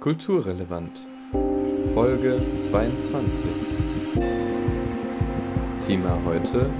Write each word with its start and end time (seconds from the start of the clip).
Kulturrelevant 0.00 0.98
Folge 1.92 2.40
22 2.56 3.50
Thema 5.78 6.18
heute 6.24 6.70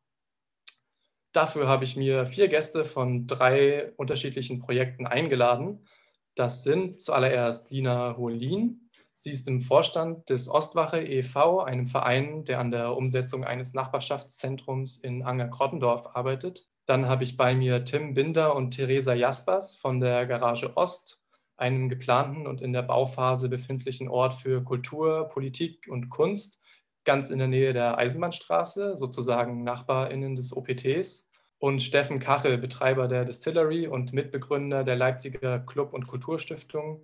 Dafür 1.33 1.69
habe 1.69 1.85
ich 1.85 1.97
mir 1.97 2.27
vier 2.27 2.49
Gäste 2.49 2.85
von 2.85 3.29
drei 3.29 3.93
unterschiedlichen 3.97 4.59
Projekten 4.59 5.07
eingeladen. 5.07 5.87
Das 6.35 6.65
sind 6.65 7.01
zuallererst 7.01 7.71
Lina 7.71 8.17
Hohlin. 8.17 8.91
Sie 9.15 9.31
ist 9.31 9.47
im 9.47 9.61
Vorstand 9.63 10.29
des 10.29 10.49
Ostwache 10.49 11.01
e.V., 11.01 11.61
einem 11.61 11.87
Verein, 11.87 12.45
der 12.45 12.59
an 12.59 12.73
der 12.73 12.97
Umsetzung 12.97 13.45
eines 13.45 13.73
Nachbarschaftszentrums 13.73 14.97
in 14.97 15.23
Anger-Krottendorf 15.23 16.17
arbeitet. 16.17 16.69
Dann 16.87 17.07
habe 17.07 17.25
ich 17.25 17.37
bei 17.37 17.55
mir 17.55 17.85
Tim 17.85 18.15
Binder 18.15 18.57
und 18.57 18.73
Theresa 18.73 19.15
Jaspers 19.15 19.77
von 19.77 20.01
der 20.01 20.27
Garage 20.27 20.77
Ost 20.77 21.21
einem 21.57 21.89
geplanten 21.89 22.47
und 22.47 22.61
in 22.61 22.73
der 22.73 22.83
Bauphase 22.83 23.49
befindlichen 23.49 24.09
Ort 24.09 24.35
für 24.35 24.63
Kultur, 24.63 25.29
Politik 25.29 25.87
und 25.89 26.11
Kunst, 26.11 26.61
ganz 27.05 27.31
in 27.31 27.39
der 27.39 27.49
Nähe 27.49 27.73
der 27.73 27.99
Eisenbahnstraße, 27.99 28.97
sozusagen 28.97 29.65
Nachbarinnen 29.65 30.37
des 30.37 30.55
OPTs. 30.55 31.31
Und 31.59 31.83
Steffen 31.83 32.19
Kachel, 32.19 32.59
Betreiber 32.59 33.09
der 33.09 33.25
Distillery 33.25 33.87
und 33.87 34.13
Mitbegründer 34.13 34.85
der 34.85 34.97
Leipziger 34.97 35.59
Club- 35.61 35.95
und 35.95 36.07
Kulturstiftung, 36.07 37.01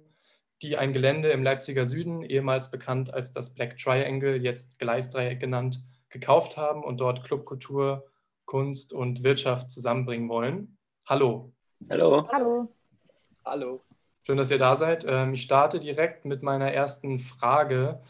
die 0.60 0.76
ein 0.76 0.92
Gelände 0.92 1.30
im 1.30 1.42
Leipziger 1.42 1.86
Süden, 1.86 2.22
ehemals 2.22 2.70
bekannt 2.70 3.14
als 3.14 3.32
das 3.32 3.54
Black 3.54 3.78
Triangle, 3.78 4.36
jetzt 4.36 4.78
Gleisdreieck 4.78 5.40
genannt, 5.40 5.82
gekauft 6.10 6.58
haben 6.58 6.84
und 6.84 7.00
dort 7.00 7.24
Clubkultur, 7.24 8.04
Kunst 8.44 8.92
und 8.92 9.24
Wirtschaft 9.24 9.70
zusammenbringen 9.70 10.28
wollen. 10.28 10.76
Hallo. 11.06 11.52
Hallo. 11.88 12.28
Hallo. 12.30 12.74
Hallo. 13.44 13.82
Schön, 14.24 14.36
dass 14.36 14.52
ihr 14.52 14.58
da 14.58 14.76
seid. 14.76 15.04
Ähm, 15.08 15.34
ich 15.34 15.42
starte 15.42 15.80
direkt 15.80 16.24
mit 16.24 16.42
meiner 16.44 16.70
ersten 16.72 17.18
Frage. 17.18 18.02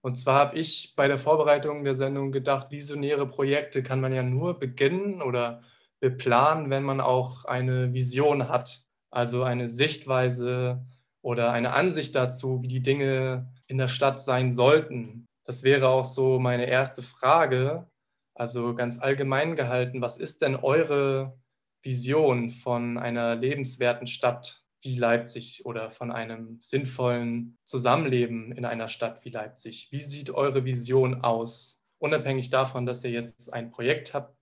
Und 0.00 0.16
zwar 0.16 0.34
habe 0.34 0.58
ich 0.58 0.94
bei 0.96 1.06
der 1.06 1.18
Vorbereitung 1.18 1.84
der 1.84 1.94
Sendung 1.94 2.32
gedacht, 2.32 2.72
visionäre 2.72 3.26
Projekte 3.28 3.82
kann 3.82 4.00
man 4.00 4.12
ja 4.12 4.22
nur 4.24 4.58
beginnen 4.58 5.22
oder 5.22 5.62
beplanen, 6.00 6.70
wenn 6.70 6.82
man 6.82 7.00
auch 7.00 7.44
eine 7.44 7.92
Vision 7.92 8.48
hat, 8.48 8.82
also 9.10 9.44
eine 9.44 9.68
Sichtweise 9.68 10.84
oder 11.22 11.52
eine 11.52 11.72
Ansicht 11.72 12.16
dazu, 12.16 12.62
wie 12.62 12.68
die 12.68 12.82
Dinge 12.82 13.52
in 13.68 13.78
der 13.78 13.88
Stadt 13.88 14.20
sein 14.22 14.50
sollten. 14.52 15.28
Das 15.44 15.62
wäre 15.62 15.88
auch 15.88 16.04
so 16.04 16.40
meine 16.40 16.66
erste 16.66 17.02
Frage, 17.02 17.86
also 18.34 18.74
ganz 18.74 19.00
allgemein 19.00 19.54
gehalten. 19.54 20.00
Was 20.02 20.18
ist 20.18 20.42
denn 20.42 20.56
eure 20.56 21.38
Vision 21.82 22.50
von 22.50 22.98
einer 22.98 23.36
lebenswerten 23.36 24.08
Stadt? 24.08 24.64
Wie 24.82 24.96
Leipzig 24.96 25.66
oder 25.66 25.90
von 25.90 26.10
einem 26.10 26.58
sinnvollen 26.60 27.58
Zusammenleben 27.64 28.52
in 28.52 28.64
einer 28.64 28.88
Stadt 28.88 29.24
wie 29.24 29.30
Leipzig. 29.30 29.88
Wie 29.90 30.00
sieht 30.00 30.30
eure 30.30 30.64
Vision 30.64 31.22
aus? 31.22 31.84
Unabhängig 31.98 32.50
davon, 32.50 32.86
dass 32.86 33.04
ihr 33.04 33.10
jetzt 33.10 33.52
ein 33.52 33.70
Projekt 33.70 34.14
habt, 34.14 34.36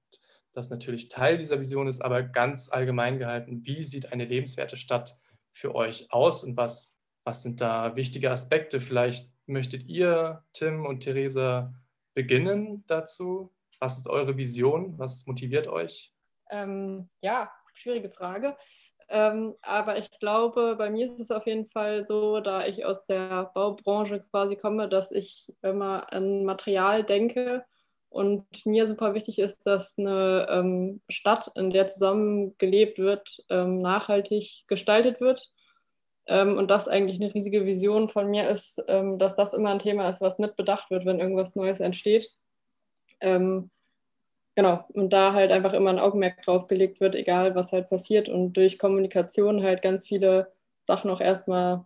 das 0.53 0.71
natürlich 0.71 1.09
Teil 1.09 1.38
dieser 1.38 1.60
Vision 1.60 1.88
ist, 1.88 2.00
aber 2.00 2.22
ganz 2.22 2.71
allgemein 2.71 3.19
gehalten, 3.19 3.65
wie 3.65 3.82
sieht 3.82 4.12
eine 4.12 4.25
lebenswerte 4.25 4.76
Stadt 4.76 5.19
für 5.53 5.75
euch 5.75 6.12
aus 6.12 6.44
und 6.44 6.56
was, 6.56 7.00
was 7.25 7.43
sind 7.43 7.60
da 7.60 7.97
wichtige 7.97 8.31
Aspekte? 8.31 8.81
Vielleicht 8.81 9.32
möchtet 9.47 9.84
ihr, 9.87 10.44
Tim 10.53 10.87
und 10.87 11.00
Theresa, 11.00 11.75
beginnen 12.15 12.84
dazu. 12.87 13.53
Was 13.81 13.99
ist 13.99 14.09
eure 14.09 14.37
Vision? 14.37 14.99
Was 14.99 15.26
motiviert 15.26 15.69
euch? 15.69 16.12
Ähm, 16.50 17.09
ja, 17.20 17.53
schwierige 17.75 18.10
Frage. 18.10 18.56
Ähm, 19.10 19.54
aber 19.62 19.98
ich 19.98 20.10
glaube, 20.19 20.76
bei 20.76 20.91
mir 20.91 21.06
ist 21.06 21.19
es 21.19 21.30
auf 21.30 21.46
jeden 21.46 21.66
Fall 21.66 22.04
so, 22.06 22.41
da 22.41 22.66
ich 22.66 22.84
aus 22.84 23.04
der 23.04 23.50
Baubranche 23.54 24.20
quasi 24.30 24.56
komme, 24.56 24.88
dass 24.88 25.10
ich 25.10 25.52
immer 25.62 26.12
an 26.12 26.44
Material 26.44 27.04
denke 27.04 27.64
und 28.10 28.44
mir 28.66 28.86
super 28.86 29.14
wichtig 29.14 29.38
ist, 29.38 29.66
dass 29.66 29.98
eine 29.98 30.46
ähm, 30.50 31.00
Stadt, 31.08 31.50
in 31.54 31.70
der 31.70 31.86
zusammen 31.88 32.56
gelebt 32.58 32.98
wird, 32.98 33.44
ähm, 33.48 33.78
nachhaltig 33.78 34.64
gestaltet 34.66 35.20
wird. 35.20 35.52
Ähm, 36.26 36.58
und 36.58 36.70
das 36.70 36.88
eigentlich 36.88 37.20
eine 37.20 37.32
riesige 37.34 37.64
Vision 37.64 38.10
von 38.10 38.28
mir 38.28 38.48
ist, 38.48 38.82
ähm, 38.88 39.19
dass 39.19 39.34
das 39.34 39.54
immer 39.54 39.70
ein 39.70 39.78
Thema 39.78 40.08
ist, 40.08 40.20
was 40.20 40.38
mit 40.38 40.56
bedacht 40.56 40.90
wird, 40.90 41.06
wenn 41.06 41.20
irgendwas 41.20 41.54
Neues 41.56 41.80
entsteht. 41.80 42.30
Ähm, 43.20 43.70
genau, 44.58 44.84
und 44.88 45.12
da 45.12 45.34
halt 45.34 45.52
einfach 45.52 45.72
immer 45.72 45.91
ein 45.91 46.00
Augenmerk 46.00 46.42
drauf 46.42 46.66
gelegt 46.66 47.00
wird, 47.00 47.14
egal 47.14 47.54
was 47.54 47.70
halt 47.70 47.88
passiert 47.88 48.28
und 48.28 48.54
durch 48.54 48.76
Kommunikation 48.76 49.62
halt 49.62 49.82
ganz 49.82 50.04
viele 50.04 50.50
Sachen 50.82 51.12
auch 51.12 51.20
erstmal 51.20 51.84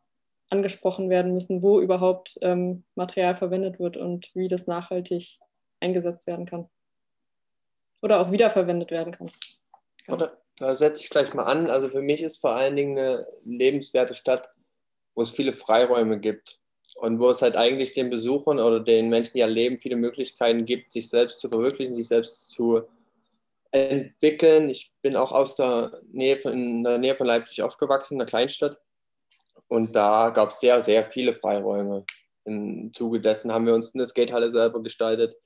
angesprochen 0.48 1.10
werden 1.10 1.34
müssen, 1.34 1.60
wo 1.60 1.80
überhaupt 1.80 2.38
ähm, 2.40 2.82
Material 2.94 3.34
verwendet 3.34 3.78
wird 3.78 3.98
und 3.98 4.30
wie 4.34 4.48
das 4.48 4.68
nachhaltig 4.68 5.38
eingesetzt 5.80 6.26
werden 6.26 6.46
kann. 6.46 6.66
Oder 8.00 8.20
auch 8.20 8.30
wiederverwendet 8.30 8.90
werden 8.90 9.12
kann. 9.12 9.30
Oder, 10.08 10.38
da 10.56 10.74
setze 10.74 11.02
ich 11.02 11.10
gleich 11.10 11.34
mal 11.34 11.44
an. 11.44 11.68
Also 11.68 11.90
für 11.90 12.00
mich 12.00 12.22
ist 12.22 12.38
vor 12.38 12.52
allen 12.52 12.76
Dingen 12.76 12.96
eine 12.96 13.26
lebenswerte 13.42 14.14
Stadt, 14.14 14.48
wo 15.14 15.20
es 15.20 15.30
viele 15.30 15.52
Freiräume 15.52 16.18
gibt 16.20 16.61
und 16.96 17.18
wo 17.18 17.30
es 17.30 17.42
halt 17.42 17.56
eigentlich 17.56 17.92
den 17.92 18.10
Besuchern 18.10 18.58
oder 18.58 18.80
den 18.80 19.08
Menschen, 19.08 19.32
die 19.34 19.40
ja 19.40 19.46
leben, 19.46 19.78
viele 19.78 19.96
Möglichkeiten 19.96 20.64
gibt, 20.64 20.92
sich 20.92 21.08
selbst 21.08 21.40
zu 21.40 21.48
verwirklichen, 21.48 21.94
sich 21.94 22.08
selbst 22.08 22.50
zu 22.50 22.82
entwickeln. 23.70 24.68
Ich 24.68 24.92
bin 25.00 25.16
auch 25.16 25.32
aus 25.32 25.56
der 25.56 26.00
Nähe 26.12 26.38
von, 26.38 26.52
in 26.52 26.84
der 26.84 26.98
Nähe 26.98 27.16
von 27.16 27.26
Leipzig 27.26 27.62
aufgewachsen, 27.62 28.14
in 28.14 28.20
einer 28.20 28.28
Kleinstadt. 28.28 28.78
Und 29.68 29.96
da 29.96 30.30
gab 30.30 30.50
es 30.50 30.60
sehr, 30.60 30.80
sehr 30.82 31.02
viele 31.02 31.34
Freiräume. 31.34 32.04
Im 32.44 32.92
Zuge 32.92 33.20
dessen 33.20 33.52
haben 33.52 33.66
wir 33.66 33.74
uns 33.74 33.94
eine 33.94 34.06
Skatehalle 34.06 34.50
selber 34.50 34.82
gestaltet 34.82 35.36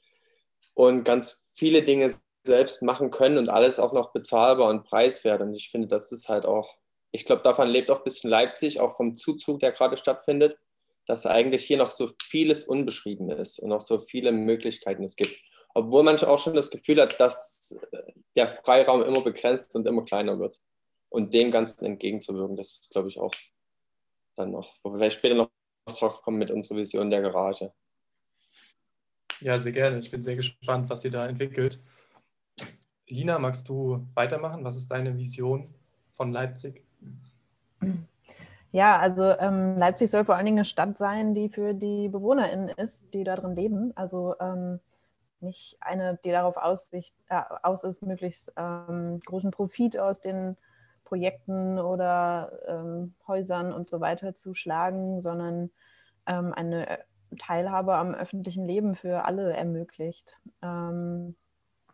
und 0.75 1.05
ganz 1.05 1.45
viele 1.55 1.83
Dinge 1.83 2.13
selbst 2.45 2.83
machen 2.83 3.11
können 3.11 3.39
und 3.39 3.49
alles 3.49 3.79
auch 3.79 3.93
noch 3.93 4.13
bezahlbar 4.13 4.71
und 4.71 4.85
preiswert. 4.85 5.43
Und 5.43 5.55
ich 5.55 5.71
finde, 5.71 5.89
das 5.89 6.11
ist 6.13 6.29
halt 6.29 6.45
auch, 6.45 6.77
ich 7.13 7.25
glaube, 7.25 7.43
davon 7.43 7.69
lebt 7.69 7.91
auch 7.91 7.99
ein 7.99 8.05
bisschen 8.05 8.31
Leipzig, 8.31 8.81
auch 8.81 8.97
vom 8.97 9.17
Zuzug, 9.17 9.61
der 9.61 9.73
gerade 9.73 9.97
stattfindet 9.97 10.59
dass 11.07 11.25
eigentlich 11.25 11.65
hier 11.65 11.79
noch 11.79 11.91
so 11.91 12.11
vieles 12.23 12.65
unbeschrieben 12.65 13.31
ist 13.31 13.59
und 13.61 13.71
noch 13.71 13.81
so 13.81 14.01
viele 14.01 14.33
Möglichkeiten 14.33 15.05
es 15.05 15.17
gibt. 15.17 15.41
Obwohl 15.75 16.03
man 16.03 16.19
auch 16.19 16.39
schon 16.39 16.55
das 16.55 16.71
Gefühl 16.71 17.01
hat, 17.01 17.19
dass 17.21 17.77
äh, 17.93 18.13
der 18.35 18.49
Freiraum 18.49 19.03
immer 19.03 19.21
begrenzt 19.21 19.77
und 19.77 19.87
immer 19.87 20.05
kleiner 20.05 20.39
wird. 20.39 20.61
Und 21.09 21.33
dem 21.33 21.51
Ganzen 21.51 21.85
entgegenzuwirken, 21.85 22.57
das 22.57 22.73
ist, 22.73 22.91
glaube 22.91 23.09
ich, 23.09 23.19
auch 23.19 23.33
dann 24.37 24.51
noch, 24.51 24.75
wo 24.83 24.91
wir 24.91 24.99
vielleicht 24.99 25.19
später 25.19 25.35
noch 25.35 25.51
drauf 25.87 26.23
kommen 26.23 26.39
mit 26.39 26.51
unserer 26.51 26.79
Vision 26.79 27.11
der 27.11 27.23
Garage. 27.23 27.73
Ja, 29.41 29.59
sehr 29.59 29.73
gerne. 29.73 29.99
Ich 29.99 30.11
bin 30.11 30.23
sehr 30.23 30.37
gespannt, 30.37 30.91
was 30.91 31.05
ihr 31.05 31.11
da 31.11 31.27
entwickelt. 31.27 31.83
Lina, 33.07 33.39
magst 33.39 33.69
du 33.69 34.07
weitermachen? 34.15 34.65
Was 34.65 34.77
ist 34.77 34.91
deine 34.91 35.17
Vision 35.17 35.73
von 36.15 36.33
Leipzig? 36.33 36.83
Ja, 38.73 38.99
also 38.99 39.25
ähm, 39.39 39.79
Leipzig 39.79 40.11
soll 40.11 40.25
vor 40.25 40.35
allen 40.35 40.45
Dingen 40.45 40.59
eine 40.59 40.65
Stadt 40.65 40.99
sein, 40.99 41.35
die 41.35 41.49
für 41.49 41.73
die 41.73 42.09
BewohnerInnen 42.09 42.69
ist, 42.71 43.15
die 43.15 43.25
da 43.25 43.37
drin 43.37 43.55
leben. 43.55 43.93
Also 43.97 44.35
ähm, 44.41 44.81
nicht 45.41 45.77
eine, 45.81 46.19
die 46.25 46.31
darauf 46.31 46.57
aussicht, 46.57 47.15
äh, 47.29 47.41
aus 47.63 47.85
ist, 47.85 48.03
möglichst 48.03 48.53
ähm, 48.57 49.21
großen 49.25 49.51
Profit 49.51 49.99
aus 49.99 50.21
den 50.21 50.57
Projekten 51.05 51.79
oder 51.79 52.53
ähm, 52.67 53.15
Häusern 53.27 53.73
und 53.73 53.87
so 53.87 54.01
weiter 54.01 54.35
zu 54.35 54.55
schlagen, 54.55 55.21
sondern 55.21 55.71
ähm, 56.27 56.53
eine 56.53 56.99
Teilhabe 57.39 57.95
am 57.95 58.15
öffentlichen 58.15 58.67
Leben 58.67 58.95
für 58.95 59.25
alle 59.25 59.53
ermöglicht. 59.53 60.35
Ähm, 60.63 61.37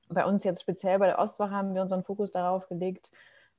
bei 0.08 0.24
uns 0.24 0.44
jetzt 0.44 0.62
speziell 0.62 0.98
bei 0.98 1.06
der 1.06 1.18
Ostwache 1.18 1.52
haben 1.52 1.74
wir 1.74 1.82
unseren 1.82 2.04
Fokus 2.04 2.30
darauf 2.30 2.68
gelegt, 2.68 3.10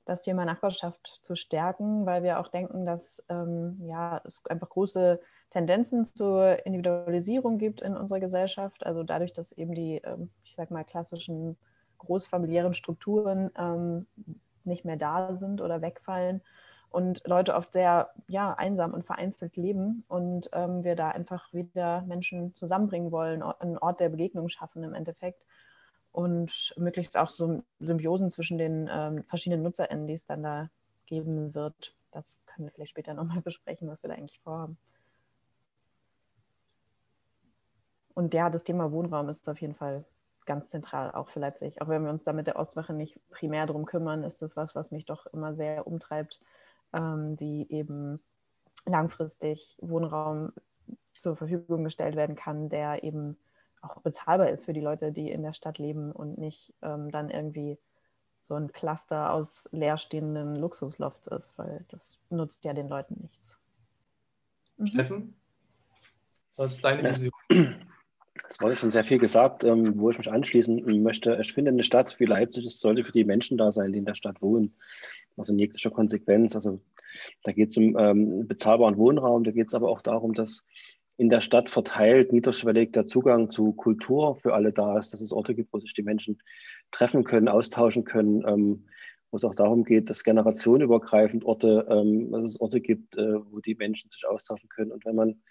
das 0.05 0.21
Thema 0.21 0.45
Nachbarschaft 0.45 1.19
zu 1.21 1.35
stärken, 1.35 2.05
weil 2.05 2.23
wir 2.23 2.39
auch 2.39 2.50
denken, 2.50 2.85
dass 2.85 3.23
ähm, 3.29 3.79
ja, 3.85 4.21
es 4.25 4.45
einfach 4.47 4.69
große 4.69 5.19
Tendenzen 5.51 6.05
zur 6.05 6.65
Individualisierung 6.65 7.57
gibt 7.57 7.81
in 7.81 7.95
unserer 7.95 8.19
Gesellschaft. 8.19 8.85
Also 8.85 9.03
dadurch, 9.03 9.33
dass 9.33 9.51
eben 9.53 9.73
die, 9.75 10.01
ähm, 10.03 10.29
ich 10.44 10.55
sag 10.55 10.71
mal, 10.71 10.83
klassischen 10.83 11.57
großfamiliären 12.00 12.73
Strukturen 12.73 13.51
ähm, 13.57 14.07
nicht 14.63 14.85
mehr 14.85 14.97
da 14.97 15.33
sind 15.33 15.61
oder 15.61 15.81
wegfallen 15.81 16.41
und 16.94 17.23
Leute 17.25 17.55
oft 17.55 17.73
sehr 17.73 18.11
ja, 18.27 18.53
einsam 18.53 18.94
und 18.94 19.05
vereinzelt 19.05 19.57
leben 19.57 20.03
und 20.07 20.50
ähm, 20.53 20.83
wir 20.83 20.95
da 20.95 21.09
einfach 21.09 21.51
wieder 21.51 22.01
Menschen 22.03 22.53
zusammenbringen 22.53 23.11
wollen, 23.11 23.41
einen 23.41 23.79
Ort 23.79 24.00
der 24.00 24.09
Begegnung 24.09 24.47
schaffen 24.50 24.83
im 24.83 24.94
Endeffekt 24.94 25.44
und 26.13 26.74
möglichst 26.77 27.18
auch 27.18 27.30
so 27.30 27.63
Symbiosen 27.80 28.31
zwischen 28.31 28.57
den 28.57 28.89
ähm, 28.89 29.24
verschiedenen 29.24 29.63
NutzerInnen, 29.63 30.07
die 30.07 30.13
es 30.13 30.25
dann 30.25 30.44
da 30.44 30.69
geben 31.07 31.54
wird. 31.54 31.95
Das 32.12 32.39
können 32.45 32.68
wir 32.68 32.71
vielleicht 32.71 32.92
später 32.92 33.13
nochmal 33.13 33.42
besprechen, 33.44 33.89
was 33.89 34.01
wir 34.04 34.10
da 34.10 34.15
eigentlich 34.15 34.39
vorhaben. 34.39 34.77
Und 38.13 38.33
ja, 38.36 38.51
das 38.51 38.63
Thema 38.63 38.92
Wohnraum 38.92 39.27
ist 39.27 39.50
auf 39.50 39.60
jeden 39.60 39.74
Fall 39.74 40.06
ganz 40.45 40.69
zentral, 40.69 41.12
auch 41.12 41.30
für 41.30 41.39
Leipzig. 41.39 41.81
Auch 41.81 41.88
wenn 41.88 42.04
wir 42.04 42.12
uns 42.12 42.24
da 42.24 42.31
mit 42.31 42.45
der 42.45 42.57
Ostwache 42.57 42.94
nicht 42.94 43.19
primär 43.31 43.65
drum 43.65 43.86
kümmern, 43.86 44.24
ist 44.24 44.44
das 44.44 44.56
was, 44.56 44.75
was 44.75 44.92
mich 44.92 45.06
doch 45.06 45.25
immer 45.27 45.56
sehr 45.56 45.88
umtreibt, 45.88 46.39
ähm, 46.94 47.39
wie 47.39 47.68
eben 47.69 48.19
langfristig 48.86 49.77
Wohnraum 49.81 50.51
zur 51.18 51.36
Verfügung 51.36 51.83
gestellt 51.83 52.15
werden 52.15 52.36
kann, 52.36 52.69
der 52.69 53.04
eben 53.04 53.38
auch 53.83 54.01
bezahlbar 54.01 54.50
ist 54.50 54.65
für 54.65 54.74
die 54.74 54.81
Leute, 54.81 55.12
die 55.12 55.30
in 55.30 55.44
der 55.44 55.53
Stadt 55.53 55.77
leben 55.77 56.12
und 56.12 56.38
nicht 56.38 56.74
ähm, 56.81 57.12
dann 57.12 57.30
irgendwie 57.30 57.77
so 58.41 58.56
ein 58.56 58.71
Cluster 58.71 59.33
aus 59.33 59.69
leerstehenden 59.71 60.56
Luxuslofts 60.56 61.27
ist, 61.27 61.57
weil 61.57 61.85
das 61.89 62.19
nutzt 62.30 62.63
ja 62.65 62.74
den 62.74 62.89
Leuten 62.89 63.15
nichts. 63.21 63.57
Mhm. 64.77 64.88
Steffen, 64.88 65.35
was 66.56 66.74
ist 66.74 66.83
deine 66.83 67.09
Vision? 67.09 67.31
Es 68.50 68.59
wurde 68.59 68.75
schon 68.75 68.91
sehr 68.91 69.03
viel 69.03 69.19
gesagt, 69.19 69.63
ähm, 69.63 70.00
wo 70.00 70.09
ich 70.09 70.18
mich 70.18 70.31
anschließen 70.31 70.83
möchte. 71.03 71.38
Ich 71.39 71.53
finde, 71.53 71.69
eine 71.69 71.83
Stadt 71.83 72.19
wie 72.19 72.25
Leipzig, 72.25 72.65
es 72.65 72.79
sollte 72.79 73.03
für 73.03 73.12
die 73.12 73.24
Menschen 73.24 73.57
da 73.57 73.71
sein, 73.71 73.91
die 73.91 74.00
in 74.00 74.06
der 74.06 74.15
Stadt 74.15 74.41
wohnen. 74.41 74.75
Also 75.38 75.53
in 75.53 75.59
jeglicher 75.59 75.91
Konsequenz. 75.91 76.56
Also 76.56 76.81
da 77.44 77.51
geht 77.51 77.69
es 77.69 77.77
um 77.77 77.95
ähm, 77.97 78.47
bezahlbaren 78.47 78.97
Wohnraum, 78.97 79.44
da 79.44 79.51
geht 79.51 79.68
es 79.68 79.75
aber 79.75 79.89
auch 79.89 80.01
darum, 80.01 80.33
dass 80.33 80.63
in 81.18 81.30
der 81.30 81.42
Stadt 81.42 81.69
verteilt, 81.69 82.33
niederschwellig 82.33 82.92
der 82.92 83.06
Zugang 83.06 83.50
zu 83.50 83.74
Kultur 83.74 84.36
für 84.36 84.54
alle 84.54 84.74
da 84.74 84.98
ist, 84.98 85.13
dass 85.13 85.21
es 85.21 85.31
Orte 85.31 85.54
gibt, 85.54 85.71
wo 85.74 85.80
sich 85.80 85.94
die 85.94 86.04
Menschen 86.04 86.42
treffen 86.92 87.24
können, 87.24 87.48
austauschen 87.48 88.04
können, 88.04 88.44
ähm, 88.48 88.88
wo 89.30 89.38
es 89.38 89.45
auch 89.45 89.56
darum 89.56 89.83
geht, 89.83 90.10
dass 90.10 90.24
generationenübergreifend 90.24 91.45
Orte, 91.45 91.86
ähm, 91.89 92.31
dass 92.31 92.45
es 92.45 92.60
Orte 92.60 92.81
gibt, 92.81 93.15
äh, 93.18 93.36
wo 93.51 93.60
die 93.60 93.75
Menschen 93.75 94.10
sich 94.10 94.27
austauschen 94.27 94.69
können. 94.69 94.92
Und 94.92 95.06
wenn 95.06 95.15
man 95.15 95.42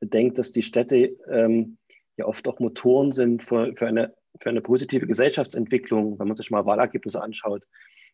bedenkt, 0.00 0.38
dass 0.38 0.52
die 0.52 0.62
Städte 0.62 1.16
ähm, 1.30 1.78
ja 2.16 2.26
oft 2.26 2.46
auch 2.48 2.58
Motoren 2.60 3.12
sind 3.12 3.42
für, 3.42 3.74
für, 3.74 3.86
eine, 3.86 4.14
für 4.40 4.50
eine 4.50 4.60
positive 4.60 5.06
Gesellschaftsentwicklung, 5.06 6.18
wenn 6.18 6.28
man 6.28 6.36
sich 6.36 6.50
mal 6.50 6.66
Wahlergebnisse 6.66 7.22
anschaut 7.22 7.66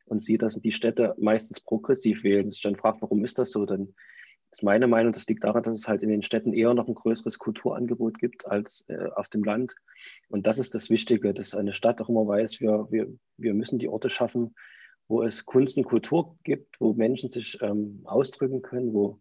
und 0.06 0.20
sieht, 0.20 0.42
dass 0.42 0.54
die 0.54 0.72
Städte 0.72 1.14
meistens 1.18 1.60
progressiv 1.60 2.22
wählen, 2.22 2.50
sich 2.50 2.62
dann 2.62 2.76
fragt, 2.76 3.02
warum 3.02 3.24
ist 3.24 3.38
das 3.38 3.50
so? 3.50 3.66
Dann 3.66 3.94
ist 4.52 4.62
meine 4.62 4.86
Meinung, 4.86 5.12
das 5.12 5.26
liegt 5.26 5.44
daran, 5.44 5.62
dass 5.62 5.74
es 5.74 5.88
halt 5.88 6.02
in 6.02 6.10
den 6.10 6.22
Städten 6.22 6.52
eher 6.52 6.74
noch 6.74 6.86
ein 6.86 6.94
größeres 6.94 7.38
Kulturangebot 7.38 8.18
gibt 8.18 8.46
als 8.46 8.84
äh, 8.88 9.08
auf 9.14 9.28
dem 9.28 9.42
Land. 9.42 9.76
Und 10.28 10.46
das 10.46 10.58
ist 10.58 10.74
das 10.74 10.90
Wichtige, 10.90 11.32
dass 11.32 11.54
eine 11.54 11.72
Stadt 11.72 12.00
auch 12.02 12.10
immer 12.10 12.26
weiß, 12.26 12.60
wir, 12.60 12.86
wir, 12.90 13.08
wir 13.38 13.54
müssen 13.54 13.78
die 13.78 13.88
Orte 13.88 14.10
schaffen, 14.10 14.54
wo 15.08 15.22
es 15.22 15.46
Kunst 15.46 15.78
und 15.78 15.84
Kultur 15.84 16.36
gibt, 16.44 16.80
wo 16.80 16.92
Menschen 16.92 17.30
sich 17.30 17.58
ähm, 17.62 18.02
ausdrücken 18.04 18.60
können, 18.60 18.92
wo 18.92 19.20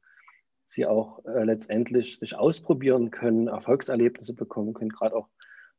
sie 0.66 0.86
auch 0.86 1.24
äh, 1.26 1.46
letztendlich 1.46 2.18
sich 2.20 2.36
ausprobieren 2.36 3.10
können, 3.10 3.48
Erfolgserlebnisse 3.48 4.34
bekommen 4.34 4.74
können, 4.74 4.90
gerade 4.90 5.16
auch 5.16 5.30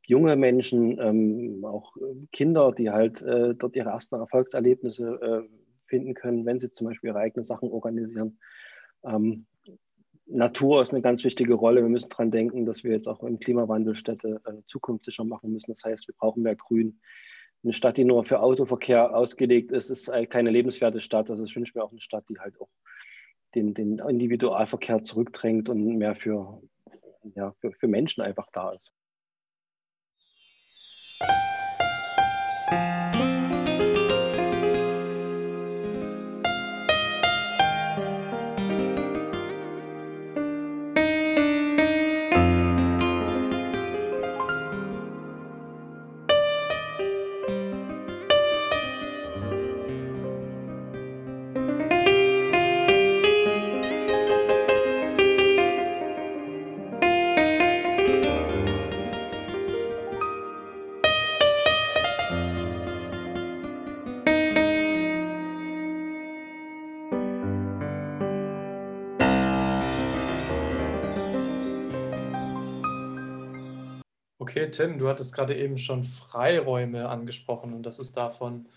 junge 0.01 0.35
Menschen, 0.35 0.99
ähm, 0.99 1.63
auch 1.63 1.95
Kinder, 2.31 2.71
die 2.71 2.89
halt 2.89 3.21
äh, 3.21 3.53
dort 3.55 3.75
ihre 3.75 3.89
ersten 3.89 4.15
Erfolgserlebnisse 4.15 5.19
äh, 5.21 5.49
finden 5.87 6.15
können, 6.15 6.45
wenn 6.45 6.59
sie 6.59 6.71
zum 6.71 6.87
Beispiel 6.87 7.11
ihre 7.11 7.19
eigenen 7.19 7.43
Sachen 7.43 7.69
organisieren. 7.69 8.39
Ähm, 9.03 9.45
Natur 10.25 10.81
ist 10.81 10.91
eine 10.91 11.01
ganz 11.01 11.23
wichtige 11.23 11.53
Rolle. 11.53 11.81
Wir 11.81 11.89
müssen 11.89 12.09
daran 12.09 12.31
denken, 12.31 12.65
dass 12.65 12.83
wir 12.83 12.91
jetzt 12.91 13.07
auch 13.07 13.23
im 13.23 13.39
Klimawandel 13.39 13.95
Städte 13.95 14.41
äh, 14.45 14.61
zukunftssicher 14.67 15.23
machen 15.23 15.51
müssen. 15.51 15.71
Das 15.71 15.83
heißt, 15.83 16.07
wir 16.07 16.15
brauchen 16.15 16.43
mehr 16.43 16.55
Grün. 16.55 16.99
Eine 17.63 17.73
Stadt, 17.73 17.97
die 17.97 18.05
nur 18.05 18.23
für 18.23 18.41
Autoverkehr 18.41 19.15
ausgelegt 19.15 19.71
ist, 19.71 19.89
ist 19.89 20.11
keine 20.29 20.49
lebenswerte 20.49 20.99
Stadt. 20.99 21.29
Also 21.29 21.43
ich 21.43 21.55
wünsche 21.55 21.77
mir 21.77 21.83
auch 21.83 21.91
eine 21.91 22.01
Stadt, 22.01 22.27
die 22.29 22.37
halt 22.39 22.59
auch 22.59 22.69
den, 23.55 23.73
den 23.73 23.99
Individualverkehr 23.99 25.01
zurückdrängt 25.01 25.69
und 25.69 25.97
mehr 25.97 26.15
für, 26.15 26.61
ja, 27.35 27.53
für, 27.59 27.71
für 27.71 27.87
Menschen 27.87 28.21
einfach 28.21 28.47
da 28.51 28.71
ist. 28.71 28.91
Tim, 74.73 74.99
du 74.99 75.07
hattest 75.07 75.33
gerade 75.33 75.55
eben 75.55 75.77
schon 75.77 76.03
Freiräume 76.03 77.07
angesprochen 77.07 77.73
und 77.73 77.83
dass 77.83 77.99
es 77.99 78.11
davon 78.11 78.67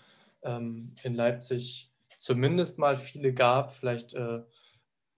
ähm, 0.43 0.93
in 1.03 1.15
Leipzig 1.15 1.91
zumindest 2.17 2.79
mal 2.79 2.97
viele 2.97 3.33
gab. 3.33 3.73
Vielleicht 3.73 4.13
äh, 4.13 4.39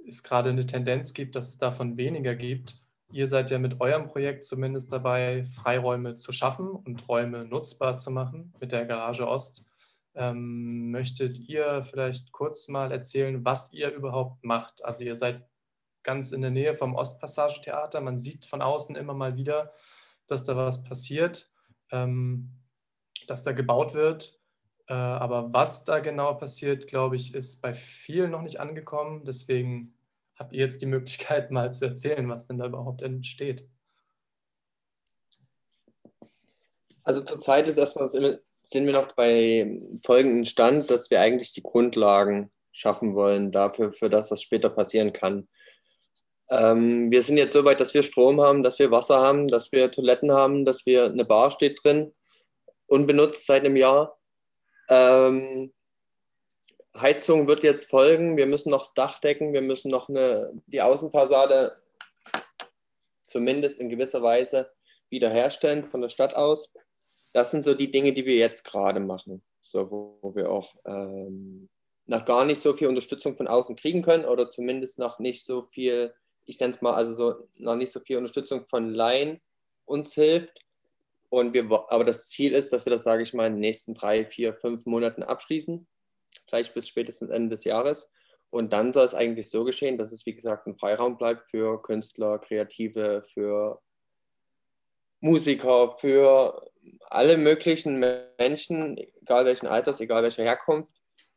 es 0.07 0.24
gerade 0.24 0.50
eine 0.50 0.65
Tendenz 0.65 1.13
gibt, 1.13 1.36
dass 1.36 1.50
es 1.50 1.57
davon 1.57 1.98
weniger 1.98 2.36
gibt. 2.36 2.81
Ihr 3.12 3.27
seid 3.27 3.50
ja 3.51 3.57
mit 3.57 3.81
eurem 3.81 4.07
Projekt 4.07 4.43
zumindest 4.43 4.91
dabei, 4.91 5.43
Freiräume 5.43 6.15
zu 6.15 6.31
schaffen 6.31 6.69
und 6.69 7.07
Räume 7.07 7.45
nutzbar 7.45 7.98
zu 7.98 8.12
machen 8.12 8.53
mit 8.59 8.71
der 8.71 8.86
Garage 8.86 9.27
Ost. 9.27 9.65
Ähm, 10.15 10.91
möchtet 10.91 11.39
ihr 11.39 11.81
vielleicht 11.81 12.31
kurz 12.31 12.67
mal 12.67 12.91
erzählen, 12.91 13.43
was 13.45 13.74
ihr 13.74 13.91
überhaupt 13.91 14.43
macht? 14.43 14.83
Also 14.86 15.03
ihr 15.03 15.15
seid 15.15 15.48
ganz 16.03 16.31
in 16.31 16.41
der 16.41 16.51
Nähe 16.51 16.75
vom 16.75 16.95
Ostpassage-Theater. 16.95 18.01
Man 18.01 18.19
sieht 18.19 18.45
von 18.45 18.62
außen 18.62 18.95
immer 18.95 19.13
mal 19.13 19.36
wieder, 19.36 19.71
dass 20.31 20.43
da 20.43 20.55
was 20.55 20.83
passiert, 20.83 21.51
ähm, 21.91 22.51
dass 23.27 23.43
da 23.43 23.51
gebaut 23.51 23.93
wird. 23.93 24.39
Äh, 24.88 24.93
aber 24.93 25.53
was 25.53 25.86
da 25.86 26.00
genau 26.00 26.33
passiert, 26.33 26.88
glaube 26.88 27.15
ich, 27.15 27.36
ist 27.36 27.62
bei 27.62 27.74
vielen 27.74 28.31
noch 28.31 28.41
nicht 28.41 28.59
angekommen. 28.59 29.24
Deswegen 29.25 29.93
habt 30.36 30.53
ihr 30.53 30.59
jetzt 30.59 30.81
die 30.81 30.88
Möglichkeit, 30.88 31.51
mal 31.51 31.71
zu 31.71 31.86
erzählen, 31.86 32.27
was 32.29 32.48
denn 32.48 32.57
da 32.57 32.65
überhaupt 32.65 33.01
entsteht. 33.01 33.67
Also 37.03 37.21
zurzeit 37.21 37.67
ist 37.67 37.77
erstmal 37.77 38.07
sind 38.07 38.86
wir 38.86 38.93
noch 38.93 39.13
bei 39.13 39.79
folgendem 40.03 40.45
Stand, 40.45 40.91
dass 40.91 41.09
wir 41.09 41.21
eigentlich 41.21 41.53
die 41.53 41.63
Grundlagen 41.63 42.51
schaffen 42.71 43.15
wollen 43.15 43.51
dafür, 43.51 43.91
für 43.91 44.09
das, 44.09 44.29
was 44.29 44.43
später 44.43 44.69
passieren 44.69 45.12
kann. 45.12 45.48
Ähm, 46.51 47.12
wir 47.12 47.22
sind 47.22 47.38
jetzt 47.38 47.53
so 47.53 47.63
weit, 47.63 47.79
dass 47.79 47.94
wir 47.94 48.03
Strom 48.03 48.41
haben, 48.41 48.63
dass 48.63 48.79
wir 48.79 48.91
Wasser 48.91 49.20
haben, 49.20 49.48
dass 49.48 49.72
wir 49.72 49.91
Toiletten 49.91 50.32
haben, 50.32 50.65
dass 50.65 50.86
wir 50.86 51.06
eine 51.06 51.25
Bar 51.25 51.51
steht 51.51 51.84
drin, 51.84 52.12
unbenutzt 52.88 53.46
seit 53.46 53.65
einem 53.65 53.75
Jahr. 53.75 54.18
Ähm, 54.89 55.72
Heizung 56.96 57.48
wird 57.48 57.63
jetzt 57.63 57.89
folgen. 57.89 58.36
Wir 58.36 58.48
müssen 58.48 58.72
noch 58.72 58.82
das 58.82 58.94
Dach 58.94 59.20
decken. 59.20 59.53
Wir 59.53 59.62
müssen 59.62 59.89
noch 59.89 60.10
eine, 60.10 60.51
die 60.65 60.82
Außenfassade 60.82 61.75
zumindest 63.27 63.79
in 63.79 63.89
gewisser 63.89 64.22
Weise 64.22 64.72
wiederherstellen 65.10 65.86
von 65.86 66.01
der 66.01 66.10
Stadt 66.10 66.36
aus. 66.36 66.74
Das 67.34 67.51
sind 67.51 67.62
so 67.62 67.74
die 67.74 67.91
Dinge, 67.91 68.13
die 68.13 68.25
wir 68.25 68.36
jetzt 68.36 68.63
gerade 68.63 69.00
machen, 69.00 69.44
so, 69.62 69.91
wo, 69.91 70.18
wo 70.22 70.36
wir 70.36 70.51
auch 70.51 70.75
ähm, 70.86 71.70
noch 72.06 72.25
gar 72.25 72.44
nicht 72.44 72.60
so 72.60 72.74
viel 72.74 72.88
Unterstützung 72.88 73.38
von 73.38 73.48
außen 73.48 73.75
kriegen 73.75 74.01
können 74.01 74.25
oder 74.25 74.50
zumindest 74.50 74.98
noch 74.98 75.20
nicht 75.20 75.46
so 75.46 75.63
viel, 75.72 76.13
ich 76.50 76.60
nenne 76.60 76.74
es 76.74 76.82
mal, 76.82 76.94
also 76.94 77.13
so 77.13 77.48
noch 77.58 77.75
nicht 77.75 77.91
so 77.91 78.00
viel 78.00 78.18
Unterstützung 78.18 78.65
von 78.68 78.89
Laien 78.89 79.39
uns 79.86 80.13
hilft. 80.13 80.65
Und 81.29 81.53
wir, 81.53 81.70
aber 81.89 82.03
das 82.03 82.27
Ziel 82.27 82.53
ist, 82.53 82.74
dass 82.74 82.86
wir 82.86 82.91
das, 82.91 83.03
sage 83.03 83.22
ich 83.22 83.36
mal, 83.36 83.46
in 83.46 83.53
den 83.53 83.60
nächsten 83.60 83.94
drei, 83.94 84.25
vier, 84.25 84.56
fünf 84.56 84.88
Monaten 84.88 85.22
abschließen, 85.22 85.88
vielleicht 86.48 86.74
bis 86.74 86.88
spätestens 86.88 87.29
Ende 87.29 87.50
des 87.50 87.65
Jahres. 87.65 88.12
Und 88.50 88.74
dann 88.74 88.94
soll 88.94 89.06
es 89.06 89.13
eigentlich 89.13 89.50
so 89.50 89.63
geschehen, 89.63 89.98
dass 89.98 90.12
es, 90.12 90.25
wie 90.25 90.34
gesagt, 90.34 90.65
ein 90.65 90.75
Freiraum 90.75 91.18
bleibt 91.18 91.50
für 91.50 91.79
Künstler, 91.84 92.39
Kreative, 92.39 93.22
für 93.22 93.79
Musiker, 95.20 95.98
für 96.00 96.68
alle 97.10 97.38
möglichen 97.38 98.00
Menschen, 98.39 98.98
egal 99.22 99.46
welchen 99.46 99.68
Alters, 99.68 100.00
egal 100.00 100.24
welcher 100.24 100.44
Herkunft. 100.44 100.96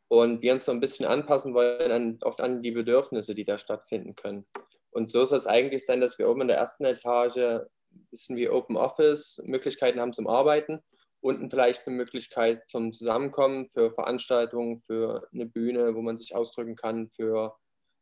Und 0.08 0.40
wir 0.40 0.54
uns 0.54 0.64
so 0.64 0.72
ein 0.72 0.80
bisschen 0.80 1.04
anpassen 1.04 1.52
wollen 1.52 1.90
an, 1.90 2.18
oft 2.22 2.40
an 2.40 2.62
die 2.62 2.70
Bedürfnisse, 2.70 3.34
die 3.34 3.44
da 3.44 3.58
stattfinden 3.58 4.14
können. 4.14 4.46
Und 4.92 5.10
so 5.10 5.24
soll 5.24 5.38
es 5.38 5.46
eigentlich 5.46 5.84
sein, 5.84 6.00
dass 6.00 6.18
wir 6.18 6.28
oben 6.28 6.42
in 6.42 6.48
der 6.48 6.58
ersten 6.58 6.84
Etage 6.84 7.38
ein 7.38 8.06
bisschen 8.10 8.36
wie 8.36 8.48
Open 8.48 8.76
Office 8.76 9.42
Möglichkeiten 9.44 10.00
haben 10.00 10.12
zum 10.12 10.28
Arbeiten. 10.28 10.80
Unten 11.20 11.50
vielleicht 11.50 11.86
eine 11.86 11.96
Möglichkeit 11.96 12.68
zum 12.68 12.92
Zusammenkommen 12.92 13.68
für 13.68 13.92
Veranstaltungen, 13.92 14.80
für 14.80 15.28
eine 15.32 15.46
Bühne, 15.46 15.94
wo 15.94 16.02
man 16.02 16.18
sich 16.18 16.34
ausdrücken 16.34 16.76
kann, 16.76 17.10
für 17.10 17.56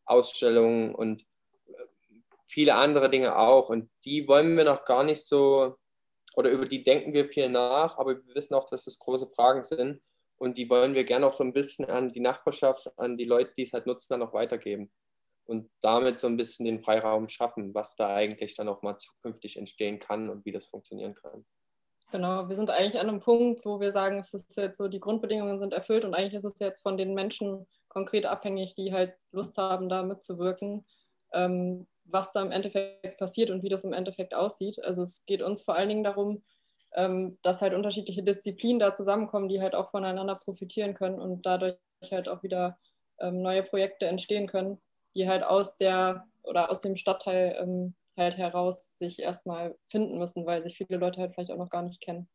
Ausstellungen 0.04 0.94
und 0.94 1.24
viele 2.46 2.74
andere 2.74 3.08
Dinge 3.08 3.36
auch. 3.36 3.68
Und 3.68 3.88
die 4.04 4.26
wollen 4.26 4.56
wir 4.56 4.64
noch 4.64 4.84
gar 4.84 5.04
nicht 5.04 5.24
so, 5.24 5.76
oder 6.34 6.50
über 6.50 6.66
die 6.66 6.82
denken 6.82 7.12
wir 7.12 7.28
viel 7.28 7.48
nach, 7.48 7.98
aber 7.98 8.16
wir 8.16 8.34
wissen 8.34 8.54
auch, 8.54 8.68
dass 8.68 8.84
das 8.84 8.98
große 8.98 9.28
Fragen 9.28 9.62
sind. 9.62 10.00
Und 10.38 10.56
die 10.56 10.70
wollen 10.70 10.94
wir 10.94 11.04
gerne 11.04 11.26
auch 11.26 11.34
so 11.34 11.44
ein 11.44 11.52
bisschen 11.52 11.84
an 11.84 12.08
die 12.08 12.20
Nachbarschaft, 12.20 12.90
an 12.98 13.16
die 13.16 13.24
Leute, 13.24 13.52
die 13.56 13.62
es 13.62 13.74
halt 13.74 13.86
nutzen, 13.86 14.08
dann 14.10 14.22
auch 14.22 14.32
weitergeben. 14.32 14.90
Und 15.50 15.68
damit 15.80 16.20
so 16.20 16.28
ein 16.28 16.36
bisschen 16.36 16.64
den 16.66 16.80
Freiraum 16.80 17.28
schaffen, 17.28 17.74
was 17.74 17.96
da 17.96 18.14
eigentlich 18.14 18.54
dann 18.54 18.68
auch 18.68 18.82
mal 18.82 18.96
zukünftig 18.96 19.56
entstehen 19.56 19.98
kann 19.98 20.30
und 20.30 20.44
wie 20.44 20.52
das 20.52 20.66
funktionieren 20.66 21.14
kann. 21.14 21.44
Genau, 22.12 22.48
wir 22.48 22.56
sind 22.56 22.70
eigentlich 22.70 23.00
an 23.00 23.08
einem 23.08 23.20
Punkt, 23.20 23.64
wo 23.64 23.80
wir 23.80 23.92
sagen, 23.92 24.18
es 24.18 24.32
ist 24.32 24.56
jetzt 24.56 24.78
so, 24.78 24.88
die 24.88 25.00
Grundbedingungen 25.00 25.58
sind 25.58 25.72
erfüllt 25.72 26.04
und 26.04 26.14
eigentlich 26.14 26.34
ist 26.34 26.44
es 26.44 26.58
jetzt 26.58 26.82
von 26.82 26.96
den 26.96 27.14
Menschen 27.14 27.66
konkret 27.88 28.26
abhängig, 28.26 28.74
die 28.74 28.92
halt 28.92 29.14
Lust 29.32 29.58
haben, 29.58 29.88
da 29.88 30.02
mitzuwirken. 30.02 30.86
Ähm, 31.32 31.86
was 32.12 32.32
da 32.32 32.42
im 32.42 32.50
Endeffekt 32.50 33.18
passiert 33.18 33.50
und 33.50 33.62
wie 33.62 33.68
das 33.68 33.84
im 33.84 33.92
Endeffekt 33.92 34.34
aussieht. 34.34 34.82
Also 34.84 35.02
es 35.02 35.24
geht 35.26 35.42
uns 35.42 35.62
vor 35.62 35.76
allen 35.76 35.88
Dingen 35.88 36.04
darum, 36.04 36.42
ähm, 36.94 37.38
dass 37.42 37.62
halt 37.62 37.74
unterschiedliche 37.74 38.22
Disziplinen 38.22 38.80
da 38.80 38.94
zusammenkommen, 38.94 39.48
die 39.48 39.60
halt 39.60 39.74
auch 39.74 39.90
voneinander 39.90 40.34
profitieren 40.34 40.94
können 40.94 41.20
und 41.20 41.46
dadurch 41.46 41.76
halt 42.10 42.28
auch 42.28 42.42
wieder 42.42 42.78
ähm, 43.20 43.42
neue 43.42 43.62
Projekte 43.62 44.06
entstehen 44.06 44.48
können, 44.48 44.80
die 45.14 45.28
halt 45.28 45.42
aus 45.42 45.76
der 45.76 46.26
oder 46.42 46.70
aus 46.70 46.80
dem 46.80 46.96
Stadtteil 46.96 47.56
ähm, 47.60 47.94
halt 48.16 48.36
heraus 48.36 48.96
sich 48.98 49.20
erstmal 49.20 49.76
finden 49.88 50.18
müssen, 50.18 50.46
weil 50.46 50.62
sich 50.62 50.76
viele 50.76 50.98
Leute 50.98 51.20
halt 51.20 51.34
vielleicht 51.34 51.50
auch 51.50 51.58
noch 51.58 51.70
gar 51.70 51.82
nicht 51.82 52.00
kennen. 52.00 52.28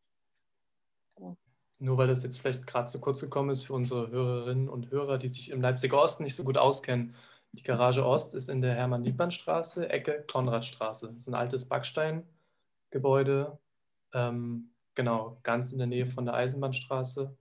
Genau. 1.16 1.38
Nur 1.80 1.98
weil 1.98 2.08
das 2.08 2.24
jetzt 2.24 2.40
vielleicht 2.40 2.66
gerade 2.66 2.88
zu 2.88 3.00
kurz 3.00 3.22
gekommen 3.22 3.50
ist 3.50 3.64
für 3.64 3.74
unsere 3.74 4.10
Hörerinnen 4.10 4.70
und 4.70 4.92
Hörer, 4.92 5.18
die 5.18 5.28
sich 5.28 5.50
im 5.50 5.62
Leipziger 5.62 6.02
Osten 6.02 6.24
nicht 6.24 6.36
so 6.36 6.44
gut 6.44 6.58
auskennen. 6.58 7.16
Die 7.52 7.64
Garage 7.64 8.06
Ost 8.06 8.34
ist 8.34 8.50
in 8.50 8.62
der 8.62 8.76
Hermann-Liebmann-Straße, 8.76 9.90
Ecke 9.90 10.26
Konradstraße. 10.30 11.16
Ist 11.20 11.28
ein 11.28 11.36
altes 11.36 11.68
Backsteingebäude, 11.68 13.58
ähm, 14.14 14.72
genau, 14.94 15.38
ganz 15.44 15.72
in 15.72 15.78
der 15.78 15.88
Nähe 15.88 16.08
von 16.08 16.26
der 16.26 16.36
Eisenbahnstraße. 16.36 17.36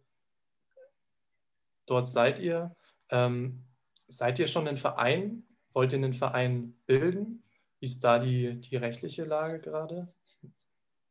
Dort 1.87 2.09
seid 2.09 2.39
ihr. 2.41 2.75
Ähm, 3.11 3.65
seid 4.09 4.39
ihr 4.39 4.49
schon 4.49 4.69
ein 4.69 4.77
Verein? 4.77 5.47
Wollt 5.73 5.93
ihr 5.93 5.99
einen 5.99 6.15
Verein 6.15 6.77
bilden? 6.87 7.43
Wie 7.81 7.87
ist 7.87 8.03
da 8.03 8.19
die, 8.19 8.61
die 8.61 8.77
rechtliche 8.77 9.25
Lage 9.25 9.61
gerade? 9.61 10.13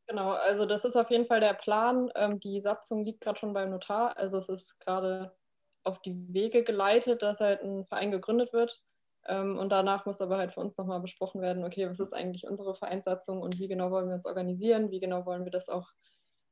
Genau, 0.07 0.31
also 0.31 0.65
das 0.65 0.85
ist 0.85 0.95
auf 0.95 1.09
jeden 1.09 1.25
Fall 1.25 1.39
der 1.39 1.53
Plan. 1.53 2.11
Ähm, 2.15 2.39
die 2.39 2.59
Satzung 2.59 3.05
liegt 3.05 3.21
gerade 3.21 3.39
schon 3.39 3.53
beim 3.53 3.71
Notar. 3.71 4.17
Also 4.17 4.37
es 4.37 4.49
ist 4.49 4.79
gerade 4.79 5.35
auf 5.83 6.01
die 6.01 6.15
Wege 6.33 6.63
geleitet, 6.63 7.21
dass 7.21 7.39
halt 7.39 7.61
ein 7.61 7.85
Verein 7.85 8.11
gegründet 8.11 8.53
wird. 8.53 8.81
Ähm, 9.25 9.57
und 9.57 9.69
danach 9.69 10.05
muss 10.05 10.21
aber 10.21 10.37
halt 10.37 10.51
für 10.51 10.59
uns 10.59 10.77
nochmal 10.77 10.99
besprochen 10.99 11.41
werden, 11.41 11.63
okay, 11.63 11.89
was 11.89 11.99
ist 11.99 12.13
eigentlich 12.13 12.45
unsere 12.45 12.75
Vereinssatzung 12.75 13.41
und 13.41 13.59
wie 13.59 13.67
genau 13.67 13.89
wollen 13.91 14.07
wir 14.07 14.15
uns 14.15 14.25
organisieren, 14.25 14.91
wie 14.91 14.99
genau 14.99 15.25
wollen 15.25 15.45
wir 15.45 15.51
das 15.51 15.69
auch 15.69 15.91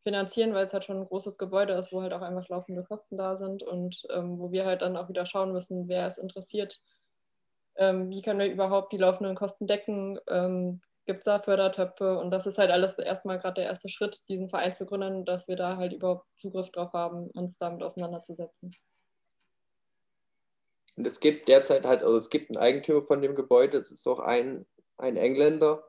finanzieren, 0.04 0.54
weil 0.54 0.64
es 0.64 0.74
halt 0.74 0.86
schon 0.86 0.98
ein 0.98 1.08
großes 1.08 1.38
Gebäude 1.38 1.74
ist, 1.74 1.92
wo 1.92 2.02
halt 2.02 2.14
auch 2.14 2.22
einfach 2.22 2.50
laufende 2.50 2.84
Kosten 2.84 3.18
da 3.18 3.36
sind 3.36 3.64
und 3.64 4.04
ähm, 4.10 4.40
wo 4.40 4.52
wir 4.52 4.66
halt 4.66 4.82
dann 4.82 4.98
auch 4.98 5.10
wieder 5.10 5.26
schauen 5.26 5.54
müssen, 5.54 5.88
wer 5.88 6.08
es 6.08 6.18
interessiert, 6.18 6.82
ähm, 7.76 8.10
wie 8.10 8.22
können 8.22 8.40
wir 8.40 8.52
überhaupt 8.52 8.92
die 8.92 8.98
laufenden 8.98 9.36
Kosten 9.36 9.68
decken, 9.68 10.20
ähm, 10.28 10.82
gibt 11.06 11.20
es 11.20 11.26
da 11.26 11.40
Fördertöpfe? 11.40 12.18
Und 12.18 12.32
das 12.32 12.46
ist 12.46 12.58
halt 12.58 12.72
alles 12.72 12.98
erstmal 13.00 13.40
gerade 13.40 13.56
der 13.56 13.66
erste 13.66 13.90
Schritt, 13.90 14.24
diesen 14.30 14.50
Verein 14.50 14.74
zu 14.74 14.86
gründen, 14.86 15.26
dass 15.26 15.48
wir 15.48 15.56
da 15.56 15.78
halt 15.78 15.94
überhaupt 15.94 16.26
Zugriff 16.36 16.70
drauf 16.72 16.94
haben, 16.94 17.30
uns 17.32 17.58
damit 17.58 17.84
auseinanderzusetzen. 17.84 18.76
Und 20.96 21.08
es 21.08 21.20
gibt 21.20 21.48
derzeit 21.48 21.86
halt, 21.86 22.04
also 22.04 22.18
es 22.18 22.30
gibt 22.30 22.50
einen 22.50 22.58
Eigentümer 22.58 23.02
von 23.02 23.22
dem 23.22 23.36
Gebäude, 23.36 23.80
das 23.80 23.92
ist 23.92 24.08
auch 24.08 24.20
ein, 24.20 24.66
ein 24.98 25.18
Engländer, 25.18 25.84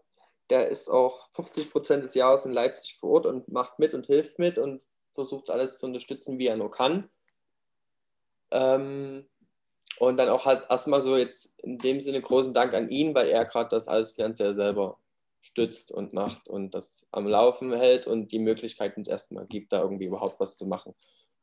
der 0.53 0.69
ist 0.69 0.91
auch 0.91 1.31
50 1.31 1.71
Prozent 1.71 2.05
des 2.05 2.13
Jahres 2.13 2.45
in 2.45 2.53
Leipzig 2.53 2.99
vor 2.99 3.13
Ort 3.13 3.27
und 3.27 3.51
macht 3.51 3.79
mit 3.79 3.95
und 3.95 4.05
hilft 4.05 4.39
mit 4.39 4.59
und 4.59 4.83
versucht 5.15 5.49
alles 5.49 5.79
zu 5.79 5.87
unterstützen, 5.87 6.39
wie 6.39 6.47
er 6.47 6.59
nur 6.59 6.71
kann. 6.71 7.09
Ähm, 8.51 9.25
und 9.99 10.19
dann 10.19 10.29
auch 10.29 10.45
halt 10.45 10.65
erstmal 10.69 11.01
so 11.01 11.17
jetzt 11.17 11.59
in 11.61 11.79
dem 11.79 12.03
Sinne 12.03 12.21
großen 12.21 12.53
Dank 12.53 12.75
an 12.75 12.91
ihn, 12.91 13.15
weil 13.15 13.29
er 13.29 13.47
gerade 13.47 13.71
das 13.71 13.89
alles 13.89 14.13
finanziell 14.13 14.55
selber 14.55 14.99
stützt 15.41 15.91
und 15.91 16.13
macht 16.13 16.51
und 16.51 16.75
das 16.75 17.07
am 17.13 17.27
Laufen 17.27 17.73
hält 17.73 18.07
und 18.07 18.31
die 18.31 18.39
Möglichkeit 18.39 18.99
uns 18.99 19.09
erstmal 19.09 19.47
gibt, 19.47 19.73
da 19.73 19.81
irgendwie 19.81 20.05
überhaupt 20.05 20.39
was 20.39 20.59
zu 20.59 20.67
machen. 20.67 20.95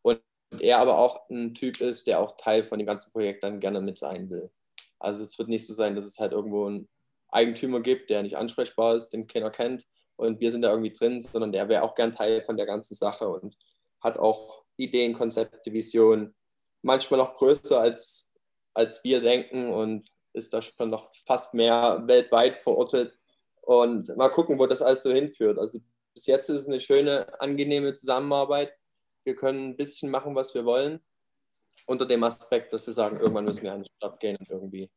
Und 0.04 0.22
er 0.60 0.78
aber 0.78 1.00
auch 1.00 1.28
ein 1.32 1.56
Typ 1.56 1.82
ist, 1.82 2.06
der 2.06 2.20
auch 2.20 2.38
Teil 2.38 2.64
von 2.64 2.78
dem 2.78 2.86
ganzen 2.86 3.12
Projekt 3.12 3.44
dann 3.44 3.60
gerne 3.60 3.82
mit 3.82 3.98
sein 3.98 4.30
will. 4.30 4.52
Also 5.00 5.24
es 5.24 5.40
wird 5.40 5.50
nicht 5.50 5.66
so 5.66 5.74
sein, 5.74 5.96
dass 5.96 6.06
es 6.06 6.20
halt 6.20 6.32
irgendwo 6.32 6.68
einen 6.68 6.88
Eigentümer 7.32 7.82
gibt, 7.82 8.10
der 8.10 8.24
nicht 8.24 8.38
ansprechbar 8.38 8.96
ist, 8.96 9.10
den 9.10 9.28
keiner 9.28 9.52
kennt 9.52 9.86
und 10.16 10.40
wir 10.40 10.52
sind 10.52 10.64
da 10.64 10.70
irgendwie 10.70 10.94
drin, 10.94 11.22
sondern 11.22 11.52
der 11.52 11.70
wäre 11.70 11.84
auch 11.84 11.96
gern 11.96 12.12
Teil 12.12 12.42
von 12.42 12.58
der 12.58 12.66
ganzen 12.66 12.96
Sache 12.96 13.28
und 13.28 13.56
hat 14.02 14.18
auch 14.18 14.64
Ideen, 14.78 15.14
Konzepte, 15.14 15.72
Visionen, 15.74 16.36
manchmal 16.82 17.20
noch 17.20 17.34
größer 17.34 17.80
als, 17.80 18.34
als 18.74 19.04
wir 19.04 19.22
denken 19.22 19.70
und 19.72 20.06
ist 20.34 20.54
da 20.54 20.62
schon 20.62 20.90
noch 20.90 21.12
fast 21.26 21.54
mehr 21.54 22.04
weltweit 22.06 22.62
verortet. 22.62 23.18
Und 23.62 24.16
mal 24.16 24.30
gucken, 24.30 24.58
wo 24.58 24.68
das 24.68 24.82
alles 24.82 25.04
so 25.04 25.12
hinführt. 25.12 25.60
Also 25.60 25.80
bis 26.14 26.28
jetzt 26.28 26.50
ist 26.50 26.62
es 26.62 26.68
eine 26.68 26.80
schöne, 26.80 27.40
angenehme 27.42 27.94
Zusammenarbeit 27.94 28.74
wir 29.30 29.36
können 29.36 29.70
ein 29.70 29.78
bisschen 29.78 30.10
machen, 30.10 30.36
was 30.36 30.54
wir 30.54 30.66
wollen, 30.66 31.00
unter 31.86 32.06
dem 32.06 32.24
Aspekt, 32.24 32.74
dass 32.74 32.88
wir 32.88 32.94
sagen, 32.94 33.20
irgendwann 33.20 33.46
müssen 33.46 33.64
wir 33.64 33.74
an 33.74 33.84
den 33.84 33.92
Start 33.98 34.20
gehen 34.20 34.38
und 34.38 34.50
irgendwie 34.50 34.90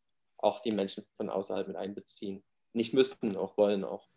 auch 0.42 0.61
die 0.61 0.72
Menschen 0.72 1.04
von 1.16 1.30
außerhalb 1.30 1.68
mit 1.68 1.76
einbeziehen. 1.76 2.42
Nicht 2.72 2.92
müssten, 2.92 3.37
auch 3.37 3.56
wollen 3.56 3.84
auch, 3.84 4.08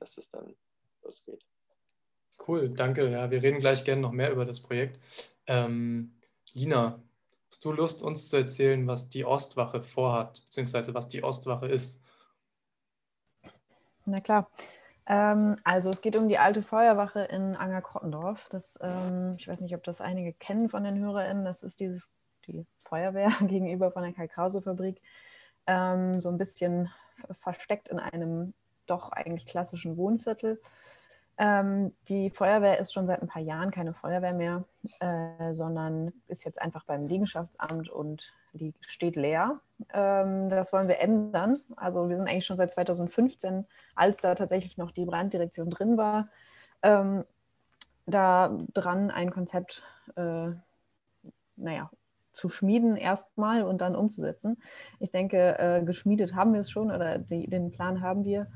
dass 0.00 0.18
es 0.18 0.28
dann 0.28 0.54
losgeht. 1.02 1.44
Cool, 2.46 2.68
danke. 2.70 3.08
Ja, 3.10 3.30
wir 3.30 3.42
reden 3.42 3.58
gleich 3.58 3.84
gerne 3.84 4.02
noch 4.02 4.12
mehr 4.12 4.30
über 4.30 4.44
das 4.44 4.60
Projekt. 4.60 5.00
Ähm, 5.46 6.14
Lina, 6.52 7.00
hast 7.50 7.64
du 7.64 7.72
Lust, 7.72 8.02
uns 8.02 8.28
zu 8.28 8.36
erzählen, 8.36 8.86
was 8.86 9.08
die 9.08 9.24
Ostwache 9.24 9.82
vorhat, 9.82 10.42
beziehungsweise 10.42 10.94
was 10.94 11.08
die 11.08 11.22
Ostwache 11.22 11.66
ist? 11.66 12.02
Na 14.04 14.20
klar. 14.20 14.50
Ähm, 15.06 15.56
also 15.64 15.90
es 15.90 16.00
geht 16.00 16.16
um 16.16 16.28
die 16.28 16.38
alte 16.38 16.62
Feuerwache 16.62 17.20
in 17.20 17.56
Anger-Krottendorf. 17.56 18.48
ähm, 18.80 19.36
ich 19.38 19.46
weiß 19.46 19.60
nicht, 19.60 19.74
ob 19.74 19.84
das 19.84 20.00
einige 20.00 20.32
kennen 20.32 20.68
von 20.68 20.84
den 20.84 20.98
HörerInnen. 20.98 21.44
Das 21.44 21.62
ist 21.62 21.80
dieses, 21.80 22.12
die 22.46 22.66
Feuerwehr 22.84 23.30
gegenüber 23.40 23.90
von 23.90 24.02
der 24.02 24.12
Kai-Krause-Fabrik. 24.12 25.00
Ähm, 25.66 26.20
so 26.20 26.28
ein 26.28 26.38
bisschen 26.38 26.90
versteckt 27.42 27.88
in 27.88 27.98
einem 27.98 28.54
doch 28.86 29.10
eigentlich 29.10 29.46
klassischen 29.46 29.96
Wohnviertel. 29.96 30.60
Ähm, 31.38 31.92
die 32.08 32.30
Feuerwehr 32.30 32.78
ist 32.78 32.94
schon 32.94 33.06
seit 33.06 33.20
ein 33.20 33.28
paar 33.28 33.42
Jahren 33.42 33.70
keine 33.70 33.92
Feuerwehr 33.92 34.32
mehr, 34.32 34.64
äh, 35.00 35.52
sondern 35.52 36.12
ist 36.28 36.44
jetzt 36.44 36.60
einfach 36.62 36.84
beim 36.84 37.06
Liegenschaftsamt 37.06 37.90
und 37.90 38.32
die 38.54 38.72
steht 38.80 39.16
leer. 39.16 39.60
Ähm, 39.92 40.48
das 40.48 40.72
wollen 40.72 40.88
wir 40.88 40.98
ändern. 40.98 41.60
Also 41.76 42.08
wir 42.08 42.16
sind 42.16 42.26
eigentlich 42.26 42.46
schon 42.46 42.56
seit 42.56 42.72
2015, 42.72 43.66
als 43.94 44.18
da 44.18 44.34
tatsächlich 44.34 44.78
noch 44.78 44.92
die 44.92 45.04
Branddirektion 45.04 45.68
drin 45.68 45.98
war, 45.98 46.28
ähm, 46.82 47.24
da 48.06 48.56
dran, 48.72 49.10
ein 49.10 49.30
Konzept, 49.30 49.82
äh, 50.16 50.50
naja, 51.56 51.90
zu 52.36 52.48
schmieden 52.48 52.96
erstmal 52.96 53.62
und 53.62 53.80
dann 53.80 53.96
umzusetzen. 53.96 54.58
Ich 55.00 55.10
denke, 55.10 55.58
äh, 55.58 55.82
geschmiedet 55.82 56.34
haben 56.34 56.52
wir 56.52 56.60
es 56.60 56.70
schon 56.70 56.90
oder 56.90 57.18
die, 57.18 57.48
den 57.48 57.70
Plan 57.70 58.02
haben 58.02 58.24
wir. 58.24 58.46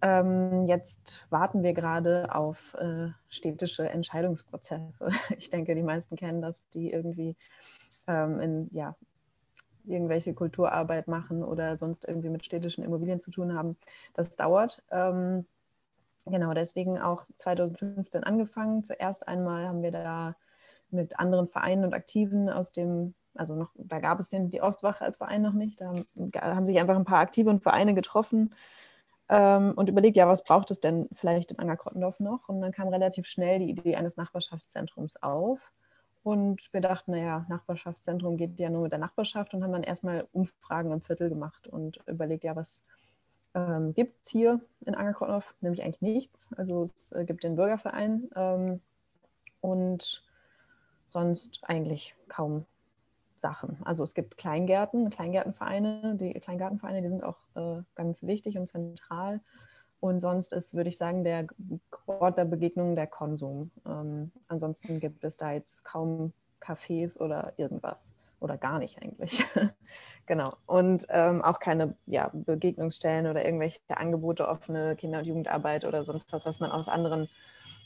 Ähm, 0.00 0.66
jetzt 0.66 1.26
warten 1.28 1.64
wir 1.64 1.74
gerade 1.74 2.32
auf 2.32 2.74
äh, 2.74 3.08
städtische 3.28 3.88
Entscheidungsprozesse. 3.88 5.10
Ich 5.36 5.50
denke, 5.50 5.74
die 5.74 5.82
meisten 5.82 6.16
kennen 6.16 6.40
das, 6.40 6.68
die 6.68 6.92
irgendwie 6.92 7.36
ähm, 8.06 8.40
in 8.40 8.68
ja, 8.72 8.94
irgendwelche 9.84 10.34
Kulturarbeit 10.34 11.08
machen 11.08 11.42
oder 11.42 11.76
sonst 11.76 12.06
irgendwie 12.06 12.28
mit 12.28 12.44
städtischen 12.44 12.84
Immobilien 12.84 13.18
zu 13.18 13.32
tun 13.32 13.54
haben. 13.54 13.76
Das 14.14 14.36
dauert. 14.36 14.82
Ähm, 14.92 15.46
genau, 16.26 16.54
deswegen 16.54 16.98
auch 16.98 17.24
2015 17.38 18.22
angefangen. 18.22 18.84
Zuerst 18.84 19.26
einmal 19.26 19.66
haben 19.66 19.82
wir 19.82 19.90
da 19.90 20.36
mit 20.90 21.18
anderen 21.18 21.48
Vereinen 21.48 21.84
und 21.84 21.94
Aktiven 21.94 22.48
aus 22.48 22.72
dem, 22.72 23.14
also 23.34 23.54
noch, 23.54 23.70
da 23.76 24.00
gab 24.00 24.20
es 24.20 24.28
den, 24.28 24.50
die 24.50 24.62
Ostwache 24.62 25.04
als 25.04 25.18
Verein 25.18 25.42
noch 25.42 25.52
nicht. 25.52 25.80
Da 25.80 25.94
haben 26.40 26.66
sich 26.66 26.78
einfach 26.78 26.96
ein 26.96 27.04
paar 27.04 27.20
Aktive 27.20 27.50
und 27.50 27.62
Vereine 27.62 27.94
getroffen 27.94 28.54
ähm, 29.28 29.72
und 29.76 29.88
überlegt, 29.88 30.16
ja, 30.16 30.26
was 30.26 30.44
braucht 30.44 30.70
es 30.70 30.80
denn 30.80 31.08
vielleicht 31.12 31.52
in 31.52 31.58
Angerkrottendorf 31.58 32.20
noch? 32.20 32.48
Und 32.48 32.60
dann 32.60 32.72
kam 32.72 32.88
relativ 32.88 33.26
schnell 33.26 33.58
die 33.58 33.70
Idee 33.70 33.96
eines 33.96 34.16
Nachbarschaftszentrums 34.16 35.22
auf. 35.22 35.72
Und 36.22 36.72
wir 36.72 36.80
dachten, 36.80 37.12
naja, 37.12 37.46
Nachbarschaftszentrum 37.48 38.36
geht 38.36 38.58
ja 38.58 38.70
nur 38.70 38.82
mit 38.82 38.92
der 38.92 38.98
Nachbarschaft 38.98 39.54
und 39.54 39.62
haben 39.62 39.72
dann 39.72 39.82
erstmal 39.82 40.26
Umfragen 40.32 40.92
im 40.92 41.00
Viertel 41.00 41.28
gemacht 41.28 41.68
und 41.68 42.00
überlegt, 42.06 42.44
ja, 42.44 42.56
was 42.56 42.82
ähm, 43.54 43.94
gibt 43.94 44.18
es 44.22 44.30
hier 44.30 44.60
in 44.84 44.94
Angerkrottendorf? 44.94 45.54
Nämlich 45.60 45.82
eigentlich 45.82 46.02
nichts. 46.02 46.48
Also 46.56 46.84
es 46.84 47.12
äh, 47.12 47.24
gibt 47.24 47.44
den 47.44 47.56
Bürgerverein 47.56 48.28
ähm, 48.34 48.80
und 49.60 50.22
sonst 51.08 51.60
eigentlich 51.62 52.14
kaum 52.28 52.66
Sachen. 53.36 53.78
Also 53.84 54.04
es 54.04 54.14
gibt 54.14 54.36
Kleingärten, 54.36 55.10
Kleingärtenvereine, 55.10 56.16
die 56.20 56.34
Kleingartenvereine, 56.34 57.02
die 57.02 57.08
sind 57.08 57.22
auch 57.22 57.38
äh, 57.54 57.82
ganz 57.94 58.22
wichtig 58.24 58.58
und 58.58 58.68
zentral. 58.68 59.40
Und 60.00 60.20
sonst 60.20 60.52
ist, 60.52 60.74
würde 60.74 60.90
ich 60.90 60.98
sagen, 60.98 61.24
der 61.24 61.46
Ort 62.06 62.38
der 62.38 62.44
Begegnung 62.44 62.94
der 62.94 63.06
Konsum. 63.06 63.70
Ähm, 63.86 64.30
ansonsten 64.46 65.00
gibt 65.00 65.24
es 65.24 65.36
da 65.36 65.52
jetzt 65.52 65.84
kaum 65.84 66.32
Cafés 66.60 67.18
oder 67.18 67.52
irgendwas. 67.56 68.08
Oder 68.40 68.56
gar 68.56 68.78
nicht 68.78 69.02
eigentlich. 69.02 69.44
genau. 70.26 70.54
Und 70.66 71.06
ähm, 71.08 71.42
auch 71.42 71.58
keine 71.58 71.94
ja, 72.06 72.30
Begegnungsstellen 72.32 73.26
oder 73.26 73.44
irgendwelche 73.44 73.80
Angebote, 73.88 74.46
offene 74.46 74.94
Kinder- 74.94 75.18
und 75.18 75.26
Jugendarbeit 75.26 75.86
oder 75.86 76.04
sonst 76.04 76.32
was, 76.32 76.46
was 76.46 76.60
man 76.60 76.70
aus 76.70 76.88
anderen 76.88 77.28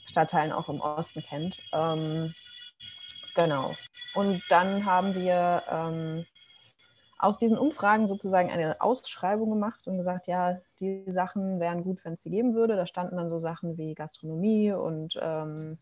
Stadtteilen 0.05 0.53
auch 0.53 0.69
im 0.69 0.81
Osten 0.81 1.23
kennt. 1.23 1.63
Ähm, 1.73 2.35
genau. 3.35 3.75
Und 4.15 4.43
dann 4.49 4.85
haben 4.85 5.15
wir 5.15 5.63
ähm, 5.71 6.27
aus 7.19 7.39
diesen 7.39 7.57
Umfragen 7.57 8.07
sozusagen 8.07 8.51
eine 8.51 8.81
Ausschreibung 8.81 9.51
gemacht 9.51 9.87
und 9.87 9.97
gesagt, 9.97 10.27
ja, 10.27 10.59
die 10.81 11.05
Sachen 11.07 11.61
wären 11.61 11.85
gut, 11.85 12.05
wenn 12.05 12.15
es 12.15 12.23
sie 12.23 12.31
geben 12.31 12.55
würde. 12.55 12.75
Da 12.77 12.87
standen 12.87 13.17
dann 13.17 13.31
so 13.31 13.39
Sachen 13.39 13.79
wie 13.79 13.95
Gastronomie 13.95 14.73
und 14.73 15.19
ähm, 15.23 15.79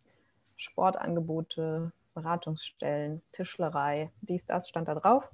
Sportangebote, 0.57 1.93
Beratungsstellen, 2.15 3.23
Tischlerei, 3.33 4.11
dies, 4.21 4.45
das 4.45 4.69
stand 4.69 4.89
da 4.89 4.95
drauf. 4.95 5.31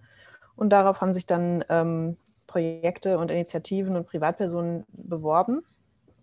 Und 0.55 0.71
darauf 0.71 1.01
haben 1.01 1.13
sich 1.13 1.27
dann 1.27 1.65
ähm, 1.69 2.17
Projekte 2.47 3.19
und 3.19 3.31
Initiativen 3.31 3.97
und 3.97 4.07
Privatpersonen 4.07 4.87
beworben. 4.93 5.65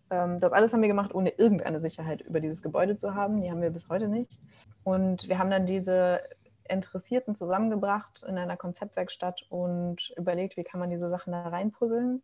Ähm, 0.10 0.40
das 0.40 0.54
alles 0.54 0.72
haben 0.72 0.82
wir 0.82 0.88
gemacht, 0.88 1.14
ohne 1.14 1.30
irgendeine 1.32 1.82
Sicherheit 1.82 2.22
über 2.22 2.40
dieses 2.40 2.62
Gebäude 2.62 2.96
zu 2.96 3.16
haben. 3.16 3.42
Die 3.42 3.52
haben 3.52 3.62
wir 3.62 3.70
bis 3.70 3.90
heute 3.90 4.08
nicht. 4.08 4.40
Und 4.84 5.28
wir 5.30 5.40
haben 5.40 5.52
dann 5.52 5.66
diese 5.66 6.22
Interessierten 6.68 7.36
zusammengebracht 7.36 8.24
in 8.28 8.38
einer 8.38 8.58
Konzeptwerkstatt 8.58 9.46
und 9.50 10.14
überlegt, 10.18 10.58
wie 10.58 10.64
kann 10.64 10.80
man 10.80 10.90
diese 10.90 11.10
Sachen 11.10 11.32
da 11.32 11.48
reinpuzzeln. 11.48 12.24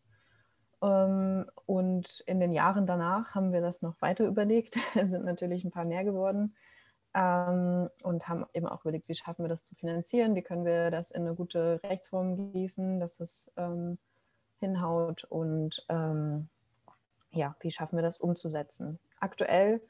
Ähm, 0.81 1.45
und 1.65 2.23
in 2.25 2.39
den 2.39 2.51
Jahren 2.51 2.85
danach 2.85 3.35
haben 3.35 3.51
wir 3.51 3.61
das 3.61 3.81
noch 3.81 4.01
weiter 4.01 4.25
überlegt, 4.25 4.77
sind 4.93 5.25
natürlich 5.25 5.63
ein 5.63 5.71
paar 5.71 5.85
mehr 5.85 6.03
geworden 6.03 6.55
ähm, 7.13 7.89
und 8.03 8.27
haben 8.27 8.45
eben 8.53 8.67
auch 8.67 8.81
überlegt, 8.81 9.09
wie 9.09 9.15
schaffen 9.15 9.43
wir 9.43 9.49
das 9.49 9.65
zu 9.65 9.75
finanzieren, 9.75 10.35
wie 10.35 10.41
können 10.41 10.65
wir 10.65 10.89
das 10.89 11.11
in 11.11 11.23
eine 11.23 11.35
gute 11.35 11.81
Rechtsform 11.83 12.51
gießen, 12.51 12.99
dass 12.99 13.19
es 13.19 13.51
ähm, 13.57 13.97
hinhaut 14.59 15.23
und 15.25 15.85
ja, 17.31 17.55
wie 17.59 17.71
schaffen 17.71 17.95
wir 17.95 18.03
das 18.03 18.17
umzusetzen. 18.17 18.99
Aktuell 19.19 19.81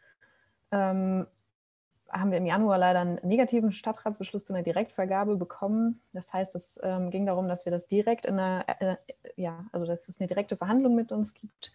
haben 2.11 2.31
wir 2.31 2.37
im 2.37 2.45
Januar 2.45 2.77
leider 2.77 2.99
einen 2.99 3.19
negativen 3.23 3.71
Stadtratsbeschluss 3.71 4.45
zu 4.45 4.53
einer 4.53 4.63
Direktvergabe 4.63 5.35
bekommen. 5.35 6.01
Das 6.13 6.33
heißt, 6.33 6.55
es 6.55 6.79
ähm, 6.83 7.11
ging 7.11 7.25
darum, 7.25 7.47
dass 7.47 7.65
wir 7.65 7.71
das 7.71 7.87
direkt 7.87 8.25
in 8.25 8.39
einer, 8.39 8.65
äh, 8.79 8.95
ja, 9.35 9.65
also 9.71 9.85
dass 9.85 10.07
es 10.07 10.19
eine 10.19 10.27
direkte 10.27 10.57
Verhandlung 10.57 10.95
mit 10.95 11.11
uns 11.11 11.33
gibt, 11.33 11.71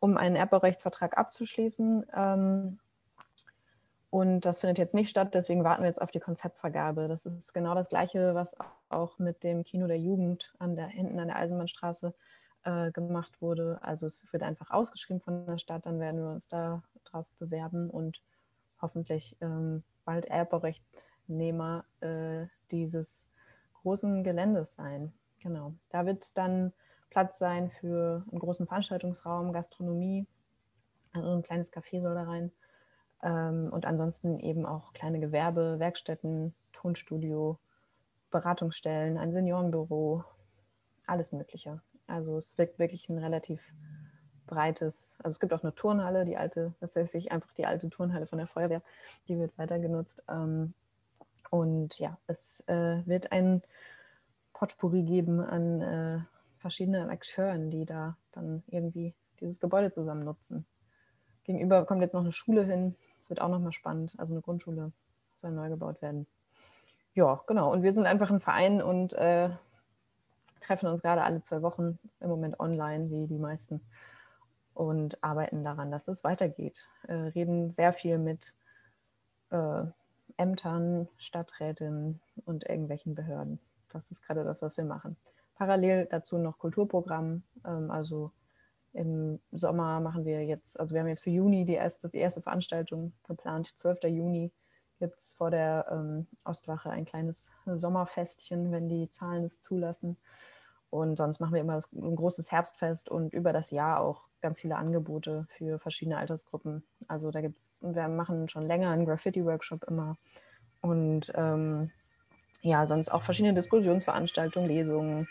um 0.00 0.16
einen 0.16 0.36
Erbbaurechtsvertrag 0.36 1.16
abzuschließen. 1.16 2.06
Ähm, 2.14 2.78
und 4.10 4.42
das 4.42 4.60
findet 4.60 4.76
jetzt 4.76 4.94
nicht 4.94 5.08
statt, 5.08 5.32
deswegen 5.32 5.64
warten 5.64 5.82
wir 5.82 5.88
jetzt 5.88 6.02
auf 6.02 6.10
die 6.10 6.20
Konzeptvergabe. 6.20 7.08
Das 7.08 7.24
ist 7.24 7.54
genau 7.54 7.74
das 7.74 7.88
Gleiche, 7.88 8.34
was 8.34 8.54
auch 8.90 9.18
mit 9.18 9.42
dem 9.42 9.64
Kino 9.64 9.86
der 9.86 9.98
Jugend 9.98 10.52
an 10.58 10.76
der, 10.76 10.86
hinten 10.86 11.18
an 11.18 11.28
der 11.28 11.36
Eisenbahnstraße 11.36 12.12
äh, 12.64 12.92
gemacht 12.92 13.40
wurde. 13.40 13.78
Also 13.80 14.06
es 14.06 14.20
wird 14.30 14.42
einfach 14.42 14.70
ausgeschrieben 14.70 15.20
von 15.20 15.46
der 15.46 15.58
Stadt, 15.58 15.86
dann 15.86 15.98
werden 15.98 16.20
wir 16.20 16.30
uns 16.30 16.46
da 16.46 16.82
drauf 17.04 17.26
bewerben 17.38 17.88
und 17.88 18.20
hoffentlich 18.82 19.36
ähm, 19.40 19.82
bald 20.04 20.26
Erbbaurechtnehmer 20.26 21.84
äh, 22.00 22.46
dieses 22.70 23.24
großen 23.80 24.24
Geländes 24.24 24.74
sein. 24.74 25.12
Genau. 25.40 25.74
Da 25.90 26.04
wird 26.04 26.36
dann 26.36 26.72
Platz 27.10 27.38
sein 27.38 27.70
für 27.70 28.24
einen 28.30 28.38
großen 28.38 28.66
Veranstaltungsraum, 28.66 29.52
Gastronomie, 29.52 30.26
also 31.12 31.30
ein 31.30 31.42
kleines 31.42 31.72
Café 31.72 32.00
soll 32.00 32.14
da 32.14 32.24
rein. 32.24 32.52
Ähm, 33.22 33.68
und 33.72 33.86
ansonsten 33.86 34.40
eben 34.40 34.66
auch 34.66 34.92
kleine 34.92 35.20
Gewerbe, 35.20 35.78
Werkstätten, 35.78 36.54
Tonstudio, 36.72 37.58
Beratungsstellen, 38.30 39.18
ein 39.18 39.32
Seniorenbüro, 39.32 40.24
alles 41.06 41.32
Mögliche. 41.32 41.80
Also 42.06 42.38
es 42.38 42.58
wird 42.58 42.78
wirklich 42.78 43.08
ein 43.08 43.18
relativ 43.18 43.60
breites, 44.46 45.16
also 45.18 45.34
es 45.34 45.40
gibt 45.40 45.52
auch 45.52 45.62
eine 45.62 45.74
Turnhalle, 45.74 46.24
die 46.24 46.36
alte, 46.36 46.74
das 46.80 46.96
heißt 46.96 47.12
sich 47.12 47.32
einfach 47.32 47.52
die 47.52 47.66
alte 47.66 47.88
Turnhalle 47.90 48.26
von 48.26 48.38
der 48.38 48.46
Feuerwehr, 48.46 48.82
die 49.28 49.38
wird 49.38 49.56
weiter 49.58 49.78
genutzt. 49.78 50.22
Ähm, 50.28 50.74
und 51.50 51.98
ja, 51.98 52.18
es 52.26 52.62
äh, 52.66 53.06
wird 53.06 53.32
ein 53.32 53.62
Potpourri 54.52 55.02
geben 55.02 55.40
an 55.40 55.80
äh, 55.80 56.20
verschiedenen 56.58 57.10
Akteuren, 57.10 57.70
die 57.70 57.84
da 57.84 58.16
dann 58.30 58.62
irgendwie 58.68 59.14
dieses 59.40 59.60
Gebäude 59.60 59.90
zusammen 59.90 60.24
nutzen. 60.24 60.64
Gegenüber 61.44 61.84
kommt 61.84 62.00
jetzt 62.00 62.14
noch 62.14 62.20
eine 62.20 62.32
Schule 62.32 62.64
hin, 62.64 62.94
das 63.18 63.28
wird 63.28 63.40
auch 63.40 63.48
nochmal 63.48 63.72
spannend, 63.72 64.14
also 64.18 64.32
eine 64.32 64.42
Grundschule 64.42 64.92
soll 65.36 65.50
neu 65.50 65.68
gebaut 65.68 66.00
werden. 66.00 66.26
Ja, 67.14 67.42
genau. 67.46 67.72
Und 67.72 67.82
wir 67.82 67.92
sind 67.92 68.06
einfach 68.06 68.30
ein 68.30 68.40
Verein 68.40 68.80
und 68.80 69.12
äh, 69.14 69.50
treffen 70.60 70.88
uns 70.88 71.02
gerade 71.02 71.22
alle 71.22 71.42
zwei 71.42 71.60
Wochen 71.62 71.98
im 72.20 72.30
Moment 72.30 72.58
online, 72.60 73.10
wie 73.10 73.26
die 73.26 73.38
meisten 73.38 73.80
und 74.82 75.22
arbeiten 75.22 75.62
daran, 75.62 75.90
dass 75.90 76.08
es 76.08 76.24
weitergeht. 76.24 76.88
Äh, 77.06 77.14
reden 77.14 77.70
sehr 77.70 77.92
viel 77.92 78.18
mit 78.18 78.54
äh, 79.50 79.84
Ämtern, 80.36 81.08
Stadträten 81.18 82.20
und 82.44 82.68
irgendwelchen 82.68 83.14
Behörden. 83.14 83.60
Das 83.90 84.10
ist 84.10 84.22
gerade 84.22 84.44
das, 84.44 84.60
was 84.60 84.76
wir 84.76 84.84
machen. 84.84 85.16
Parallel 85.54 86.06
dazu 86.10 86.36
noch 86.38 86.58
Kulturprogramm. 86.58 87.44
Ähm, 87.64 87.90
also 87.90 88.32
im 88.92 89.38
Sommer 89.52 90.00
machen 90.00 90.24
wir 90.24 90.44
jetzt, 90.44 90.78
also 90.80 90.94
wir 90.94 91.00
haben 91.00 91.08
jetzt 91.08 91.22
für 91.22 91.30
Juni 91.30 91.64
die 91.64 91.74
erste, 91.74 92.10
die 92.10 92.18
erste 92.18 92.42
Veranstaltung 92.42 93.12
geplant. 93.26 93.70
12. 93.76 94.04
Juni 94.04 94.50
gibt 94.98 95.18
es 95.18 95.32
vor 95.32 95.50
der 95.50 95.86
ähm, 95.90 96.26
Ostwache 96.44 96.90
ein 96.90 97.04
kleines 97.04 97.50
Sommerfestchen, 97.66 98.72
wenn 98.72 98.88
die 98.88 99.08
Zahlen 99.10 99.44
es 99.44 99.60
zulassen. 99.60 100.16
Und 100.92 101.16
sonst 101.16 101.40
machen 101.40 101.54
wir 101.54 101.62
immer 101.62 101.80
ein 101.94 102.16
großes 102.16 102.52
Herbstfest 102.52 103.08
und 103.08 103.32
über 103.32 103.54
das 103.54 103.70
Jahr 103.70 104.00
auch 104.00 104.24
ganz 104.42 104.60
viele 104.60 104.76
Angebote 104.76 105.46
für 105.56 105.78
verschiedene 105.78 106.18
Altersgruppen. 106.18 106.84
Also 107.08 107.30
da 107.30 107.40
gibt 107.40 107.60
es, 107.60 107.78
wir 107.80 108.08
machen 108.08 108.50
schon 108.50 108.66
länger 108.66 108.90
einen 108.90 109.06
Graffiti-Workshop 109.06 109.84
immer 109.84 110.18
und 110.82 111.32
ähm, 111.34 111.92
ja, 112.60 112.86
sonst 112.86 113.08
auch 113.08 113.22
verschiedene 113.22 113.54
Diskussionsveranstaltungen, 113.54 114.68
Lesungen, 114.68 115.28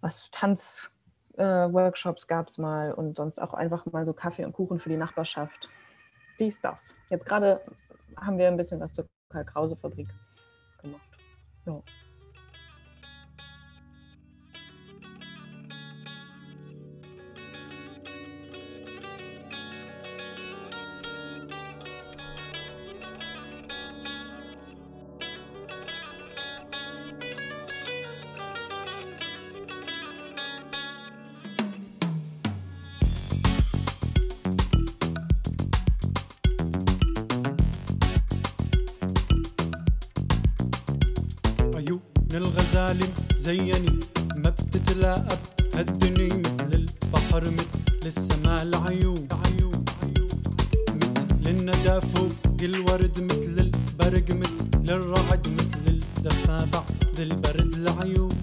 was 0.00 0.30
Tanzworkshops 0.30 2.22
äh, 2.22 2.26
gab 2.28 2.48
es 2.48 2.58
mal 2.58 2.92
und 2.92 3.16
sonst 3.16 3.40
auch 3.40 3.54
einfach 3.54 3.84
mal 3.86 4.06
so 4.06 4.12
Kaffee 4.12 4.44
und 4.44 4.52
Kuchen 4.52 4.78
für 4.78 4.90
die 4.90 4.96
Nachbarschaft. 4.96 5.70
Dies, 6.38 6.60
das. 6.60 6.94
Jetzt 7.10 7.26
gerade 7.26 7.62
haben 8.16 8.38
wir 8.38 8.46
ein 8.46 8.56
bisschen 8.56 8.78
was 8.78 8.92
zur 8.92 9.06
Karl-Krause-Fabrik 9.28 10.06
gemacht. 10.80 11.18
Ja. 11.66 11.82
من 42.32 42.38
الغزال 42.38 42.98
زيني 43.36 44.00
ما 44.36 44.50
بتتلاقى 44.50 45.38
بهالدنيا 45.72 46.34
مثل 46.34 46.72
البحر 46.74 47.50
مثل 47.50 48.06
السماء 48.06 48.62
العيون. 48.62 49.28
عيون 49.44 49.84
مثل 50.88 51.50
الندى 51.50 52.00
فوق 52.00 52.60
الورد 52.62 53.20
مثل 53.20 53.56
البرق 53.60 54.30
مثل 54.30 54.88
الرعد 54.88 55.48
مثل 55.48 55.86
الدفا 55.86 56.64
بعد 56.72 57.20
البرد 57.20 57.74
العيون. 57.74 58.42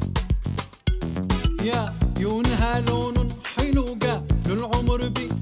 يا 1.63 1.93
عيونها 2.17 2.82
لون 2.82 3.28
حلو 3.56 3.86
قالوا 4.02 4.58
العمر 4.58 5.08
بأوله 5.08 5.38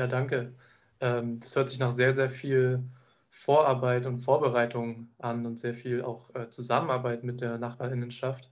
Ja, 0.00 0.06
danke. 0.06 0.54
Ähm, 1.00 1.40
das 1.40 1.54
hört 1.54 1.68
sich 1.68 1.78
nach 1.78 1.92
sehr, 1.92 2.14
sehr 2.14 2.30
viel 2.30 2.82
Vorarbeit 3.28 4.06
und 4.06 4.20
Vorbereitung 4.20 5.10
an 5.18 5.44
und 5.44 5.58
sehr 5.58 5.74
viel 5.74 6.00
auch 6.00 6.34
äh, 6.34 6.48
Zusammenarbeit 6.48 7.22
mit 7.22 7.42
der 7.42 7.58
Nachbarinnenschaft. 7.58 8.50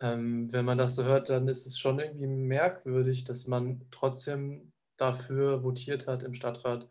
Ähm, 0.00 0.50
wenn 0.50 0.64
man 0.64 0.78
das 0.78 0.96
so 0.96 1.04
hört, 1.04 1.28
dann 1.28 1.46
ist 1.46 1.66
es 1.66 1.78
schon 1.78 1.98
irgendwie 1.98 2.26
merkwürdig, 2.26 3.24
dass 3.24 3.46
man 3.46 3.82
trotzdem 3.90 4.72
dafür 4.96 5.62
votiert 5.62 6.06
hat, 6.06 6.22
im 6.22 6.32
Stadtrat 6.32 6.88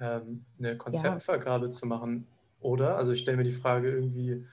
ähm, 0.00 0.44
eine 0.58 0.76
Konzeptvergabe 0.76 1.70
zu 1.70 1.86
machen, 1.86 2.26
oder? 2.58 2.96
Also 2.96 3.12
ich 3.12 3.20
stelle 3.20 3.36
mir 3.36 3.44
die 3.44 3.52
Frage 3.52 3.88
irgendwie, 3.88 4.44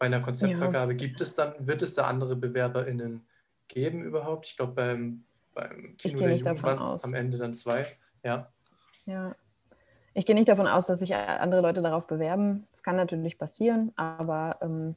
bei 0.00 0.06
einer 0.06 0.22
Konzeptvergabe 0.22 0.96
gibt 0.96 1.20
es 1.20 1.36
dann, 1.36 1.68
wird 1.68 1.82
es 1.82 1.94
da 1.94 2.08
andere 2.08 2.34
BewerberInnen 2.34 3.24
geben 3.68 4.02
überhaupt? 4.02 4.48
Ich 4.48 4.56
glaube, 4.56 4.72
beim, 4.72 5.24
beim 5.60 5.94
Ich 5.96 5.98
Kino 5.98 6.18
gehe 6.18 6.26
der 6.28 6.34
nicht 6.34 6.46
Jugend 6.46 6.62
davon 6.64 6.78
aus. 6.78 7.04
am 7.04 7.14
Ende 7.14 7.38
dann 7.38 7.54
zwei. 7.54 7.86
Ja. 8.22 8.48
Ja. 9.06 9.34
Ich 10.14 10.26
gehe 10.26 10.34
nicht 10.34 10.48
davon 10.48 10.66
aus, 10.66 10.86
dass 10.86 10.98
sich 10.98 11.14
andere 11.14 11.60
Leute 11.60 11.82
darauf 11.82 12.06
bewerben. 12.06 12.66
Das 12.72 12.82
kann 12.82 12.96
natürlich 12.96 13.38
passieren, 13.38 13.92
aber 13.96 14.56
ähm, 14.60 14.96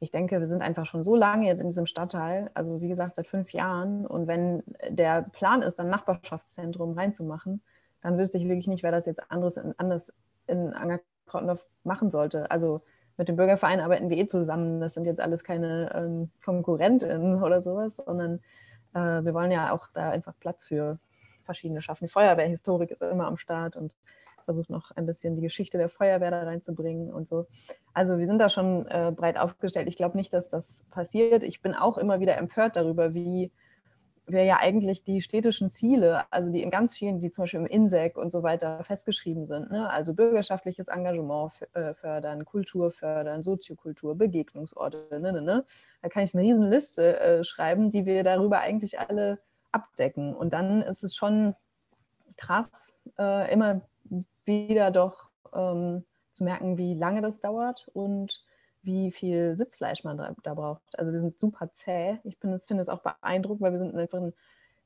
ich 0.00 0.10
denke, 0.10 0.40
wir 0.40 0.48
sind 0.48 0.62
einfach 0.62 0.86
schon 0.86 1.02
so 1.02 1.14
lange 1.16 1.46
jetzt 1.46 1.60
in 1.60 1.68
diesem 1.68 1.86
Stadtteil, 1.86 2.50
also 2.54 2.80
wie 2.80 2.88
gesagt, 2.88 3.14
seit 3.14 3.26
fünf 3.26 3.52
Jahren. 3.52 4.06
Und 4.06 4.26
wenn 4.26 4.62
der 4.88 5.22
Plan 5.32 5.62
ist, 5.62 5.78
ein 5.80 5.88
Nachbarschaftszentrum 5.88 6.92
reinzumachen, 6.92 7.62
dann 8.02 8.18
wüsste 8.18 8.38
ich 8.38 8.44
wirklich 8.48 8.66
nicht, 8.66 8.82
wer 8.82 8.92
das 8.92 9.06
jetzt 9.06 9.30
anderes 9.30 9.56
in, 9.56 9.74
anders 9.78 10.12
in 10.46 10.72
Angerkrautendorf 10.72 11.66
machen 11.84 12.10
sollte. 12.10 12.50
Also 12.50 12.82
mit 13.16 13.28
dem 13.28 13.36
Bürgerverein 13.36 13.80
arbeiten 13.80 14.08
wir 14.08 14.16
eh 14.16 14.26
zusammen. 14.26 14.80
Das 14.80 14.94
sind 14.94 15.04
jetzt 15.04 15.20
alles 15.20 15.44
keine 15.44 15.92
ähm, 15.94 16.30
KonkurrentInnen 16.44 17.42
oder 17.42 17.60
sowas, 17.60 17.96
sondern 17.96 18.40
äh, 18.94 19.24
wir 19.24 19.34
wollen 19.34 19.50
ja 19.50 19.72
auch 19.72 19.88
da 19.94 20.10
einfach 20.10 20.34
Platz 20.40 20.66
für 20.66 20.98
verschiedene 21.44 21.82
schaffen. 21.82 22.06
Die 22.06 22.12
Feuerwehrhistorik 22.12 22.90
ist 22.90 23.02
immer 23.02 23.26
am 23.26 23.36
Start 23.36 23.76
und 23.76 23.92
versucht 24.44 24.70
noch 24.70 24.90
ein 24.92 25.06
bisschen 25.06 25.36
die 25.36 25.42
Geschichte 25.42 25.78
der 25.78 25.88
Feuerwehr 25.88 26.30
da 26.30 26.42
reinzubringen 26.42 27.12
und 27.12 27.28
so. 27.28 27.46
Also 27.92 28.18
wir 28.18 28.26
sind 28.26 28.38
da 28.38 28.48
schon 28.48 28.86
äh, 28.88 29.12
breit 29.14 29.36
aufgestellt. 29.36 29.88
Ich 29.88 29.96
glaube 29.96 30.16
nicht, 30.16 30.32
dass 30.32 30.48
das 30.48 30.84
passiert. 30.90 31.42
Ich 31.42 31.62
bin 31.62 31.74
auch 31.74 31.98
immer 31.98 32.20
wieder 32.20 32.36
empört 32.36 32.76
darüber, 32.76 33.14
wie 33.14 33.52
wir 34.26 34.44
ja 34.44 34.58
eigentlich 34.60 35.02
die 35.02 35.20
städtischen 35.20 35.70
Ziele, 35.70 36.24
also 36.30 36.50
die 36.50 36.62
in 36.62 36.70
ganz 36.70 36.96
vielen, 36.96 37.20
die 37.20 37.30
zum 37.30 37.44
Beispiel 37.44 37.60
im 37.60 37.66
INSEC 37.66 38.16
und 38.16 38.30
so 38.30 38.42
weiter 38.42 38.82
festgeschrieben 38.84 39.46
sind, 39.46 39.70
ne? 39.70 39.90
also 39.90 40.14
bürgerschaftliches 40.14 40.88
Engagement 40.88 41.52
äh, 41.72 41.94
fördern, 41.94 42.44
Kultur 42.44 42.92
fördern, 42.92 43.42
Soziokultur, 43.42 44.16
Begegnungsorte, 44.16 45.06
ne, 45.10 45.32
ne, 45.32 45.42
ne. 45.42 45.64
da 46.02 46.08
kann 46.08 46.22
ich 46.22 46.34
eine 46.34 46.44
riesen 46.44 46.70
Liste 46.70 47.18
äh, 47.20 47.44
schreiben, 47.44 47.90
die 47.90 48.06
wir 48.06 48.22
darüber 48.22 48.60
eigentlich 48.60 49.00
alle 49.00 49.40
abdecken. 49.72 50.34
Und 50.34 50.52
dann 50.52 50.82
ist 50.82 51.02
es 51.02 51.14
schon 51.14 51.54
krass, 52.36 52.98
äh, 53.18 53.52
immer 53.52 53.82
wieder 54.44 54.90
doch 54.90 55.30
ähm, 55.52 56.04
zu 56.32 56.44
merken, 56.44 56.78
wie 56.78 56.94
lange 56.94 57.20
das 57.20 57.40
dauert 57.40 57.88
und 57.92 58.44
wie 58.82 59.10
viel 59.12 59.56
Sitzfleisch 59.56 60.04
man 60.04 60.16
da, 60.16 60.34
da 60.42 60.54
braucht. 60.54 60.98
Also 60.98 61.12
wir 61.12 61.20
sind 61.20 61.38
super 61.38 61.70
zäh. 61.72 62.18
Ich 62.24 62.38
finde 62.38 62.56
es 62.56 62.88
auch 62.88 63.00
beeindruckend, 63.00 63.60
weil 63.60 63.72
wir 63.72 63.78
sind 63.78 63.94
einfach 63.94 64.18
ein 64.18 64.32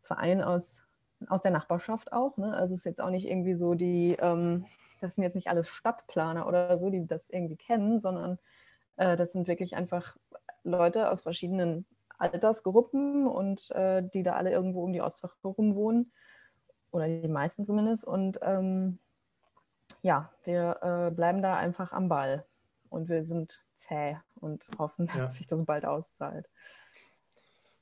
Verein 0.02 0.42
aus, 0.42 0.80
aus 1.28 1.42
der 1.42 1.50
Nachbarschaft 1.50 2.12
auch. 2.12 2.36
Ne? 2.36 2.54
Also 2.54 2.74
es 2.74 2.80
ist 2.80 2.86
jetzt 2.86 3.00
auch 3.00 3.10
nicht 3.10 3.28
irgendwie 3.28 3.54
so 3.54 3.74
die, 3.74 4.16
ähm, 4.20 4.66
das 5.00 5.14
sind 5.14 5.24
jetzt 5.24 5.34
nicht 5.34 5.48
alles 5.48 5.68
Stadtplaner 5.68 6.46
oder 6.46 6.76
so, 6.78 6.90
die 6.90 7.06
das 7.06 7.30
irgendwie 7.30 7.56
kennen, 7.56 8.00
sondern 8.00 8.38
äh, 8.96 9.16
das 9.16 9.32
sind 9.32 9.48
wirklich 9.48 9.76
einfach 9.76 10.16
Leute 10.64 11.10
aus 11.10 11.22
verschiedenen 11.22 11.86
Altersgruppen 12.18 13.26
und 13.26 13.70
äh, 13.72 14.02
die 14.02 14.22
da 14.22 14.34
alle 14.34 14.50
irgendwo 14.50 14.82
um 14.82 14.92
die 14.92 15.02
Ostwache 15.02 15.36
rum 15.44 15.74
wohnen. 15.74 16.12
Oder 16.90 17.08
die 17.08 17.28
meisten 17.28 17.64
zumindest. 17.64 18.04
Und 18.04 18.38
ähm, 18.42 18.98
ja, 20.02 20.30
wir 20.44 20.78
äh, 20.82 21.14
bleiben 21.14 21.42
da 21.42 21.56
einfach 21.56 21.92
am 21.92 22.08
Ball. 22.08 22.44
Und 22.94 23.08
wir 23.08 23.24
sind 23.24 23.62
zäh 23.74 24.16
und 24.36 24.68
hoffen, 24.78 25.06
dass 25.06 25.16
Ja. 25.16 25.30
sich 25.30 25.46
das 25.46 25.64
bald 25.64 25.84
auszahlt. 25.84 26.48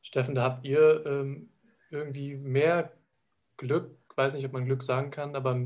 Steffen, 0.00 0.34
da 0.34 0.42
habt 0.42 0.64
ihr 0.64 1.04
ähm, 1.06 1.50
irgendwie 1.90 2.34
mehr 2.36 2.92
Glück, 3.56 3.96
weiß 4.16 4.34
nicht, 4.34 4.46
ob 4.46 4.52
man 4.52 4.64
Glück 4.64 4.82
sagen 4.82 5.10
kann, 5.10 5.36
aber 5.36 5.60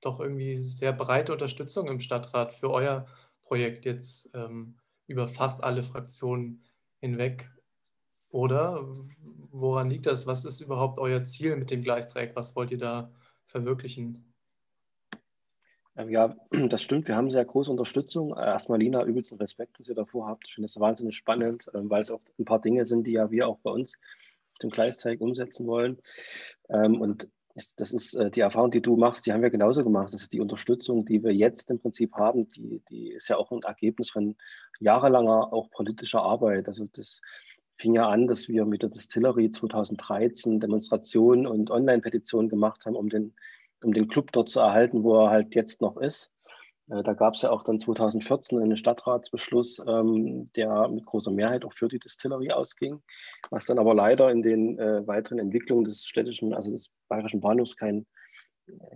doch 0.00 0.18
irgendwie 0.18 0.56
sehr 0.56 0.92
breite 0.92 1.32
Unterstützung 1.32 1.86
im 1.88 2.00
Stadtrat 2.00 2.54
für 2.54 2.70
euer 2.70 3.06
Projekt 3.42 3.84
jetzt 3.84 4.30
ähm, 4.34 4.78
über 5.06 5.28
fast 5.28 5.62
alle 5.62 5.82
Fraktionen 5.82 6.62
hinweg. 7.00 7.50
Oder 8.30 8.86
woran 9.50 9.90
liegt 9.90 10.06
das? 10.06 10.26
Was 10.26 10.44
ist 10.44 10.60
überhaupt 10.60 10.98
euer 10.98 11.24
Ziel 11.24 11.56
mit 11.56 11.70
dem 11.70 11.82
Gleisdreieck? 11.82 12.34
Was 12.36 12.56
wollt 12.56 12.70
ihr 12.70 12.78
da 12.78 13.12
verwirklichen? 13.46 14.29
Ähm, 16.00 16.10
Ja, 16.10 16.36
das 16.68 16.82
stimmt. 16.82 17.08
Wir 17.08 17.16
haben 17.16 17.30
sehr 17.30 17.44
große 17.44 17.70
Unterstützung. 17.70 18.36
Äh, 18.36 18.40
Erstmal 18.40 18.78
Lina, 18.78 19.04
übelsten 19.04 19.38
Respekt, 19.38 19.78
was 19.78 19.88
ihr 19.88 19.94
davor 19.94 20.28
habt. 20.28 20.46
Ich 20.46 20.54
finde 20.54 20.66
das 20.66 20.80
wahnsinnig 20.80 21.16
spannend, 21.16 21.70
ähm, 21.74 21.90
weil 21.90 22.02
es 22.02 22.10
auch 22.10 22.20
ein 22.38 22.44
paar 22.44 22.60
Dinge 22.60 22.86
sind, 22.86 23.06
die 23.06 23.12
ja 23.12 23.30
wir 23.30 23.48
auch 23.48 23.58
bei 23.62 23.70
uns 23.70 23.94
dem 24.62 24.70
Gleisteig 24.70 25.20
umsetzen 25.20 25.66
wollen. 25.66 25.98
Ähm, 26.68 27.00
Und 27.00 27.28
das 27.54 27.92
ist 27.92 28.14
äh, 28.14 28.30
die 28.30 28.40
Erfahrung, 28.40 28.70
die 28.70 28.82
du 28.82 28.96
machst, 28.96 29.26
die 29.26 29.32
haben 29.32 29.42
wir 29.42 29.50
genauso 29.50 29.82
gemacht. 29.84 30.12
Das 30.12 30.22
ist 30.22 30.32
die 30.32 30.40
Unterstützung, 30.40 31.04
die 31.04 31.22
wir 31.22 31.32
jetzt 31.32 31.70
im 31.70 31.80
Prinzip 31.80 32.14
haben, 32.14 32.46
die, 32.48 32.82
die 32.90 33.10
ist 33.10 33.28
ja 33.28 33.36
auch 33.36 33.50
ein 33.50 33.62
Ergebnis 33.62 34.10
von 34.10 34.36
jahrelanger 34.80 35.52
auch 35.52 35.70
politischer 35.70 36.22
Arbeit. 36.22 36.68
Also 36.68 36.86
das 36.92 37.20
fing 37.76 37.94
ja 37.94 38.08
an, 38.08 38.26
dass 38.28 38.48
wir 38.48 38.66
mit 38.66 38.82
der 38.82 38.90
Distillery 38.90 39.50
2013 39.50 40.60
Demonstrationen 40.60 41.46
und 41.46 41.70
Online-Petitionen 41.70 42.50
gemacht 42.50 42.84
haben, 42.84 42.96
um 42.96 43.08
den 43.08 43.34
um 43.84 43.92
den 43.92 44.08
Club 44.08 44.32
dort 44.32 44.48
zu 44.48 44.60
erhalten, 44.60 45.02
wo 45.02 45.24
er 45.24 45.30
halt 45.30 45.54
jetzt 45.54 45.80
noch 45.80 45.96
ist. 45.96 46.32
Äh, 46.90 47.02
Da 47.02 47.14
gab 47.14 47.34
es 47.34 47.42
ja 47.42 47.50
auch 47.50 47.64
dann 47.64 47.80
2014 47.80 48.60
einen 48.60 48.76
Stadtratsbeschluss, 48.76 49.82
ähm, 49.86 50.50
der 50.56 50.88
mit 50.88 51.06
großer 51.06 51.30
Mehrheit 51.30 51.64
auch 51.64 51.72
für 51.72 51.88
die 51.88 51.98
Distillerie 51.98 52.52
ausging, 52.52 53.02
was 53.50 53.66
dann 53.66 53.78
aber 53.78 53.94
leider 53.94 54.30
in 54.30 54.42
den 54.42 54.78
äh, 54.78 55.06
weiteren 55.06 55.38
Entwicklungen 55.38 55.84
des 55.84 56.04
städtischen, 56.04 56.52
also 56.54 56.70
des 56.70 56.90
bayerischen 57.08 57.40
Bahnhofs 57.40 57.76
kein, 57.76 58.06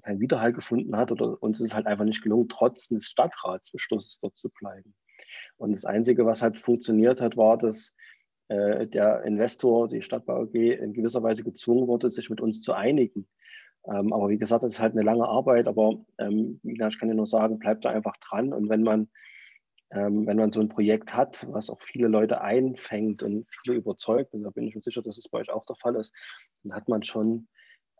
kein 0.03 0.21
Widerhall 0.21 0.53
gefunden 0.53 0.97
hat 0.97 1.11
oder 1.11 1.43
uns 1.43 1.61
ist 1.61 1.69
es 1.69 1.75
halt 1.75 1.87
einfach 1.87 2.05
nicht 2.05 2.23
gelungen, 2.23 2.49
trotz 2.49 2.89
des 2.89 3.07
Stadtratsbeschlusses 3.07 4.19
dort 4.21 4.37
zu 4.39 4.51
bleiben. 4.51 4.95
Und 5.57 5.73
das 5.73 5.85
Einzige, 5.85 6.27
was 6.27 6.43
halt 6.43 6.59
funktioniert 6.59 7.21
hat, 7.21 7.37
war, 7.37 7.59
dass 7.59 7.95
äh, 8.49 8.87
der 8.87 9.23
Investor, 9.25 9.89
die 9.89 10.03
Stadtbau 10.03 10.43
AG, 10.43 10.55
in 10.55 10.93
gewisser 10.93 11.23
Weise 11.23 11.43
gezwungen 11.45 11.89
wurde, 11.89 12.11
sich 12.11 12.31
mit 12.31 12.41
uns 12.41 12.63
zu 12.63 12.73
einigen. 12.75 13.27
Ähm, 13.87 14.13
aber 14.13 14.29
wie 14.29 14.39
gesagt, 14.39 14.63
das 14.63 14.75
ist 14.75 14.81
halt 14.81 14.93
eine 14.93 15.03
lange 15.03 15.27
Arbeit. 15.27 15.67
Aber 15.67 16.05
ähm, 16.19 16.61
ich 16.63 16.99
kann 16.99 17.09
dir 17.09 17.15
nur 17.15 17.27
sagen, 17.27 17.59
bleibt 17.59 17.85
da 17.85 17.91
einfach 17.91 18.17
dran. 18.19 18.53
Und 18.53 18.69
wenn 18.69 18.83
man, 18.83 19.09
ähm, 19.91 20.27
wenn 20.27 20.37
man 20.37 20.53
so 20.53 20.61
ein 20.61 20.69
Projekt 20.69 21.15
hat, 21.15 21.47
was 21.51 21.71
auch 21.71 21.81
viele 21.83 22.09
Leute 22.09 22.41
einfängt 22.41 23.23
und 23.23 23.47
viele 23.63 23.77
überzeugt, 23.77 24.33
und 24.35 24.43
da 24.43 24.51
bin 24.51 24.67
ich 24.67 24.75
mir 24.75 24.83
sicher, 24.83 25.03
dass 25.03 25.19
es 25.19 25.29
bei 25.29 25.41
euch 25.41 25.51
auch 25.51 25.67
der 25.67 25.77
Fall 25.77 25.97
ist, 25.97 26.15
dann 26.63 26.75
hat 26.75 26.89
man 26.89 27.03
schon 27.03 27.49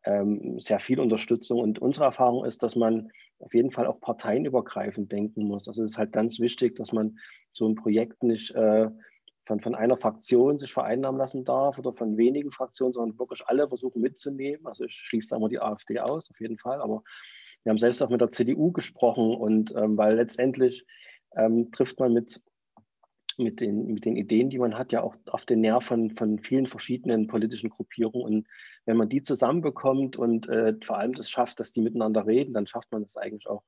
ähm, 0.05 0.59
sehr 0.59 0.81
viel 0.81 1.01
Unterstützung. 1.01 1.61
Und 1.61 1.79
unsere 1.81 2.07
Erfahrung 2.07 2.45
ist, 2.45 2.63
dass 2.63 2.77
man 2.77 3.11
auf 3.39 3.55
jeden 3.55 3.71
Fall 3.71 3.87
auch 3.87 4.01
parteienübergreifend 4.01 5.11
denken 5.13 5.47
muss. 5.47 5.69
Also 5.69 5.83
es 5.83 5.93
ist 5.93 5.99
halt 5.99 6.13
ganz 6.13 6.41
wichtig, 6.41 6.77
dass 6.77 6.93
man 6.93 7.19
so 7.53 7.69
ein 7.69 7.75
Projekt 7.75 8.23
nicht 8.23 8.55
äh, 8.55 8.89
von, 9.47 9.61
von 9.61 9.75
einer 9.75 9.97
Fraktion 9.97 10.59
sich 10.59 10.73
vereinnahmen 10.73 11.19
lassen 11.19 11.45
darf 11.45 11.79
oder 11.79 11.93
von 11.93 12.17
wenigen 12.17 12.51
Fraktionen, 12.51 12.95
sondern 12.95 13.19
wirklich 13.19 13.43
alle 13.47 13.69
versuchen 13.69 14.01
mitzunehmen. 14.01 14.67
Also 14.67 14.85
ich 14.85 14.95
schließe 14.95 15.31
da 15.31 15.39
mal 15.39 15.49
die 15.49 15.61
AfD 15.61 15.99
aus, 16.01 16.31
auf 16.31 16.41
jeden 16.41 16.59
Fall. 16.59 16.81
Aber 16.81 17.03
wir 17.63 17.71
haben 17.71 17.79
selbst 17.79 18.03
auch 18.03 18.11
mit 18.11 18.21
der 18.21 18.31
CDU 18.31 18.73
gesprochen 18.73 19.35
und 19.35 19.75
ähm, 19.77 19.97
weil 19.97 20.17
letztendlich 20.17 20.87
ähm, 21.37 21.71
trifft 21.73 21.99
man 21.99 22.13
mit, 22.13 22.41
mit, 23.37 23.61
den, 23.61 23.87
mit 23.87 24.05
den 24.05 24.17
Ideen, 24.17 24.49
die 24.49 24.59
man 24.59 24.79
hat, 24.79 24.93
ja 24.93 25.03
auch 25.03 25.17
auf 25.27 25.45
den 25.45 25.61
Nerv 25.61 25.85
von, 25.85 26.11
von 26.17 26.39
vielen 26.39 26.67
verschiedenen 26.67 27.27
politischen 27.27 27.71
Gruppierungen. 27.71 28.23
Und 28.23 28.49
wenn 28.87 28.97
man 28.97 29.09
die 29.09 29.23
zusammenbekommt 29.23 30.17
und 30.17 30.49
äh, 30.49 30.75
vor 30.83 30.99
allem 30.99 31.15
das 31.15 31.31
schafft, 31.31 31.61
dass 31.61 31.73
die 31.73 31.83
miteinander 31.83 32.27
reden, 32.27 32.55
dann 32.55 32.67
schafft 32.67 32.93
man 32.93 33.03
das 33.03 33.17
eigentlich 33.17 33.49
auch 33.49 33.63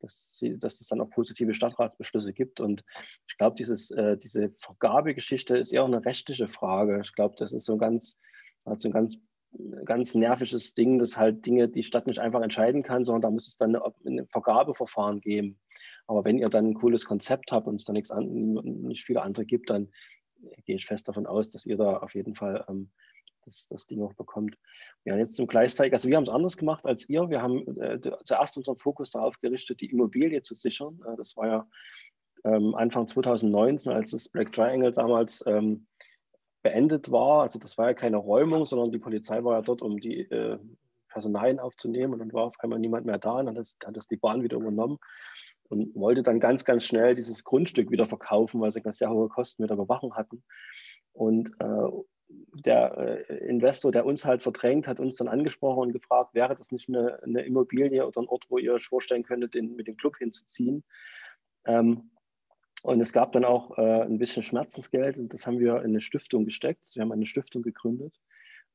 dass, 0.00 0.36
sie, 0.38 0.58
dass 0.58 0.80
es 0.80 0.88
dann 0.88 1.00
auch 1.00 1.10
positive 1.10 1.54
Stadtratsbeschlüsse 1.54 2.32
gibt. 2.32 2.60
Und 2.60 2.84
ich 3.28 3.36
glaube, 3.38 3.62
äh, 3.62 4.16
diese 4.16 4.50
Vergabegeschichte 4.50 5.56
ist 5.56 5.72
eher 5.72 5.82
auch 5.82 5.88
eine 5.88 6.04
rechtliche 6.04 6.48
Frage. 6.48 7.00
Ich 7.02 7.14
glaube, 7.14 7.36
das 7.38 7.52
ist 7.52 7.64
so 7.64 7.74
ein 7.74 7.78
ganz, 7.78 8.18
also 8.64 8.88
ein 8.88 8.92
ganz, 8.92 9.18
ganz 9.84 10.14
nervisches 10.14 10.74
Ding, 10.74 10.98
dass 10.98 11.16
halt 11.16 11.46
Dinge 11.46 11.68
die 11.68 11.82
Stadt 11.82 12.06
nicht 12.06 12.18
einfach 12.18 12.42
entscheiden 12.42 12.82
kann, 12.82 13.04
sondern 13.04 13.22
da 13.22 13.30
muss 13.30 13.48
es 13.48 13.56
dann 13.56 13.76
ein 13.76 14.26
Vergabeverfahren 14.30 15.20
geben. 15.20 15.58
Aber 16.06 16.24
wenn 16.24 16.38
ihr 16.38 16.48
dann 16.48 16.70
ein 16.70 16.74
cooles 16.74 17.04
Konzept 17.04 17.52
habt 17.52 17.66
und 17.66 17.76
es 17.76 17.84
dann 17.84 17.94
nichts 17.94 18.10
an, 18.10 18.26
nicht 18.26 19.04
viele 19.04 19.22
andere 19.22 19.46
gibt, 19.46 19.70
dann 19.70 19.88
gehe 20.64 20.76
ich 20.76 20.86
fest 20.86 21.08
davon 21.08 21.26
aus, 21.26 21.50
dass 21.50 21.66
ihr 21.66 21.76
da 21.76 21.96
auf 21.98 22.14
jeden 22.14 22.34
Fall 22.34 22.64
ähm, 22.68 22.90
das, 23.46 23.68
das 23.68 23.86
Ding 23.86 24.02
auch 24.02 24.12
bekommt. 24.14 24.56
Ja, 25.04 25.16
jetzt 25.16 25.36
zum 25.36 25.46
Gleisteig. 25.46 25.92
Also 25.92 26.08
wir 26.08 26.16
haben 26.16 26.24
es 26.24 26.30
anders 26.30 26.56
gemacht 26.56 26.84
als 26.86 27.08
ihr. 27.08 27.30
Wir 27.30 27.40
haben 27.40 27.80
äh, 27.80 27.98
zuerst 28.24 28.56
unseren 28.58 28.76
Fokus 28.76 29.10
darauf 29.10 29.40
gerichtet, 29.40 29.80
die 29.80 29.90
Immobilie 29.90 30.42
zu 30.42 30.54
sichern. 30.54 31.00
Äh, 31.06 31.16
das 31.16 31.36
war 31.36 31.46
ja 31.46 31.68
ähm, 32.44 32.74
Anfang 32.74 33.06
2019, 33.06 33.92
als 33.92 34.10
das 34.10 34.28
Black 34.28 34.52
Triangle 34.52 34.90
damals 34.90 35.42
ähm, 35.46 35.86
beendet 36.62 37.10
war. 37.10 37.42
Also 37.42 37.58
das 37.58 37.78
war 37.78 37.88
ja 37.88 37.94
keine 37.94 38.18
Räumung, 38.18 38.66
sondern 38.66 38.92
die 38.92 38.98
Polizei 38.98 39.42
war 39.44 39.54
ja 39.54 39.62
dort, 39.62 39.82
um 39.82 40.00
die 40.00 40.20
äh, 40.30 40.58
Personalien 41.08 41.60
aufzunehmen. 41.60 42.12
Und 42.12 42.18
dann 42.18 42.32
war 42.32 42.44
auf 42.44 42.60
einmal 42.60 42.78
niemand 42.78 43.06
mehr 43.06 43.18
da. 43.18 43.38
Und 43.38 43.46
dann 43.46 43.56
hat 43.58 43.96
das, 43.96 44.08
die 44.08 44.16
Bahn 44.16 44.42
wieder 44.42 44.58
übernommen 44.58 44.98
und 45.68 45.94
wollte 45.94 46.22
dann 46.22 46.40
ganz, 46.40 46.64
ganz 46.64 46.84
schnell 46.84 47.14
dieses 47.14 47.44
Grundstück 47.44 47.90
wieder 47.90 48.06
verkaufen, 48.06 48.60
weil 48.60 48.72
sie 48.72 48.82
ganz 48.82 48.98
sehr 48.98 49.10
hohe 49.10 49.28
Kosten 49.28 49.62
mit 49.62 49.70
der 49.70 49.76
Überwachung 49.76 50.14
hatten. 50.14 50.42
Und 51.12 51.50
äh, 51.58 51.88
der 52.64 53.26
äh, 53.28 53.48
Investor, 53.48 53.92
der 53.92 54.06
uns 54.06 54.24
halt 54.24 54.42
verdrängt, 54.42 54.88
hat 54.88 55.00
uns 55.00 55.16
dann 55.16 55.28
angesprochen 55.28 55.80
und 55.80 55.92
gefragt, 55.92 56.34
wäre 56.34 56.54
das 56.54 56.72
nicht 56.72 56.88
eine, 56.88 57.22
eine 57.22 57.42
Immobilie 57.42 58.06
oder 58.06 58.20
ein 58.20 58.28
Ort, 58.28 58.46
wo 58.48 58.58
ihr 58.58 58.72
euch 58.72 58.86
vorstellen 58.86 59.22
könntet, 59.22 59.54
den, 59.54 59.76
mit 59.76 59.86
dem 59.86 59.96
Club 59.96 60.16
hinzuziehen. 60.18 60.84
Ähm, 61.66 62.10
und 62.82 63.00
es 63.00 63.12
gab 63.12 63.32
dann 63.32 63.44
auch 63.44 63.76
äh, 63.78 64.02
ein 64.02 64.18
bisschen 64.18 64.42
Schmerzensgeld 64.42 65.18
und 65.18 65.32
das 65.32 65.46
haben 65.46 65.58
wir 65.58 65.76
in 65.78 65.90
eine 65.90 66.00
Stiftung 66.00 66.44
gesteckt. 66.44 66.94
Wir 66.94 67.02
haben 67.02 67.12
eine 67.12 67.26
Stiftung 67.26 67.62
gegründet 67.62 68.14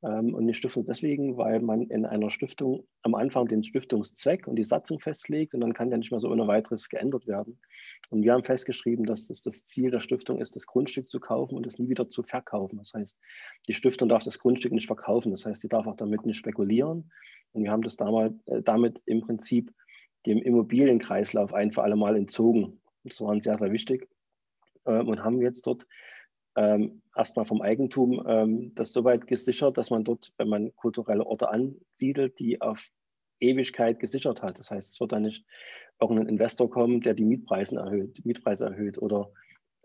und 0.01 0.35
eine 0.35 0.53
Stiftung 0.55 0.85
deswegen, 0.85 1.37
weil 1.37 1.59
man 1.61 1.83
in 1.83 2.05
einer 2.05 2.31
Stiftung 2.31 2.87
am 3.03 3.13
Anfang 3.13 3.47
den 3.47 3.63
Stiftungszweck 3.63 4.47
und 4.47 4.55
die 4.55 4.63
Satzung 4.63 4.99
festlegt 4.99 5.53
und 5.53 5.61
dann 5.61 5.73
kann 5.73 5.89
der 5.89 5.99
nicht 5.99 6.09
mehr 6.09 6.19
so 6.19 6.29
ohne 6.29 6.47
weiteres 6.47 6.89
geändert 6.89 7.27
werden. 7.27 7.59
Und 8.09 8.23
wir 8.23 8.33
haben 8.33 8.43
festgeschrieben, 8.43 9.05
dass 9.05 9.27
das, 9.27 9.43
das 9.43 9.65
Ziel 9.65 9.91
der 9.91 9.99
Stiftung 9.99 10.41
ist, 10.41 10.55
das 10.55 10.65
Grundstück 10.65 11.09
zu 11.09 11.19
kaufen 11.19 11.55
und 11.55 11.67
es 11.67 11.77
nie 11.77 11.87
wieder 11.87 12.09
zu 12.09 12.23
verkaufen. 12.23 12.79
Das 12.79 12.93
heißt, 12.95 13.19
die 13.67 13.73
Stiftung 13.73 14.09
darf 14.09 14.23
das 14.23 14.39
Grundstück 14.39 14.71
nicht 14.71 14.87
verkaufen. 14.87 15.31
Das 15.31 15.45
heißt, 15.45 15.61
sie 15.61 15.69
darf 15.69 15.85
auch 15.85 15.97
damit 15.97 16.25
nicht 16.25 16.37
spekulieren. 16.37 17.11
Und 17.51 17.63
wir 17.63 17.71
haben 17.71 17.83
das 17.83 17.95
damals, 17.95 18.33
äh, 18.47 18.63
damit 18.63 18.99
im 19.05 19.21
Prinzip 19.21 19.71
dem 20.25 20.39
Immobilienkreislauf 20.39 21.53
ein 21.53 21.71
für 21.71 21.83
alle 21.83 21.95
Mal 21.95 22.15
entzogen. 22.15 22.81
Das 23.03 23.21
war 23.21 23.29
uns 23.29 23.43
sehr, 23.43 23.57
sehr 23.57 23.71
wichtig. 23.71 24.07
Ähm, 24.85 25.07
und 25.07 25.23
haben 25.23 25.41
jetzt 25.41 25.67
dort 25.67 25.85
ähm, 26.55 27.01
erstmal 27.15 27.45
vom 27.45 27.61
Eigentum 27.61 28.23
ähm, 28.27 28.73
das 28.75 28.91
soweit 28.91 29.27
gesichert, 29.27 29.77
dass 29.77 29.89
man 29.89 30.03
dort, 30.03 30.33
wenn 30.37 30.49
man 30.49 30.75
kulturelle 30.75 31.25
Orte 31.25 31.49
ansiedelt, 31.49 32.39
die 32.39 32.61
auf 32.61 32.85
Ewigkeit 33.39 33.99
gesichert 33.99 34.41
hat. 34.41 34.59
Das 34.59 34.71
heißt, 34.71 34.93
es 34.93 34.99
wird 34.99 35.11
dann 35.11 35.23
nicht 35.23 35.45
irgendein 35.99 36.27
Investor 36.27 36.69
kommen, 36.69 37.01
der 37.01 37.13
die 37.13 37.25
Mietpreise 37.25 37.77
erhöht, 37.77 38.23
Mietpreise 38.23 38.65
erhöht 38.65 38.97
oder 38.97 39.31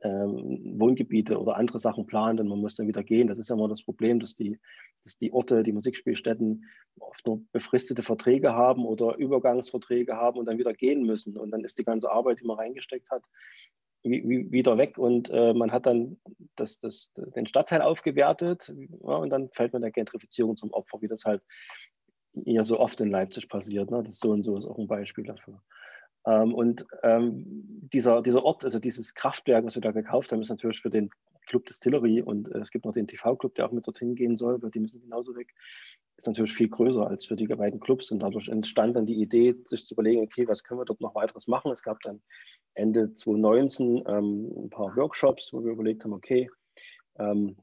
ähm, 0.02 0.74
Wohngebiete 0.78 1.40
oder 1.40 1.56
andere 1.56 1.78
Sachen 1.78 2.06
plant 2.06 2.40
und 2.40 2.48
man 2.48 2.60
muss 2.60 2.76
dann 2.76 2.88
wieder 2.88 3.02
gehen. 3.02 3.28
Das 3.28 3.38
ist 3.38 3.48
ja 3.48 3.56
immer 3.56 3.68
das 3.68 3.82
Problem, 3.82 4.20
dass 4.20 4.34
die, 4.34 4.58
dass 5.04 5.16
die 5.16 5.32
Orte, 5.32 5.62
die 5.62 5.72
Musikspielstätten 5.72 6.64
oft 6.98 7.26
nur 7.26 7.42
befristete 7.52 8.02
Verträge 8.02 8.52
haben 8.54 8.84
oder 8.84 9.16
Übergangsverträge 9.16 10.16
haben 10.16 10.38
und 10.38 10.46
dann 10.46 10.58
wieder 10.58 10.74
gehen 10.74 11.04
müssen. 11.04 11.36
Und 11.36 11.50
dann 11.50 11.64
ist 11.64 11.78
die 11.78 11.84
ganze 11.84 12.10
Arbeit, 12.10 12.40
die 12.40 12.46
man 12.46 12.58
reingesteckt 12.58 13.10
hat, 13.10 13.22
wieder 14.10 14.78
weg 14.78 14.98
und 14.98 15.30
äh, 15.30 15.52
man 15.54 15.72
hat 15.72 15.86
dann 15.86 16.18
das, 16.56 16.78
das, 16.78 17.12
den 17.14 17.46
Stadtteil 17.46 17.82
aufgewertet 17.82 18.72
ja, 19.02 19.16
und 19.16 19.30
dann 19.30 19.50
fällt 19.50 19.72
man 19.72 19.82
der 19.82 19.90
Gentrifizierung 19.90 20.56
zum 20.56 20.72
Opfer, 20.72 21.00
wie 21.00 21.08
das 21.08 21.24
halt 21.24 21.42
ja 22.44 22.64
so 22.64 22.78
oft 22.78 23.00
in 23.00 23.10
Leipzig 23.10 23.48
passiert. 23.48 23.90
Ne? 23.90 24.02
Das 24.02 24.18
so 24.18 24.30
und 24.30 24.44
so 24.44 24.56
ist 24.56 24.66
auch 24.66 24.78
ein 24.78 24.86
Beispiel 24.86 25.24
dafür. 25.24 25.62
Ähm, 26.26 26.54
und 26.54 26.86
ähm, 27.02 27.44
dieser, 27.92 28.22
dieser 28.22 28.44
Ort, 28.44 28.64
also 28.64 28.78
dieses 28.78 29.14
Kraftwerk, 29.14 29.64
was 29.64 29.76
wir 29.76 29.82
da 29.82 29.92
gekauft 29.92 30.32
haben, 30.32 30.42
ist 30.42 30.50
natürlich 30.50 30.80
für 30.80 30.90
den 30.90 31.10
Club 31.46 31.66
Distillery 31.66 32.22
und 32.22 32.52
äh, 32.54 32.58
es 32.58 32.70
gibt 32.70 32.84
noch 32.84 32.92
den 32.92 33.06
TV-Club, 33.06 33.54
der 33.54 33.66
auch 33.66 33.72
mit 33.72 33.86
dorthin 33.86 34.14
gehen 34.14 34.36
soll, 34.36 34.60
weil 34.62 34.70
die 34.70 34.80
müssen 34.80 35.00
genauso 35.00 35.34
weg 35.34 35.54
ist 36.16 36.26
natürlich 36.26 36.54
viel 36.54 36.68
größer 36.68 37.06
als 37.06 37.26
für 37.26 37.36
die 37.36 37.46
beiden 37.46 37.78
Clubs 37.78 38.10
und 38.10 38.20
dadurch 38.20 38.48
entstand 38.48 38.96
dann 38.96 39.06
die 39.06 39.20
Idee, 39.20 39.54
sich 39.64 39.84
zu 39.84 39.94
überlegen, 39.94 40.22
okay, 40.22 40.48
was 40.48 40.64
können 40.64 40.80
wir 40.80 40.84
dort 40.84 41.00
noch 41.00 41.14
weiteres 41.14 41.46
machen. 41.46 41.70
Es 41.70 41.82
gab 41.82 42.00
dann 42.00 42.22
Ende 42.74 43.12
2019 43.12 44.04
ähm, 44.06 44.52
ein 44.56 44.70
paar 44.70 44.96
Workshops, 44.96 45.52
wo 45.52 45.62
wir 45.62 45.72
überlegt 45.72 46.04
haben, 46.04 46.14
okay, 46.14 46.48
ähm, 47.18 47.56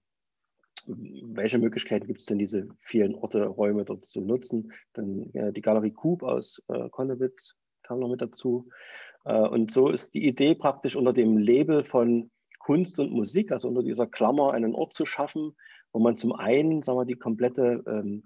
welche 0.85 1.57
Möglichkeiten 1.57 2.07
gibt 2.07 2.19
es 2.19 2.25
denn, 2.25 2.37
diese 2.37 2.67
vielen 2.79 3.15
Orte, 3.15 3.45
Räume 3.45 3.85
dort 3.85 4.05
zu 4.05 4.21
nutzen? 4.21 4.71
Dann 4.93 5.31
äh, 5.33 5.51
die 5.51 5.61
Galerie 5.61 5.93
Coop 5.93 6.23
aus 6.23 6.61
äh, 6.67 6.89
Konnewitz 6.89 7.55
kam 7.83 7.99
noch 7.99 8.09
mit 8.09 8.21
dazu. 8.21 8.69
Äh, 9.25 9.47
und 9.47 9.71
so 9.71 9.89
ist 9.89 10.13
die 10.13 10.27
Idee 10.27 10.55
praktisch 10.55 10.95
unter 10.95 11.13
dem 11.13 11.37
Label 11.37 11.83
von 11.83 12.29
Kunst 12.63 12.97
und 12.99 13.12
Musik, 13.12 13.52
also 13.52 13.67
unter 13.67 13.84
dieser 13.84 14.08
Klammer 14.08 14.54
einen 14.54 14.73
Ort 14.73 14.93
zu 14.93 15.06
schaffen, 15.06 15.54
wo 15.91 15.99
man 15.99 16.15
zum 16.15 16.32
einen, 16.32 16.82
sagen 16.82 16.97
wir, 16.97 17.06
die 17.06 17.15
komplette 17.15 17.84
ähm, 17.86 18.23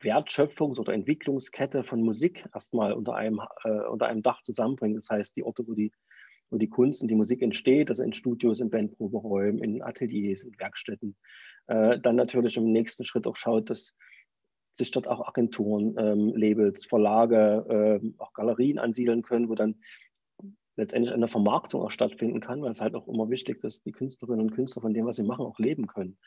Wertschöpfungs- 0.00 0.78
oder 0.78 0.92
Entwicklungskette 0.92 1.82
von 1.82 2.02
Musik 2.02 2.48
erstmal 2.54 2.92
unter 2.92 3.16
einem, 3.16 3.40
äh, 3.64 3.80
unter 3.88 4.06
einem 4.06 4.22
Dach 4.22 4.42
zusammenbringen. 4.42 4.96
Das 4.96 5.10
heißt, 5.10 5.36
die 5.36 5.42
Orte, 5.42 5.66
wo 5.66 5.74
die, 5.74 5.90
wo 6.50 6.56
die 6.56 6.68
Kunst 6.68 7.02
und 7.02 7.08
die 7.08 7.16
Musik 7.16 7.42
entsteht, 7.42 7.90
also 7.90 8.04
in 8.04 8.12
Studios, 8.12 8.60
in 8.60 8.70
Bandproberäumen, 8.70 9.58
in 9.58 9.82
Ateliers, 9.82 10.44
in 10.44 10.56
Werkstätten. 10.58 11.16
Äh, 11.66 11.98
dann 11.98 12.14
natürlich 12.14 12.56
im 12.56 12.70
nächsten 12.70 13.04
Schritt 13.04 13.26
auch 13.26 13.36
schaut, 13.36 13.70
dass 13.70 13.92
sich 14.72 14.92
dort 14.92 15.08
auch 15.08 15.26
Agenturen, 15.26 15.96
ähm, 15.98 16.32
Labels, 16.36 16.86
Verlage, 16.86 18.00
äh, 18.02 18.12
auch 18.18 18.32
Galerien 18.34 18.78
ansiedeln 18.78 19.22
können, 19.22 19.48
wo 19.48 19.56
dann 19.56 19.80
letztendlich 20.76 21.12
eine 21.12 21.28
Vermarktung 21.28 21.82
auch 21.82 21.90
stattfinden 21.90 22.40
kann, 22.40 22.62
weil 22.62 22.72
es 22.72 22.80
halt 22.80 22.94
auch 22.94 23.08
immer 23.08 23.28
wichtig 23.30 23.56
ist, 23.56 23.64
dass 23.64 23.82
die 23.82 23.92
Künstlerinnen 23.92 24.40
und 24.40 24.50
Künstler 24.52 24.82
von 24.82 24.94
dem, 24.94 25.06
was 25.06 25.16
sie 25.16 25.22
machen, 25.22 25.46
auch 25.46 25.58
leben 25.58 25.86
können. 25.86 26.18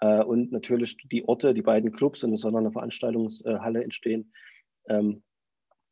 Äh, 0.00 0.22
und 0.22 0.52
natürlich 0.52 0.96
die 1.10 1.26
Orte, 1.28 1.54
die 1.54 1.62
beiden 1.62 1.92
Clubs, 1.92 2.24
und 2.24 2.32
es 2.32 2.44
eine 2.44 2.72
Veranstaltungshalle 2.72 3.84
entstehen, 3.84 4.32
ähm, 4.88 5.22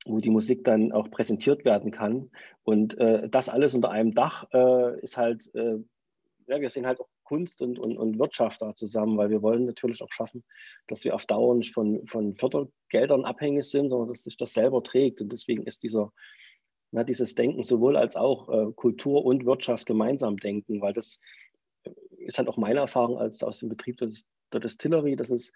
wo 0.06 0.20
die 0.20 0.30
Musik 0.30 0.64
dann 0.64 0.92
auch 0.92 1.10
präsentiert 1.10 1.64
werden 1.64 1.90
kann. 1.90 2.30
Und 2.62 2.96
äh, 2.98 3.28
das 3.28 3.48
alles 3.48 3.74
unter 3.74 3.90
einem 3.90 4.14
Dach 4.14 4.46
äh, 4.52 5.00
ist 5.00 5.16
halt, 5.16 5.50
ja, 5.54 6.60
wir 6.60 6.70
sehen 6.70 6.86
halt 6.86 6.98
auch 6.98 7.08
Kunst 7.24 7.60
und, 7.60 7.78
und, 7.78 7.98
und 7.98 8.18
Wirtschaft 8.18 8.62
da 8.62 8.74
zusammen, 8.74 9.18
weil 9.18 9.28
wir 9.28 9.42
wollen 9.42 9.66
natürlich 9.66 10.02
auch 10.02 10.10
schaffen, 10.10 10.44
dass 10.86 11.04
wir 11.04 11.14
auf 11.14 11.26
Dauer 11.26 11.54
nicht 11.54 11.74
von, 11.74 12.06
von 12.06 12.34
Fördergeldern 12.36 13.26
abhängig 13.26 13.64
sind, 13.64 13.90
sondern 13.90 14.08
dass 14.08 14.22
sich 14.22 14.38
das 14.38 14.54
selber 14.54 14.82
trägt. 14.82 15.20
Und 15.20 15.30
deswegen 15.30 15.64
ist 15.64 15.82
dieser 15.82 16.10
na, 16.90 17.04
dieses 17.04 17.34
Denken 17.34 17.64
sowohl 17.64 17.96
als 17.96 18.16
auch 18.16 18.48
äh, 18.48 18.72
Kultur 18.72 19.24
und 19.24 19.44
Wirtschaft 19.44 19.86
gemeinsam 19.86 20.36
denken, 20.38 20.80
weil 20.80 20.92
das 20.92 21.20
ist 22.18 22.38
halt 22.38 22.48
auch 22.48 22.56
meine 22.56 22.80
Erfahrung 22.80 23.18
als 23.18 23.42
aus 23.42 23.60
dem 23.60 23.68
Betrieb 23.68 23.98
der, 23.98 24.10
der 24.52 24.60
Distillerie, 24.60 25.16
dass 25.16 25.30
es 25.30 25.52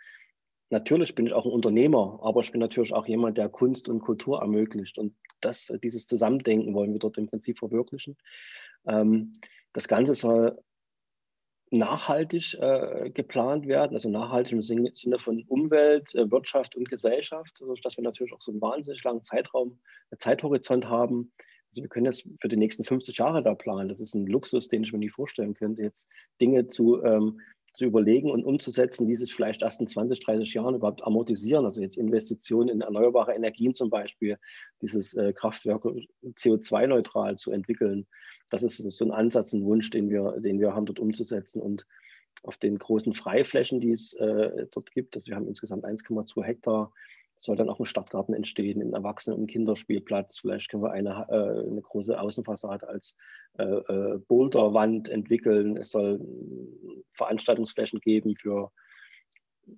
natürlich 0.71 1.14
bin 1.14 1.27
ich 1.27 1.33
auch 1.33 1.45
ein 1.45 1.53
Unternehmer, 1.53 2.18
aber 2.23 2.40
ich 2.40 2.51
bin 2.51 2.61
natürlich 2.61 2.92
auch 2.92 3.07
jemand, 3.07 3.38
der 3.38 3.49
Kunst 3.49 3.88
und 3.88 4.01
Kultur 4.01 4.40
ermöglicht. 4.40 4.99
Und 4.99 5.14
das, 5.40 5.73
dieses 5.83 6.07
Zusammendenken 6.07 6.75
wollen 6.75 6.92
wir 6.92 6.99
dort 6.99 7.18
im 7.18 7.29
Prinzip 7.29 7.59
verwirklichen. 7.59 8.16
Ähm, 8.87 9.35
das 9.73 9.88
Ganze 9.88 10.14
soll 10.14 10.59
nachhaltig 11.72 12.54
äh, 12.61 13.11
geplant 13.11 13.66
werden, 13.66 13.94
also 13.94 14.08
nachhaltig 14.11 14.52
im 14.52 14.62
Sinne 14.62 15.18
von 15.18 15.42
Umwelt, 15.48 16.14
äh, 16.14 16.30
Wirtschaft 16.30 16.76
und 16.76 16.88
Gesellschaft, 16.88 17.58
also 17.61 17.74
dass 17.82 17.96
wir 17.96 18.04
natürlich 18.04 18.32
auch 18.32 18.40
so 18.40 18.52
einen 18.52 18.61
wahnsinnig 18.61 19.02
langen 19.02 19.22
Zeitraum, 19.22 19.80
einen 20.11 20.18
Zeithorizont 20.18 20.88
haben. 20.88 21.32
Also 21.70 21.82
wir 21.82 21.88
können 21.88 22.06
jetzt 22.06 22.28
für 22.40 22.48
die 22.48 22.58
nächsten 22.58 22.85
50 22.85 23.16
Jahre 23.16 23.42
da 23.42 23.54
planen. 23.54 23.88
Das 23.88 24.00
ist 24.00 24.14
ein 24.14 24.26
Luxus, 24.26 24.68
den 24.68 24.82
ich 24.82 24.92
mir 24.92 24.98
nie 24.98 25.08
vorstellen 25.08 25.54
könnte, 25.54 25.82
jetzt 25.82 26.08
Dinge 26.40 26.66
zu 26.66 27.02
ähm, 27.02 27.40
zu 27.72 27.87
überlegen 27.87 28.30
und 28.30 28.44
umzusetzen, 28.44 29.06
die 29.06 29.14
sich 29.14 29.32
vielleicht 29.35 29.62
erst 29.62 29.80
in 29.80 29.87
20, 29.87 30.20
30 30.20 30.52
Jahren 30.54 30.74
überhaupt 30.74 31.02
amortisieren. 31.04 31.64
Also 31.64 31.80
jetzt 31.80 31.96
Investitionen 31.96 32.68
in 32.68 32.80
erneuerbare 32.82 33.35
Energien 33.35 33.74
zum 33.74 33.88
Beispiel, 33.88 34.38
dieses 34.82 35.14
äh, 35.14 35.32
Kraftwerk 35.32 35.85
CO2-neutral 35.85 37.37
zu 37.37 37.50
entwickeln. 37.50 38.06
Das 38.50 38.62
ist 38.62 38.76
so 38.76 39.04
ein 39.04 39.11
Ansatz, 39.11 39.52
ein 39.52 39.64
Wunsch, 39.64 39.88
den 39.90 40.11
wir, 40.11 40.38
den 40.40 40.61
wir 40.61 40.74
haben, 40.74 40.87
dort 40.87 40.98
umzusetzen. 40.98 41.62
Und 41.62 41.87
auf 42.42 42.56
den 42.58 42.76
großen 42.76 43.14
Freiflächen, 43.14 43.80
die 43.80 43.92
es 43.92 44.14
äh, 44.14 44.66
dort 44.70 44.90
gibt, 44.92 45.16
also 45.16 45.28
wir 45.28 45.37
haben 45.37 45.48
insgesamt 45.48 45.85
1,2 45.85 46.42
Hektar 46.42 46.92
soll 47.42 47.57
dann 47.57 47.68
auch 47.68 47.81
ein 47.81 47.87
Stadtgarten 47.87 48.35
entstehen, 48.35 48.81
ein 48.81 48.92
Erwachsenen- 48.92 49.40
und 49.40 49.46
Kinderspielplatz. 49.48 50.38
Vielleicht 50.38 50.70
können 50.70 50.85
wir 50.85 50.92
eine, 50.92 51.26
äh, 51.28 51.68
eine 51.68 51.83
große 51.83 52.18
Außenfassade 52.18 52.88
als 52.88 53.16
äh, 53.59 53.64
äh, 53.64 54.18
Boulderwand 54.28 55.09
entwickeln. 55.09 55.76
Es 55.76 55.90
soll 55.90 56.20
Veranstaltungsflächen 57.14 57.98
geben 57.98 58.37
für, 58.37 58.70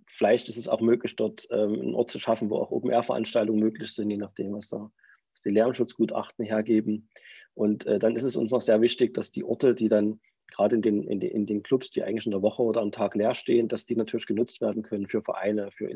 vielleicht 0.06 0.50
ist 0.50 0.58
es 0.58 0.68
auch 0.68 0.82
möglich, 0.82 1.16
dort 1.16 1.46
ähm, 1.50 1.80
einen 1.80 1.94
Ort 1.94 2.10
zu 2.10 2.18
schaffen, 2.18 2.50
wo 2.50 2.58
auch 2.58 2.70
Open-Air-Veranstaltungen 2.70 3.60
möglich 3.60 3.94
sind, 3.94 4.10
je 4.10 4.18
nachdem, 4.18 4.52
was 4.52 4.68
da 4.68 4.90
was 5.32 5.40
die 5.40 5.50
Lärmschutzgutachten 5.50 6.44
hergeben. 6.44 7.08
Und 7.54 7.86
äh, 7.86 7.98
dann 7.98 8.14
ist 8.14 8.24
es 8.24 8.36
uns 8.36 8.50
noch 8.50 8.60
sehr 8.60 8.82
wichtig, 8.82 9.14
dass 9.14 9.32
die 9.32 9.44
Orte, 9.44 9.74
die 9.74 9.88
dann 9.88 10.20
gerade 10.48 10.76
in 10.76 10.82
den, 10.82 11.02
in, 11.04 11.20
den, 11.20 11.30
in 11.30 11.46
den 11.46 11.62
Clubs, 11.62 11.90
die 11.90 12.02
eigentlich 12.02 12.26
in 12.26 12.32
der 12.32 12.42
Woche 12.42 12.62
oder 12.62 12.80
am 12.80 12.92
Tag 12.92 13.14
leer 13.14 13.34
stehen, 13.34 13.68
dass 13.68 13.86
die 13.86 13.96
natürlich 13.96 14.26
genutzt 14.26 14.60
werden 14.60 14.82
können 14.82 15.06
für 15.06 15.22
Vereine, 15.22 15.70
für, 15.70 15.90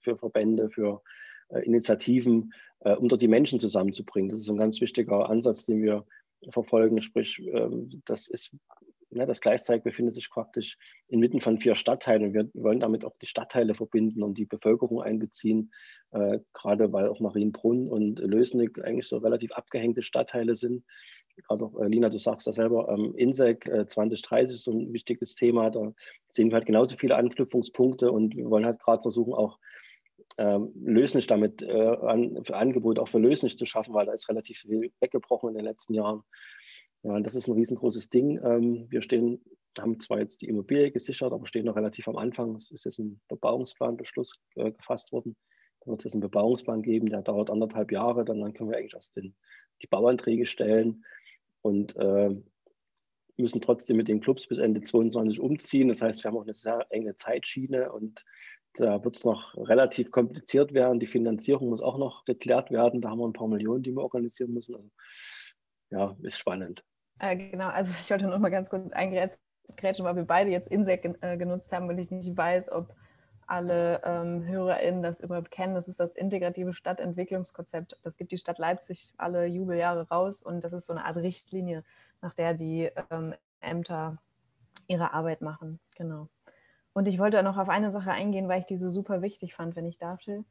für 0.00 0.16
Verbände, 0.16 0.70
für 0.70 1.02
äh, 1.48 1.64
Initiativen, 1.64 2.52
äh, 2.80 2.94
um 2.94 3.08
dort 3.08 3.22
die 3.22 3.28
Menschen 3.28 3.60
zusammenzubringen. 3.60 4.30
Das 4.30 4.38
ist 4.38 4.48
ein 4.48 4.56
ganz 4.56 4.80
wichtiger 4.80 5.28
Ansatz, 5.28 5.66
den 5.66 5.82
wir 5.82 6.04
verfolgen. 6.50 7.00
Sprich, 7.00 7.40
ähm, 7.52 8.02
das 8.04 8.28
ist 8.28 8.54
Ne, 9.10 9.26
das 9.26 9.40
Gleisteig 9.40 9.84
befindet 9.84 10.14
sich 10.16 10.28
praktisch 10.28 10.76
inmitten 11.08 11.40
von 11.40 11.58
vier 11.58 11.74
Stadtteilen. 11.74 12.34
Wir 12.34 12.50
wollen 12.52 12.80
damit 12.80 13.06
auch 13.06 13.16
die 13.16 13.26
Stadtteile 13.26 13.74
verbinden 13.74 14.22
und 14.22 14.36
die 14.36 14.44
Bevölkerung 14.44 15.00
einbeziehen, 15.00 15.72
äh, 16.10 16.40
gerade 16.52 16.92
weil 16.92 17.08
auch 17.08 17.18
Marienbrunn 17.18 17.88
und 17.88 18.18
Lösnig 18.18 18.78
eigentlich 18.84 19.08
so 19.08 19.16
relativ 19.16 19.52
abgehängte 19.52 20.02
Stadtteile 20.02 20.56
sind. 20.56 20.84
Gerade 21.36 21.64
auch, 21.64 21.80
äh, 21.80 21.88
Lina, 21.88 22.10
du 22.10 22.18
sagst 22.18 22.46
ja 22.46 22.52
selber, 22.52 22.90
ähm, 22.90 23.14
INSEC 23.16 23.66
äh, 23.66 23.86
2030 23.86 24.56
ist 24.56 24.64
so 24.64 24.72
ein 24.72 24.92
wichtiges 24.92 25.34
Thema. 25.34 25.70
Da 25.70 25.94
sehen 26.32 26.50
wir 26.50 26.56
halt 26.56 26.66
genauso 26.66 26.96
viele 26.96 27.16
Anknüpfungspunkte 27.16 28.12
und 28.12 28.36
wir 28.36 28.50
wollen 28.50 28.66
halt 28.66 28.78
gerade 28.78 29.00
versuchen, 29.00 29.32
auch 29.32 29.58
ähm, 30.36 30.70
Lösnich 30.84 31.26
damit 31.26 31.62
äh, 31.62 31.96
an, 32.02 32.44
für 32.44 32.56
Angebote 32.56 33.00
auch 33.00 33.08
für 33.08 33.18
Lösnich 33.18 33.56
zu 33.56 33.64
schaffen, 33.64 33.94
weil 33.94 34.06
da 34.06 34.12
ist 34.12 34.28
relativ 34.28 34.58
viel 34.58 34.92
weggebrochen 35.00 35.48
in 35.50 35.56
den 35.56 35.64
letzten 35.64 35.94
Jahren. 35.94 36.22
Ja, 37.02 37.20
das 37.20 37.34
ist 37.34 37.48
ein 37.48 37.54
riesengroßes 37.54 38.10
Ding. 38.10 38.40
Ähm, 38.42 38.86
wir 38.90 39.02
stehen, 39.02 39.40
haben 39.78 40.00
zwar 40.00 40.18
jetzt 40.18 40.42
die 40.42 40.48
Immobilie 40.48 40.90
gesichert, 40.90 41.32
aber 41.32 41.46
stehen 41.46 41.66
noch 41.66 41.76
relativ 41.76 42.08
am 42.08 42.16
Anfang. 42.16 42.54
Es 42.56 42.70
ist 42.70 42.84
jetzt 42.84 42.98
ein 42.98 43.20
Bebauungsplanbeschluss 43.28 44.34
äh, 44.56 44.72
gefasst 44.72 45.12
worden. 45.12 45.36
Da 45.80 45.92
wird 45.92 46.04
es 46.04 46.12
einen 46.12 46.20
Bebauungsplan 46.20 46.82
geben, 46.82 47.06
der 47.06 47.22
dauert 47.22 47.50
anderthalb 47.50 47.92
Jahre. 47.92 48.24
Dann, 48.24 48.40
dann 48.40 48.52
können 48.52 48.70
wir 48.70 48.78
eigentlich 48.78 48.94
erst 48.94 49.16
den, 49.16 49.34
die 49.80 49.86
Bauanträge 49.86 50.46
stellen 50.46 51.04
und 51.62 51.94
äh, 51.96 52.34
müssen 53.36 53.60
trotzdem 53.60 53.96
mit 53.96 54.08
den 54.08 54.20
Clubs 54.20 54.46
bis 54.46 54.58
Ende 54.58 54.80
2022 54.80 55.40
umziehen. 55.40 55.88
Das 55.88 56.02
heißt, 56.02 56.22
wir 56.22 56.30
haben 56.30 56.38
auch 56.38 56.42
eine 56.42 56.54
sehr 56.54 56.86
enge 56.90 57.14
Zeitschiene 57.14 57.92
und 57.92 58.24
da 58.74 59.02
wird 59.04 59.16
es 59.16 59.24
noch 59.24 59.56
relativ 59.56 60.10
kompliziert 60.10 60.74
werden. 60.74 61.00
Die 61.00 61.06
Finanzierung 61.06 61.68
muss 61.68 61.80
auch 61.80 61.98
noch 61.98 62.24
geklärt 62.24 62.70
werden. 62.70 63.00
Da 63.00 63.10
haben 63.10 63.18
wir 63.18 63.26
ein 63.26 63.32
paar 63.32 63.48
Millionen, 63.48 63.82
die 63.82 63.92
wir 63.92 64.02
organisieren 64.02 64.52
müssen. 64.52 64.74
Also, 64.74 64.90
ja, 65.90 66.16
ist 66.22 66.38
spannend. 66.38 66.84
Äh, 67.18 67.36
genau, 67.36 67.68
also 67.68 67.92
ich 68.00 68.10
wollte 68.10 68.26
noch 68.26 68.38
mal 68.38 68.50
ganz 68.50 68.70
kurz 68.70 68.92
eingrätschen, 68.92 70.04
weil 70.04 70.16
wir 70.16 70.24
beide 70.24 70.50
jetzt 70.50 70.68
Insec 70.68 71.04
äh, 71.20 71.36
genutzt 71.36 71.72
haben 71.72 71.88
und 71.88 71.98
ich 71.98 72.10
nicht 72.10 72.36
weiß, 72.36 72.70
ob 72.70 72.94
alle 73.48 74.02
ähm, 74.04 74.46
HörerInnen 74.46 75.02
das 75.02 75.20
überhaupt 75.20 75.50
kennen. 75.50 75.74
Das 75.74 75.88
ist 75.88 75.98
das 75.98 76.14
integrative 76.14 76.74
Stadtentwicklungskonzept. 76.74 77.98
Das 78.02 78.16
gibt 78.16 78.30
die 78.30 78.36
Stadt 78.36 78.58
Leipzig 78.58 79.12
alle 79.16 79.46
Jubeljahre 79.46 80.08
raus 80.08 80.42
und 80.42 80.62
das 80.62 80.74
ist 80.74 80.86
so 80.86 80.92
eine 80.92 81.04
Art 81.04 81.16
Richtlinie, 81.16 81.82
nach 82.20 82.34
der 82.34 82.54
die 82.54 82.90
ähm, 83.10 83.34
Ämter 83.60 84.18
ihre 84.86 85.14
Arbeit 85.14 85.40
machen. 85.40 85.80
Genau. 85.96 86.28
Und 86.92 87.08
ich 87.08 87.18
wollte 87.18 87.42
noch 87.42 87.56
auf 87.56 87.68
eine 87.68 87.90
Sache 87.90 88.10
eingehen, 88.10 88.48
weil 88.48 88.60
ich 88.60 88.66
die 88.66 88.76
so 88.76 88.90
super 88.90 89.22
wichtig 89.22 89.54
fand, 89.54 89.76
wenn 89.76 89.86
ich 89.86 89.98
darf, 89.98 90.20
Jill. 90.22 90.44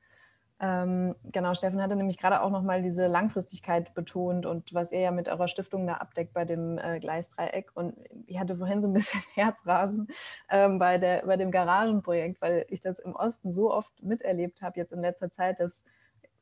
Ähm, 0.60 1.16
genau, 1.24 1.54
Steffen 1.54 1.82
hatte 1.82 1.96
nämlich 1.96 2.18
gerade 2.18 2.42
auch 2.42 2.50
nochmal 2.50 2.82
diese 2.82 3.06
Langfristigkeit 3.08 3.94
betont 3.94 4.48
und 4.48 4.74
was 4.74 4.92
ihr 4.92 5.02
ja 5.02 5.12
mit 5.12 5.30
eurer 5.30 5.48
Stiftung 5.48 5.86
da 5.86 5.96
abdeckt 5.96 6.34
bei 6.34 6.46
dem 6.46 6.80
äh, 6.80 7.00
Gleisdreieck. 7.00 7.72
Und 7.76 7.96
ich 8.26 8.40
hatte 8.40 8.58
vorhin 8.58 8.82
so 8.82 8.88
ein 8.88 8.94
bisschen 8.94 9.22
Herzrasen 9.36 10.08
ähm, 10.50 10.80
bei, 10.80 10.98
der, 10.98 11.26
bei 11.28 11.38
dem 11.38 11.52
Garagenprojekt, 11.52 12.42
weil 12.42 12.66
ich 12.70 12.82
das 12.82 13.00
im 13.00 13.16
Osten 13.16 13.52
so 13.52 13.72
oft 13.72 13.92
miterlebt 14.02 14.64
habe, 14.64 14.80
jetzt 14.80 14.94
in 14.94 15.02
letzter 15.02 15.30
Zeit, 15.30 15.60
dass 15.60 15.86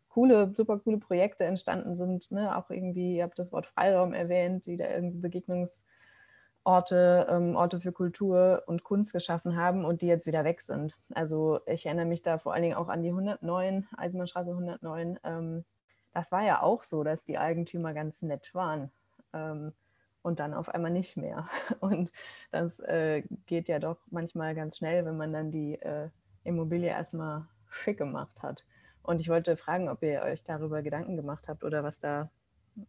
coole, 0.08 0.54
super 0.56 0.80
coole 0.80 0.98
Projekte 0.98 1.44
entstanden 1.44 1.98
sind. 1.98 2.32
Ne? 2.32 2.56
Auch 2.56 2.70
irgendwie, 2.70 3.18
ihr 3.18 3.24
habt 3.24 3.38
das 3.38 3.52
Wort 3.52 3.68
Freiraum 3.68 4.14
erwähnt, 4.14 4.66
die 4.66 4.78
da 4.78 4.90
irgendwie 4.90 5.20
Begegnungs- 5.28 5.84
Orte, 6.66 7.28
ähm, 7.30 7.56
Orte 7.56 7.80
für 7.80 7.92
Kultur 7.92 8.64
und 8.66 8.84
Kunst 8.84 9.14
geschaffen 9.14 9.56
haben 9.56 9.86
und 9.86 10.02
die 10.02 10.08
jetzt 10.08 10.26
wieder 10.26 10.44
weg 10.44 10.62
sind. 10.62 10.98
Also 11.14 11.60
ich 11.68 11.86
erinnere 11.86 12.08
mich 12.08 12.24
da 12.24 12.40
vor 12.40 12.54
allen 12.54 12.64
Dingen 12.64 12.76
auch 12.76 12.90
an 12.90 13.04
die 13.04 13.10
109, 13.10 13.88
Eisenbahnstraße 13.96 14.50
109. 14.50 15.20
Ähm, 15.24 15.64
das 16.14 16.32
war 16.32 16.44
ja 16.44 16.64
auch 16.64 16.84
so, 16.84 17.04
dass 17.04 17.26
die 17.26 17.38
Eigentümer 17.38 17.94
ganz 17.94 18.24
nett 18.24 18.54
waren 18.56 18.92
ähm, 19.34 19.74
und 20.24 20.40
dann 20.40 20.56
auf 20.56 20.70
einmal 20.70 20.90
nicht 20.90 21.18
mehr. 21.18 21.48
Und 21.82 22.12
das 22.52 22.80
äh, 22.80 23.22
geht 23.46 23.70
ja 23.70 23.78
doch 23.78 23.98
manchmal 24.10 24.56
ganz 24.56 24.78
schnell, 24.78 25.06
wenn 25.06 25.18
man 25.18 25.34
dann 25.34 25.52
die 25.52 25.76
äh, 25.76 26.10
Immobilie 26.44 26.90
erstmal 26.90 27.46
schick 27.70 28.00
gemacht 28.00 28.42
hat. 28.42 28.66
Und 29.04 29.22
ich 29.22 29.30
wollte 29.30 29.56
fragen, 29.56 29.88
ob 29.88 30.02
ihr 30.02 30.24
euch 30.24 30.44
darüber 30.44 30.82
Gedanken 30.82 31.16
gemacht 31.16 31.48
habt 31.48 31.64
oder 31.64 31.84
was 31.84 32.00
da, 32.00 32.32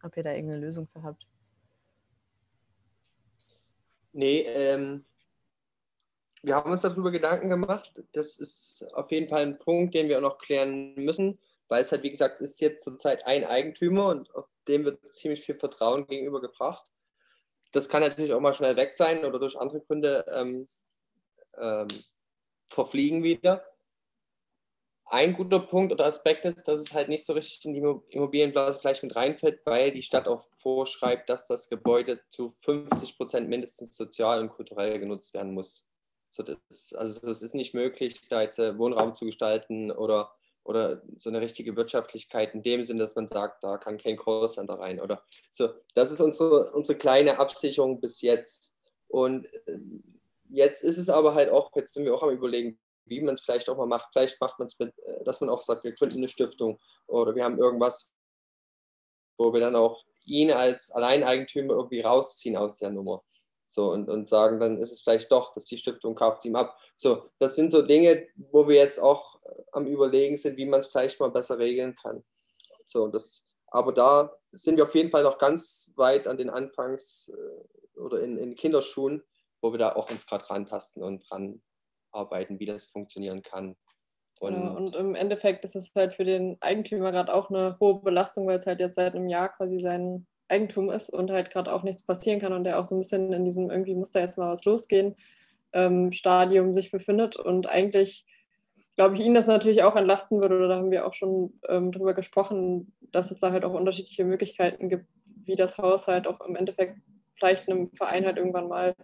ob 0.02 0.16
ihr 0.16 0.22
da 0.22 0.30
irgendeine 0.30 0.60
Lösung 0.60 0.86
für 0.86 1.02
habt. 1.02 1.26
Nee, 4.16 4.40
ähm, 4.46 5.04
wir 6.42 6.54
haben 6.54 6.70
uns 6.70 6.80
darüber 6.80 7.10
Gedanken 7.10 7.50
gemacht. 7.50 8.02
Das 8.12 8.38
ist 8.38 8.86
auf 8.94 9.10
jeden 9.12 9.28
Fall 9.28 9.42
ein 9.42 9.58
Punkt, 9.58 9.94
den 9.94 10.08
wir 10.08 10.16
auch 10.16 10.22
noch 10.22 10.38
klären 10.38 10.94
müssen, 10.94 11.38
weil 11.68 11.82
es 11.82 11.92
halt, 11.92 12.02
wie 12.02 12.10
gesagt, 12.10 12.36
es 12.36 12.52
ist 12.52 12.60
jetzt 12.62 12.82
zurzeit 12.82 13.26
ein 13.26 13.44
Eigentümer 13.44 14.08
und 14.08 14.30
dem 14.68 14.86
wird 14.86 15.12
ziemlich 15.12 15.42
viel 15.42 15.54
Vertrauen 15.54 16.06
gegenübergebracht. 16.06 16.90
Das 17.72 17.90
kann 17.90 18.00
natürlich 18.00 18.32
auch 18.32 18.40
mal 18.40 18.54
schnell 18.54 18.76
weg 18.76 18.94
sein 18.94 19.22
oder 19.22 19.38
durch 19.38 19.58
andere 19.60 19.82
Gründe 19.82 20.24
ähm, 20.32 20.66
ähm, 21.58 21.88
verfliegen 22.64 23.22
wieder 23.22 23.66
ein 25.08 25.34
guter 25.34 25.60
Punkt 25.60 25.92
oder 25.92 26.06
Aspekt 26.06 26.44
ist, 26.44 26.66
dass 26.66 26.80
es 26.80 26.92
halt 26.92 27.08
nicht 27.08 27.24
so 27.24 27.32
richtig 27.32 27.64
in 27.64 27.74
die 27.74 27.80
Immobilienblase 28.10 28.78
vielleicht 28.78 29.02
mit 29.04 29.14
reinfällt, 29.14 29.60
weil 29.64 29.92
die 29.92 30.02
Stadt 30.02 30.26
auch 30.26 30.44
vorschreibt, 30.58 31.28
dass 31.28 31.46
das 31.46 31.68
Gebäude 31.68 32.20
zu 32.28 32.48
50 32.48 33.16
Prozent 33.16 33.48
mindestens 33.48 33.96
sozial 33.96 34.40
und 34.40 34.48
kulturell 34.48 34.98
genutzt 34.98 35.32
werden 35.32 35.54
muss. 35.54 35.88
So 36.30 36.42
das, 36.42 36.92
also 36.92 37.30
es 37.30 37.42
ist 37.42 37.54
nicht 37.54 37.72
möglich, 37.72 38.20
da 38.28 38.42
jetzt 38.42 38.58
äh, 38.58 38.76
Wohnraum 38.76 39.14
zu 39.14 39.26
gestalten 39.26 39.92
oder, 39.92 40.32
oder 40.64 41.02
so 41.16 41.30
eine 41.30 41.40
richtige 41.40 41.76
Wirtschaftlichkeit 41.76 42.52
in 42.54 42.62
dem 42.64 42.82
Sinn, 42.82 42.98
dass 42.98 43.14
man 43.14 43.28
sagt, 43.28 43.62
da 43.62 43.78
kann 43.78 43.98
kein 43.98 44.16
Callcenter 44.16 44.74
rein. 44.74 45.00
Oder 45.00 45.22
so. 45.50 45.68
Das 45.94 46.10
ist 46.10 46.20
unsere, 46.20 46.72
unsere 46.72 46.98
kleine 46.98 47.38
Absicherung 47.38 48.00
bis 48.00 48.20
jetzt. 48.22 48.76
Und 49.06 49.46
äh, 49.66 49.78
jetzt 50.50 50.82
ist 50.82 50.98
es 50.98 51.08
aber 51.08 51.34
halt 51.34 51.50
auch, 51.50 51.70
jetzt 51.76 51.94
sind 51.94 52.04
wir 52.04 52.14
auch 52.14 52.24
am 52.24 52.30
überlegen, 52.30 52.78
wie 53.06 53.20
man 53.20 53.34
es 53.34 53.40
vielleicht 53.40 53.68
auch 53.68 53.76
mal 53.76 53.86
macht. 53.86 54.08
Vielleicht 54.12 54.40
macht 54.40 54.58
man 54.58 54.66
es 54.66 54.78
mit, 54.78 54.96
äh, 54.98 55.24
dass 55.24 55.40
man 55.40 55.50
auch 55.50 55.60
sagt, 55.60 55.84
wir 55.84 55.92
gründen 55.92 56.18
eine 56.18 56.28
Stiftung 56.28 56.78
oder 57.06 57.34
wir 57.34 57.44
haben 57.44 57.58
irgendwas, 57.58 58.12
wo 59.38 59.52
wir 59.52 59.60
dann 59.60 59.76
auch 59.76 60.04
ihn 60.24 60.50
als 60.50 60.90
Alleineigentümer 60.90 61.74
irgendwie 61.74 62.00
rausziehen 62.00 62.56
aus 62.56 62.78
der 62.78 62.90
Nummer. 62.90 63.22
So, 63.68 63.90
und, 63.92 64.08
und 64.08 64.28
sagen, 64.28 64.60
dann 64.60 64.78
ist 64.78 64.92
es 64.92 65.02
vielleicht 65.02 65.30
doch, 65.32 65.52
dass 65.54 65.64
die 65.64 65.76
Stiftung 65.76 66.14
kauft 66.14 66.44
ihm 66.44 66.56
ab. 66.56 66.78
So, 66.94 67.24
das 67.38 67.56
sind 67.56 67.70
so 67.70 67.82
Dinge, 67.82 68.26
wo 68.36 68.68
wir 68.68 68.76
jetzt 68.76 69.00
auch 69.00 69.40
äh, 69.44 69.62
am 69.72 69.86
Überlegen 69.86 70.36
sind, 70.36 70.56
wie 70.56 70.66
man 70.66 70.80
es 70.80 70.86
vielleicht 70.86 71.18
mal 71.20 71.30
besser 71.30 71.58
regeln 71.58 71.94
kann. 71.96 72.24
So, 72.86 73.08
das 73.08 73.48
Aber 73.66 73.92
da 73.92 74.32
sind 74.52 74.76
wir 74.76 74.84
auf 74.84 74.94
jeden 74.94 75.10
Fall 75.10 75.24
noch 75.24 75.38
ganz 75.38 75.92
weit 75.96 76.26
an 76.26 76.38
den 76.38 76.50
Anfangs- 76.50 77.28
äh, 77.28 77.98
oder 77.98 78.20
in, 78.20 78.36
in 78.38 78.54
Kinderschuhen, 78.54 79.22
wo 79.60 79.72
wir 79.72 79.78
da 79.78 79.92
auch 79.94 80.10
uns 80.10 80.26
gerade 80.26 80.48
rantasten 80.48 81.02
und 81.02 81.28
dran 81.28 81.62
arbeiten, 82.16 82.58
wie 82.58 82.66
das 82.66 82.86
funktionieren 82.86 83.42
kann. 83.42 83.76
Und, 84.40 84.54
Genau, 84.54 84.76
und 84.76 84.94
im 84.94 85.14
Endeffekt 85.14 85.64
ist 85.64 85.76
es 85.76 85.92
halt 85.94 86.14
für 86.14 86.24
den 86.24 86.56
Eigentümer 86.60 87.12
gerade 87.12 87.32
auch 87.32 87.48
eine 87.50 87.76
hohe 87.80 88.00
Belastung, 88.02 88.46
weil 88.46 88.58
es 88.58 88.66
halt 88.66 88.80
jetzt 88.80 88.96
seit 88.96 89.14
einem 89.14 89.28
Jahr 89.28 89.48
quasi 89.50 89.78
sein 89.78 90.26
Eigentum 90.48 90.90
ist 90.90 91.10
und 91.10 91.30
halt 91.30 91.50
gerade 91.50 91.72
auch 91.72 91.82
nichts 91.82 92.04
passieren 92.04 92.40
kann 92.40 92.52
und 92.52 92.64
der 92.64 92.78
auch 92.78 92.86
so 92.86 92.94
ein 92.94 93.00
bisschen 93.00 93.32
in 93.32 93.44
diesem 93.44 93.70
irgendwie 93.70 93.94
muss 93.94 94.10
da 94.10 94.20
jetzt 94.20 94.38
mal 94.38 94.52
was 94.52 94.64
losgehen 94.64 95.16
ähm, 95.72 96.12
Stadium 96.12 96.72
sich 96.72 96.90
befindet 96.90 97.36
und 97.36 97.68
eigentlich 97.68 98.24
glaube 98.96 99.14
ich 99.14 99.20
ihn 99.20 99.34
das 99.34 99.46
natürlich 99.46 99.82
auch 99.82 99.96
entlasten 99.96 100.40
würde 100.40 100.56
oder 100.56 100.68
da 100.68 100.76
haben 100.76 100.90
wir 100.90 101.06
auch 101.06 101.14
schon 101.14 101.60
ähm, 101.68 101.92
drüber 101.92 102.14
gesprochen, 102.14 102.92
dass 103.12 103.30
es 103.30 103.38
da 103.40 103.52
halt 103.52 103.64
auch 103.64 103.74
unterschiedliche 103.74 104.24
Möglichkeiten 104.24 104.88
gibt, 104.88 105.06
wie 105.44 105.56
das 105.56 105.78
Haus 105.78 106.06
halt 106.06 106.26
auch 106.26 106.40
im 106.40 106.56
Endeffekt 106.56 106.98
vielleicht 107.34 107.68
einem 107.68 107.90
Verein 107.92 108.24
halt 108.24 108.38
irgendwann 108.38 108.68
mal 108.68 108.94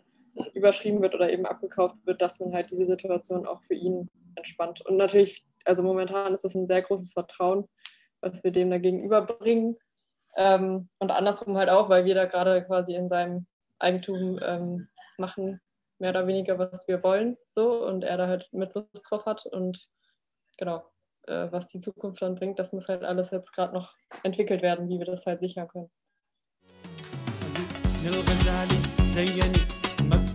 überschrieben 0.55 1.03
wird 1.03 1.14
oder 1.14 1.30
eben 1.33 1.47
abgekauft 1.47 1.97
wird, 2.05 2.22
dass 2.22 2.41
man 2.41 2.53
halt 2.53 2.70
diese 2.70 2.85
Situation 2.85 3.47
auch 3.47 3.62
für 3.62 3.74
ihn 3.74 4.09
entspannt. 4.35 4.80
Und 4.83 4.97
natürlich, 4.97 5.45
also 5.64 5.83
momentan 5.83 6.35
ist 6.35 6.45
das 6.45 6.55
ein 6.55 6.66
sehr 6.66 6.83
großes 6.83 7.12
Vertrauen, 7.12 7.68
was 8.20 8.43
wir 8.45 8.51
dem 8.51 8.70
dagegen 8.70 9.03
überbringen. 9.03 9.76
Ähm, 10.37 10.89
und 10.99 11.11
andersrum 11.11 11.57
halt 11.59 11.68
auch, 11.68 11.89
weil 11.89 12.05
wir 12.05 12.14
da 12.14 12.24
gerade 12.24 12.64
quasi 12.64 12.95
in 12.95 13.09
seinem 13.09 13.47
Eigentum 13.78 14.39
ähm, 14.43 14.89
machen, 15.18 15.61
mehr 15.99 16.11
oder 16.11 16.26
weniger, 16.26 16.59
was 16.59 16.89
wir 16.89 17.03
wollen, 17.03 17.37
so 17.49 17.87
und 17.87 18.03
er 18.03 18.16
da 18.16 18.26
halt 18.26 18.49
mit 18.53 18.74
Lust 18.74 19.07
drauf 19.09 19.26
hat. 19.26 19.47
Und 19.47 19.89
genau, 20.57 20.85
äh, 21.26 21.49
was 21.51 21.66
die 21.68 21.80
Zukunft 21.80 22.22
dann 22.22 22.35
bringt, 22.35 22.59
das 22.59 22.72
muss 22.72 22.89
halt 22.89 23.05
alles 23.05 23.30
jetzt 23.30 23.53
gerade 23.53 23.74
noch 23.74 23.95
entwickelt 24.22 24.62
werden, 24.62 24.89
wie 24.89 24.99
wir 24.99 25.07
das 25.07 25.26
halt 25.26 25.41
sichern 25.41 25.68
können. 25.68 25.91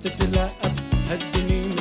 تتلقى 0.04 0.50
هالدنيا 1.10 1.76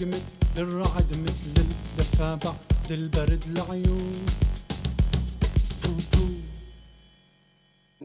البرق 0.00 0.02
مثل 0.02 0.58
الرعد 0.58 1.10
مثل 1.22 1.60
الدفا 1.60 2.34
بعد 2.34 2.90
البرد 2.90 3.44
العيون 3.52 4.26
تو 5.82 5.90
تو 6.12 6.26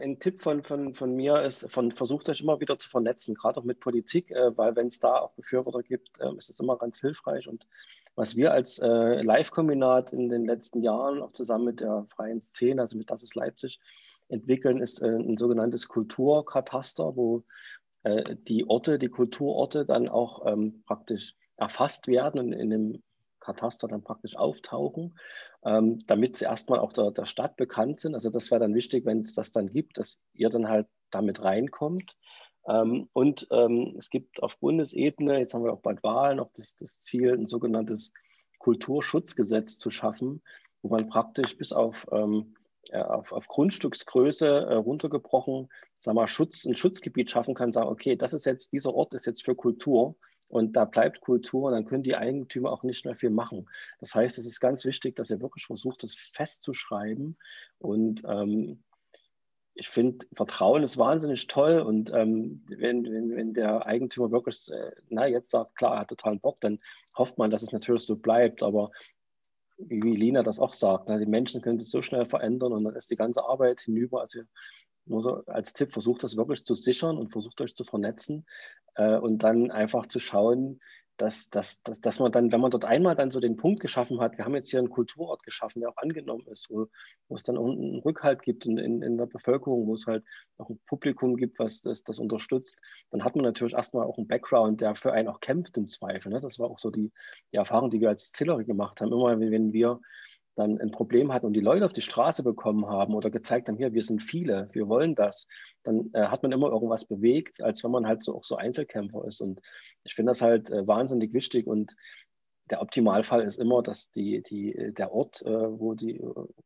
Ein 0.01 0.19
Tipp 0.19 0.41
von, 0.41 0.63
von, 0.63 0.93
von 0.93 1.15
mir 1.15 1.43
ist, 1.43 1.71
von, 1.71 1.91
versucht 1.91 2.27
euch 2.27 2.41
immer 2.41 2.59
wieder 2.59 2.77
zu 2.77 2.89
vernetzen, 2.89 3.35
gerade 3.35 3.59
auch 3.59 3.63
mit 3.63 3.79
Politik, 3.79 4.31
äh, 4.31 4.57
weil 4.57 4.75
wenn 4.75 4.87
es 4.87 4.99
da 4.99 5.19
auch 5.19 5.31
Befürworter 5.31 5.81
gibt, 5.83 6.19
äh, 6.19 6.35
ist 6.35 6.49
es 6.49 6.59
immer 6.59 6.77
ganz 6.77 6.99
hilfreich. 6.99 7.47
Und 7.47 7.65
was 8.15 8.35
wir 8.35 8.51
als 8.51 8.79
äh, 8.79 9.21
Live-Kombinat 9.21 10.11
in 10.11 10.27
den 10.27 10.45
letzten 10.45 10.81
Jahren, 10.81 11.21
auch 11.21 11.31
zusammen 11.31 11.65
mit 11.65 11.79
der 11.79 12.05
freien 12.09 12.41
Szene, 12.41 12.81
also 12.81 12.97
mit 12.97 13.09
Das 13.11 13.23
ist 13.23 13.35
Leipzig, 13.35 13.79
entwickeln, 14.27 14.81
ist 14.81 15.01
äh, 15.01 15.07
ein 15.07 15.37
sogenanntes 15.37 15.87
Kulturkataster, 15.87 17.15
wo 17.15 17.43
äh, 18.03 18.35
die 18.47 18.67
Orte, 18.67 18.99
die 18.99 19.09
Kulturorte 19.09 19.85
dann 19.85 20.09
auch 20.09 20.45
ähm, 20.47 20.83
praktisch 20.85 21.35
erfasst 21.56 22.08
werden 22.08 22.40
und 22.40 22.52
in 22.52 22.70
dem 22.70 23.02
Kataster 23.40 23.86
dann 23.86 24.02
praktisch 24.02 24.36
auftauchen, 24.36 25.18
ähm, 25.64 25.98
damit 26.06 26.36
sie 26.36 26.46
erstmal 26.46 26.80
auch 26.80 26.92
der, 26.92 27.12
der 27.12 27.26
Stadt 27.26 27.56
bekannt 27.56 28.00
sind. 28.00 28.14
Also 28.14 28.30
das 28.30 28.50
wäre 28.50 28.60
dann 28.60 28.74
wichtig, 28.74 29.04
wenn 29.04 29.20
es 29.20 29.34
das 29.34 29.52
dann 29.52 29.68
gibt, 29.68 29.98
dass 29.98 30.18
ihr 30.34 30.48
dann 30.48 30.68
halt 30.68 30.88
damit 31.10 31.42
reinkommt. 31.42 32.16
Ähm, 32.68 33.08
und 33.12 33.46
ähm, 33.50 33.94
es 33.98 34.10
gibt 34.10 34.42
auf 34.42 34.58
Bundesebene, 34.58 35.38
jetzt 35.38 35.54
haben 35.54 35.64
wir 35.64 35.72
auch 35.72 35.80
bald 35.80 36.02
Wahlen, 36.02 36.40
auch 36.40 36.50
das, 36.54 36.74
das 36.74 37.00
Ziel, 37.00 37.32
ein 37.32 37.46
sogenanntes 37.46 38.12
Kulturschutzgesetz 38.58 39.78
zu 39.78 39.90
schaffen, 39.90 40.42
wo 40.82 40.88
man 40.88 41.08
praktisch 41.08 41.56
bis 41.56 41.72
auf, 41.72 42.06
ähm, 42.10 42.56
ja, 42.84 43.06
auf, 43.06 43.32
auf 43.32 43.46
Grundstücksgröße 43.46 44.46
äh, 44.46 44.74
runtergebrochen, 44.74 45.68
sag 46.00 46.14
mal, 46.14 46.26
Schutz, 46.26 46.64
ein 46.64 46.74
Schutzgebiet 46.74 47.30
schaffen 47.30 47.54
kann, 47.54 47.70
sagen, 47.70 47.88
okay, 47.88 48.16
das 48.16 48.34
ist 48.34 48.46
jetzt, 48.46 48.72
dieser 48.72 48.92
Ort 48.92 49.14
ist 49.14 49.26
jetzt 49.26 49.44
für 49.44 49.54
Kultur 49.54 50.16
und 50.48 50.76
da 50.76 50.84
bleibt 50.84 51.20
Kultur 51.20 51.68
und 51.68 51.72
dann 51.72 51.86
können 51.86 52.02
die 52.02 52.16
Eigentümer 52.16 52.70
auch 52.70 52.82
nicht 52.82 53.04
mehr 53.04 53.16
viel 53.16 53.30
machen. 53.30 53.68
Das 54.00 54.14
heißt, 54.14 54.38
es 54.38 54.46
ist 54.46 54.60
ganz 54.60 54.84
wichtig, 54.84 55.16
dass 55.16 55.30
ihr 55.30 55.40
wirklich 55.40 55.66
versucht, 55.66 56.02
das 56.02 56.14
festzuschreiben 56.14 57.36
und 57.78 58.22
ähm, 58.26 58.82
ich 59.78 59.90
finde, 59.90 60.26
Vertrauen 60.34 60.82
ist 60.82 60.96
wahnsinnig 60.96 61.48
toll 61.48 61.80
und 61.80 62.10
ähm, 62.14 62.64
wenn, 62.68 63.04
wenn, 63.04 63.36
wenn 63.36 63.52
der 63.52 63.84
Eigentümer 63.86 64.30
wirklich, 64.30 64.70
äh, 64.72 64.92
na, 65.10 65.26
jetzt 65.26 65.50
sagt, 65.50 65.76
klar, 65.76 65.94
er 65.94 66.00
hat 66.00 66.08
totalen 66.08 66.40
Bock, 66.40 66.60
dann 66.62 66.78
hofft 67.14 67.36
man, 67.36 67.50
dass 67.50 67.62
es 67.62 67.72
natürlich 67.72 68.02
so 68.02 68.16
bleibt, 68.16 68.62
aber 68.62 68.90
wie 69.76 70.16
Lina 70.16 70.42
das 70.42 70.58
auch 70.58 70.72
sagt, 70.72 71.08
ne, 71.08 71.18
die 71.18 71.26
Menschen 71.26 71.60
können 71.60 71.78
sich 71.78 71.90
so 71.90 72.00
schnell 72.00 72.24
verändern 72.24 72.72
und 72.72 72.84
dann 72.84 72.96
ist 72.96 73.10
die 73.10 73.16
ganze 73.16 73.44
Arbeit 73.44 73.82
hinüber. 73.82 74.22
Also 74.22 74.40
nur 75.06 75.22
so 75.22 75.44
als 75.46 75.72
Tipp, 75.72 75.92
versucht 75.92 76.24
das 76.24 76.36
wirklich 76.36 76.64
zu 76.64 76.74
sichern 76.74 77.16
und 77.16 77.32
versucht 77.32 77.60
euch 77.60 77.74
zu 77.74 77.84
vernetzen 77.84 78.46
äh, 78.94 79.16
und 79.16 79.38
dann 79.38 79.70
einfach 79.70 80.06
zu 80.06 80.20
schauen, 80.20 80.80
dass, 81.16 81.48
dass, 81.48 81.82
dass, 81.82 82.00
dass 82.00 82.18
man 82.18 82.30
dann, 82.30 82.52
wenn 82.52 82.60
man 82.60 82.70
dort 82.70 82.84
einmal 82.84 83.16
dann 83.16 83.30
so 83.30 83.40
den 83.40 83.56
Punkt 83.56 83.80
geschaffen 83.80 84.20
hat, 84.20 84.36
wir 84.36 84.44
haben 84.44 84.54
jetzt 84.54 84.70
hier 84.70 84.80
einen 84.80 84.90
Kulturort 84.90 85.42
geschaffen, 85.42 85.80
der 85.80 85.90
auch 85.90 85.96
angenommen 85.96 86.46
ist, 86.48 86.68
wo, 86.68 86.88
wo 87.28 87.34
es 87.34 87.42
dann 87.42 87.56
auch 87.56 87.70
einen 87.70 88.00
Rückhalt 88.00 88.42
gibt 88.42 88.66
in, 88.66 88.76
in, 88.78 89.02
in 89.02 89.16
der 89.16 89.26
Bevölkerung, 89.26 89.86
wo 89.86 89.94
es 89.94 90.06
halt 90.06 90.24
auch 90.58 90.68
ein 90.68 90.78
Publikum 90.86 91.36
gibt, 91.36 91.58
was 91.58 91.80
das, 91.80 92.04
das 92.04 92.18
unterstützt, 92.18 92.80
dann 93.10 93.24
hat 93.24 93.34
man 93.34 93.44
natürlich 93.44 93.74
erstmal 93.74 94.06
auch 94.06 94.18
einen 94.18 94.26
Background, 94.26 94.80
der 94.80 94.94
für 94.94 95.12
einen 95.12 95.28
auch 95.28 95.40
kämpft 95.40 95.76
im 95.78 95.88
Zweifel. 95.88 96.32
Ne? 96.32 96.40
Das 96.40 96.58
war 96.58 96.70
auch 96.70 96.78
so 96.78 96.90
die, 96.90 97.10
die 97.52 97.56
Erfahrung, 97.56 97.90
die 97.90 98.00
wir 98.00 98.10
als 98.10 98.32
Zillery 98.32 98.64
gemacht 98.64 99.00
haben. 99.00 99.12
Immer 99.12 99.40
wenn 99.40 99.72
wir 99.72 100.00
dann 100.56 100.80
ein 100.80 100.90
Problem 100.90 101.32
hatten 101.32 101.46
und 101.46 101.52
die 101.52 101.60
Leute 101.60 101.84
auf 101.84 101.92
die 101.92 102.00
Straße 102.02 102.42
bekommen 102.42 102.86
haben 102.86 103.14
oder 103.14 103.30
gezeigt 103.30 103.68
haben, 103.68 103.76
hier, 103.76 103.92
wir 103.92 104.02
sind 104.02 104.22
viele, 104.22 104.68
wir 104.72 104.88
wollen 104.88 105.14
das, 105.14 105.46
dann 105.84 106.10
äh, 106.14 106.26
hat 106.26 106.42
man 106.42 106.52
immer 106.52 106.68
irgendwas 106.68 107.04
bewegt, 107.04 107.62
als 107.62 107.84
wenn 107.84 107.90
man 107.90 108.06
halt 108.06 108.24
so 108.24 108.34
auch 108.34 108.44
so 108.44 108.56
Einzelkämpfer 108.56 109.24
ist. 109.26 109.40
Und 109.40 109.60
ich 110.04 110.14
finde 110.14 110.30
das 110.30 110.42
halt 110.42 110.70
äh, 110.70 110.86
wahnsinnig 110.86 111.32
wichtig 111.34 111.66
und 111.66 111.94
der 112.70 112.82
Optimalfall 112.82 113.42
ist 113.42 113.58
immer, 113.58 113.82
dass 113.82 114.10
die, 114.10 114.42
die, 114.42 114.92
der 114.92 115.12
Ort, 115.12 115.42
äh, 115.42 115.48
wo 115.78 115.94
die 115.94 116.20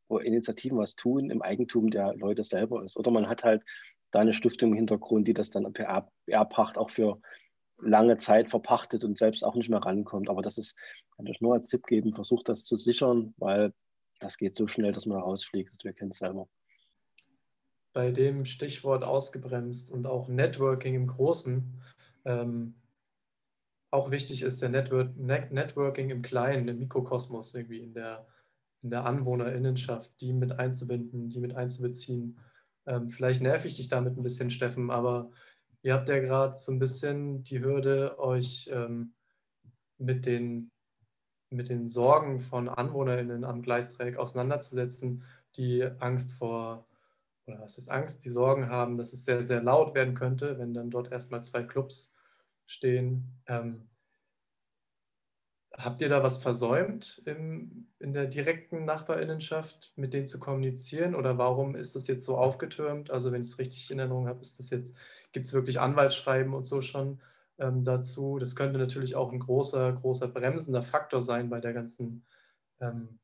wo 0.08 0.18
Initiativen 0.18 0.78
was 0.78 0.94
tun, 0.94 1.28
im 1.28 1.42
Eigentum 1.42 1.90
der 1.90 2.14
Leute 2.14 2.42
selber 2.44 2.84
ist. 2.84 2.96
Oder 2.96 3.10
man 3.10 3.28
hat 3.28 3.44
halt 3.44 3.64
da 4.10 4.20
eine 4.20 4.32
Stiftung 4.32 4.70
im 4.70 4.76
Hintergrund, 4.76 5.28
die 5.28 5.34
das 5.34 5.50
dann 5.50 5.70
per 5.72 6.08
Erbpacht 6.26 6.78
auch 6.78 6.90
für 6.90 7.20
lange 7.82 8.18
Zeit 8.18 8.50
verpachtet 8.50 9.04
und 9.04 9.18
selbst 9.18 9.44
auch 9.44 9.54
nicht 9.54 9.70
mehr 9.70 9.80
rankommt. 9.80 10.28
Aber 10.28 10.42
das 10.42 10.58
ist, 10.58 10.76
kann 11.16 11.26
ich 11.26 11.40
nur 11.40 11.54
als 11.54 11.68
Tipp 11.68 11.86
geben, 11.86 12.12
versucht 12.12 12.48
das 12.48 12.64
zu 12.64 12.76
sichern, 12.76 13.34
weil 13.38 13.72
das 14.18 14.36
geht 14.36 14.56
so 14.56 14.68
schnell, 14.68 14.92
dass 14.92 15.06
man 15.06 15.18
rausfliegt. 15.18 15.84
Wir 15.84 15.92
kennen 15.92 16.10
es 16.10 16.18
selber. 16.18 16.48
Bei 17.92 18.10
dem 18.10 18.44
Stichwort 18.44 19.02
ausgebremst 19.02 19.90
und 19.90 20.06
auch 20.06 20.28
Networking 20.28 20.94
im 20.94 21.06
Großen 21.08 21.80
ähm, 22.24 22.74
auch 23.90 24.10
wichtig 24.10 24.42
ist 24.42 24.62
der 24.62 24.68
Network, 24.68 25.16
Net 25.16 25.52
Networking 25.52 26.10
im 26.10 26.22
Kleinen, 26.22 26.68
im 26.68 26.78
Mikrokosmos, 26.78 27.54
irgendwie 27.54 27.80
in 27.80 27.92
der, 27.92 28.26
in 28.82 28.90
der 28.90 29.04
Anwohnerinnenschaft, 29.04 30.12
die 30.20 30.32
mit 30.32 30.52
einzubinden, 30.58 31.28
die 31.28 31.40
mit 31.40 31.56
einzubeziehen. 31.56 32.38
Ähm, 32.86 33.10
vielleicht 33.10 33.42
nerv 33.42 33.64
ich 33.64 33.76
dich 33.76 33.88
damit 33.88 34.16
ein 34.16 34.22
bisschen, 34.22 34.50
Steffen, 34.50 34.90
aber 34.90 35.30
ihr 35.82 35.94
habt 35.94 36.08
ja 36.08 36.18
gerade 36.18 36.56
so 36.56 36.72
ein 36.72 36.78
bisschen 36.78 37.44
die 37.44 37.60
Hürde, 37.60 38.18
euch 38.18 38.70
ähm, 38.72 39.14
mit, 39.98 40.26
den, 40.26 40.70
mit 41.50 41.68
den 41.68 41.88
Sorgen 41.88 42.40
von 42.40 42.68
AnwohnerInnen 42.68 43.44
am 43.44 43.62
Gleisdreieck 43.62 44.16
auseinanderzusetzen, 44.16 45.24
die 45.56 45.84
Angst 45.98 46.32
vor, 46.32 46.86
oder 47.46 47.60
was 47.60 47.78
ist 47.78 47.90
Angst, 47.90 48.24
die 48.24 48.30
Sorgen 48.30 48.68
haben, 48.68 48.96
dass 48.96 49.12
es 49.12 49.24
sehr, 49.24 49.42
sehr 49.42 49.62
laut 49.62 49.94
werden 49.94 50.14
könnte, 50.14 50.58
wenn 50.58 50.74
dann 50.74 50.90
dort 50.90 51.10
erstmal 51.10 51.42
zwei 51.42 51.62
Clubs 51.62 52.14
stehen. 52.66 53.40
Ähm, 53.46 53.88
habt 55.76 56.02
ihr 56.02 56.08
da 56.08 56.22
was 56.22 56.38
versäumt 56.38 57.22
im, 57.26 57.88
in 57.98 58.12
der 58.12 58.26
direkten 58.26 58.84
Nachbarinnenschaft, 58.84 59.92
mit 59.96 60.14
denen 60.14 60.26
zu 60.26 60.38
kommunizieren? 60.38 61.14
Oder 61.14 61.38
warum 61.38 61.74
ist 61.74 61.94
das 61.96 62.06
jetzt 62.06 62.24
so 62.24 62.36
aufgetürmt? 62.36 63.10
Also 63.10 63.32
wenn 63.32 63.42
ich 63.42 63.48
es 63.48 63.58
richtig 63.58 63.90
in 63.90 63.98
Erinnerung 63.98 64.28
habe, 64.28 64.40
ist 64.40 64.58
das 64.58 64.70
jetzt, 64.70 64.96
gibt 65.32 65.46
es 65.46 65.52
wirklich 65.52 65.80
Anwaltsschreiben 65.80 66.54
und 66.54 66.66
so 66.66 66.82
schon 66.82 67.20
ähm, 67.58 67.84
dazu? 67.84 68.38
Das 68.38 68.56
könnte 68.56 68.78
natürlich 68.78 69.14
auch 69.16 69.32
ein 69.32 69.38
großer, 69.38 69.92
großer 69.92 70.28
bremsender 70.28 70.82
Faktor 70.82 71.22
sein 71.22 71.48
bei 71.50 71.60
der 71.60 71.72
ganzen 71.72 72.26
ähm, 72.80 73.20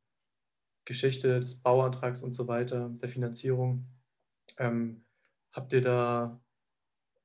Geschichte 0.85 1.41
des 1.41 1.63
Bauantrags 1.63 2.23
und 2.23 2.33
so 2.33 2.47
weiter, 2.47 2.91
der 3.03 3.09
Finanzierung. 3.09 3.87
Ähm, 4.59 5.05
habt 5.53 5.73
ihr 5.73 5.83
da, 5.83 6.41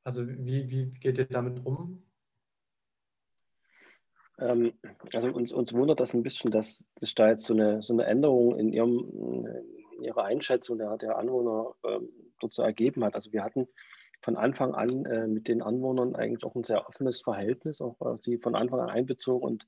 also 0.04 0.28
wie, 0.28 0.70
wie 0.70 0.92
geht 0.92 1.20
ihr 1.20 1.26
damit 1.26 1.64
um? 1.66 2.04
Ähm, 4.42 4.74
also 5.14 5.30
uns, 5.30 5.54
uns 5.54 5.74
wundert 5.74 6.00
das 6.00 6.14
ein 6.14 6.24
bisschen, 6.24 6.52
dass 6.52 6.84
sich 6.98 7.16
da 7.16 7.30
jetzt 7.30 7.46
so 7.46 7.54
eine, 7.54 7.82
so 7.82 7.94
eine 7.94 8.06
Änderung 8.06 8.58
in, 8.58 8.74
ihrem, 8.74 9.46
in 9.98 10.04
ihrer 10.04 10.24
Einschätzung 10.26 10.78
der, 10.78 10.98
der 10.98 11.18
Anwohner 11.18 11.76
ähm, 11.86 12.10
dort 12.40 12.54
so 12.54 12.64
ergeben 12.64 13.04
hat. 13.04 13.16
Also 13.16 13.32
wir 13.32 13.44
hatten 13.44 13.68
von 14.22 14.36
Anfang 14.36 14.74
an 14.74 15.06
äh, 15.06 15.28
mit 15.28 15.48
den 15.48 15.62
Anwohnern 15.62 16.16
eigentlich 16.16 16.44
auch 16.44 16.56
ein 16.56 16.64
sehr 16.64 16.88
offenes 16.88 17.22
Verhältnis, 17.22 17.82
auch 17.82 18.00
äh, 18.02 18.18
sie 18.20 18.38
von 18.38 18.56
Anfang 18.56 18.80
an 18.80 18.90
einbezogen 18.90 19.46
und 19.46 19.68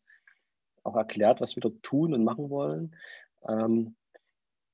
auch 0.84 0.96
erklärt, 0.96 1.40
was 1.40 1.56
wir 1.56 1.62
dort 1.62 1.82
tun 1.84 2.14
und 2.14 2.24
machen 2.24 2.50
wollen. 2.50 2.96
Ähm, 3.48 3.96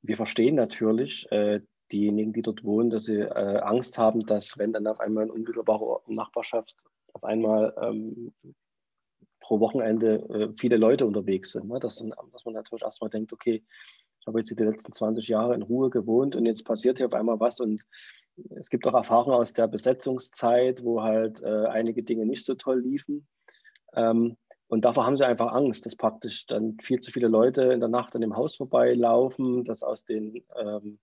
wir 0.02 0.16
verstehen 0.16 0.56
natürlich 0.56 1.30
äh, 1.32 1.62
diejenigen, 1.91 2.34
die 2.34 2.41
dort 2.41 2.64
wohnen, 2.64 2.89
dass 2.89 3.06
sie 3.06 3.20
äh, 3.20 3.60
Angst 3.60 3.97
haben, 3.97 4.26
dass 4.26 4.58
wenn 4.58 4.74
dann 4.74 4.88
auf 4.88 5.00
einmal 5.00 5.26
in 5.26 5.32
unmittelbarer 5.32 6.02
Nachbarschaft 6.08 6.76
auf 7.14 7.24
einmal 7.24 7.74
ähm, 7.82 8.34
pro 9.40 9.60
Wochenende 9.60 10.16
äh, 10.30 10.50
viele 10.58 10.78
Leute 10.78 11.06
unterwegs 11.06 11.52
sind. 11.52 11.68
Ne? 11.68 11.80
Dass, 11.80 11.96
dass 11.96 12.46
man 12.46 12.54
natürlich 12.54 12.84
erstmal 12.84 13.10
denkt, 13.10 13.34
okay, 13.34 13.64
ich 14.20 14.28
habe 14.28 14.40
jetzt 14.40 14.52
die 14.52 14.64
letzten 14.64 14.92
20 14.92 15.28
Jahre 15.28 15.56
in 15.56 15.62
Ruhe 15.62 15.90
gewohnt 15.90 16.36
und 16.36 16.46
jetzt 16.46 16.66
passiert 16.66 16.98
hier 16.98 17.08
auf 17.08 17.14
einmal 17.14 17.40
was. 17.40 17.60
Und 17.60 17.84
es 18.56 18.70
gibt 18.70 18.86
auch 18.86 18.94
Erfahrungen 18.94 19.36
aus 19.36 19.54
der 19.54 19.68
Besetzungszeit, 19.68 20.84
wo 20.84 21.02
halt 21.02 21.42
äh, 21.42 21.66
einige 21.68 22.04
Dinge 22.04 22.26
nicht 22.26 22.46
so 22.46 22.56
toll 22.56 22.82
liefen. 22.82 23.28
Ähm, 23.94 24.38
und 24.68 24.86
davor 24.86 25.06
haben 25.06 25.18
sie 25.18 25.26
einfach 25.26 25.52
Angst, 25.52 25.86
dass 25.86 25.96
praktisch 25.96 26.46
dann 26.46 26.78
viel 26.82 27.00
zu 27.00 27.12
viele 27.12 27.28
Leute 27.28 27.64
in 27.64 27.80
der 27.80 27.90
Nacht 27.90 28.14
an 28.16 28.22
dem 28.22 28.36
Haus 28.36 28.56
vorbeilaufen, 28.56 29.64
dass 29.64 29.82
aus 29.82 30.06
den, 30.06 30.44
ähm, 30.58 31.00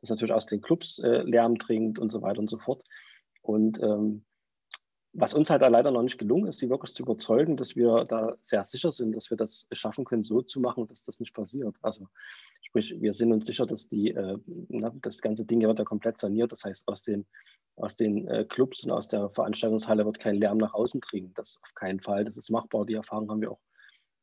dass 0.00 0.10
natürlich 0.10 0.34
aus 0.34 0.46
den 0.46 0.60
Clubs 0.60 0.98
äh, 0.98 1.22
Lärm 1.22 1.56
dringt 1.56 1.98
und 1.98 2.10
so 2.10 2.22
weiter 2.22 2.40
und 2.40 2.50
so 2.50 2.58
fort. 2.58 2.82
Und 3.40 3.80
ähm, 3.80 4.24
was 5.14 5.32
uns 5.32 5.48
halt 5.48 5.62
leider 5.62 5.92
noch 5.92 6.02
nicht 6.02 6.18
gelungen 6.18 6.48
ist, 6.48 6.58
sie 6.58 6.68
wirklich 6.68 6.92
zu 6.92 7.04
überzeugen, 7.04 7.56
dass 7.56 7.76
wir 7.76 8.04
da 8.04 8.36
sehr 8.42 8.64
sicher 8.64 8.90
sind, 8.90 9.14
dass 9.14 9.30
wir 9.30 9.36
das 9.36 9.66
schaffen 9.72 10.04
können, 10.04 10.24
so 10.24 10.42
zu 10.42 10.60
machen, 10.60 10.88
dass 10.88 11.04
das 11.04 11.20
nicht 11.20 11.32
passiert. 11.32 11.76
Also 11.82 12.08
sprich, 12.62 13.00
wir 13.00 13.14
sind 13.14 13.32
uns 13.32 13.46
sicher, 13.46 13.64
dass 13.64 13.88
die, 13.88 14.10
äh, 14.10 14.38
das 15.00 15.22
ganze 15.22 15.46
Ding 15.46 15.62
wird 15.62 15.78
ja 15.78 15.84
komplett 15.84 16.18
saniert. 16.18 16.50
Das 16.50 16.64
heißt, 16.64 16.88
aus 16.88 17.02
den, 17.02 17.26
aus 17.76 17.94
den 17.94 18.26
äh, 18.26 18.44
Clubs 18.44 18.82
und 18.82 18.90
aus 18.90 19.06
der 19.06 19.30
Veranstaltungshalle 19.30 20.04
wird 20.04 20.18
kein 20.18 20.34
Lärm 20.34 20.58
nach 20.58 20.74
außen 20.74 21.00
dringen. 21.00 21.32
Das 21.34 21.58
auf 21.62 21.72
keinen 21.74 22.00
Fall. 22.00 22.24
Das 22.24 22.36
ist 22.36 22.50
machbar. 22.50 22.84
Die 22.84 22.94
Erfahrung 22.94 23.30
haben 23.30 23.40
wir 23.40 23.52
auch 23.52 23.60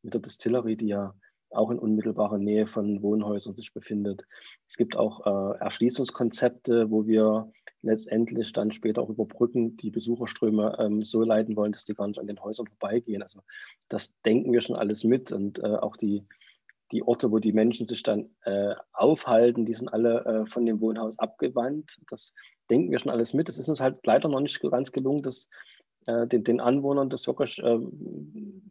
mit 0.04 0.14
der 0.14 0.22
Distillery, 0.22 0.76
die 0.76 0.88
ja 0.88 1.16
auch 1.52 1.70
in 1.70 1.80
unmittelbarer 1.80 2.38
Nähe 2.38 2.68
von 2.68 3.02
Wohnhäusern 3.02 3.56
sich 3.56 3.74
befindet. 3.74 4.26
Es 4.68 4.76
gibt 4.76 4.96
auch 4.98 5.26
äh, 5.26 5.58
Erschließungskonzepte, 5.60 6.92
wo 6.92 7.08
wir 7.08 7.52
letztendlich 7.82 8.54
dann 8.54 8.72
später 8.72 9.02
auch 9.02 9.10
über 9.10 9.26
Brücken 9.26 9.78
die 9.78 9.92
Besucherströme 9.92 10.78
ähm, 10.80 11.02
so 11.02 11.24
leiten 11.24 11.56
wollen, 11.56 11.72
dass 11.72 11.86
die 11.86 11.94
gar 11.94 12.08
nicht 12.08 12.20
an 12.20 12.28
den 12.28 12.42
Häusern 12.42 12.68
vorbeigehen. 12.68 13.24
Also 13.24 13.42
das 13.90 14.20
denken 14.22 14.52
wir 14.54 14.62
schon 14.62 14.76
alles 14.76 15.04
mit 15.04 15.32
und 15.32 15.60
äh, 15.60 15.76
auch 15.76 15.98
die, 15.98 16.24
die 16.92 17.04
Orte, 17.04 17.32
wo 17.32 17.40
die 17.40 17.54
Menschen 17.54 17.88
sich 17.88 18.04
dann 18.04 18.30
äh, 18.44 18.76
aufhalten, 18.94 19.66
die 19.66 19.74
sind 19.74 19.90
alle 19.90 20.26
äh, 20.26 20.46
von 20.46 20.66
dem 20.66 20.82
Wohnhaus 20.82 21.18
abgewandt. 21.18 22.00
Das 22.10 22.34
denken 22.70 22.92
wir 22.92 23.00
schon 23.00 23.12
alles 23.12 23.34
mit. 23.34 23.50
Es 23.50 23.58
ist 23.58 23.70
uns 23.70 23.82
halt 23.82 24.06
leider 24.06 24.30
noch 24.30 24.42
nicht 24.42 24.60
ganz 24.62 24.92
gelungen, 24.92 25.24
das 25.24 25.48
äh, 26.06 26.28
den, 26.28 26.44
den 26.44 26.60
Anwohnern 26.60 27.10
das 27.10 27.28
wirklich 27.28 27.62
ähm, 27.64 28.70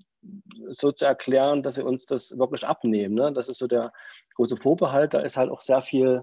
so 0.69 0.93
zu 0.93 1.07
erklären, 1.07 1.63
dass 1.63 1.77
sie 1.77 1.85
uns 1.85 2.05
das 2.07 2.37
wirklich 2.39 2.67
abnehmen. 2.67 3.15
Ne? 3.15 3.33
Das 3.33 3.49
ist 3.49 3.59
so 3.59 3.67
der 3.67 3.93
große 4.35 4.57
Vorbehalt. 4.57 5.15
Da 5.15 5.21
ist 5.21 5.37
halt 5.37 5.51
auch 5.51 5.61
sehr 5.61 5.81
viel, 5.81 6.23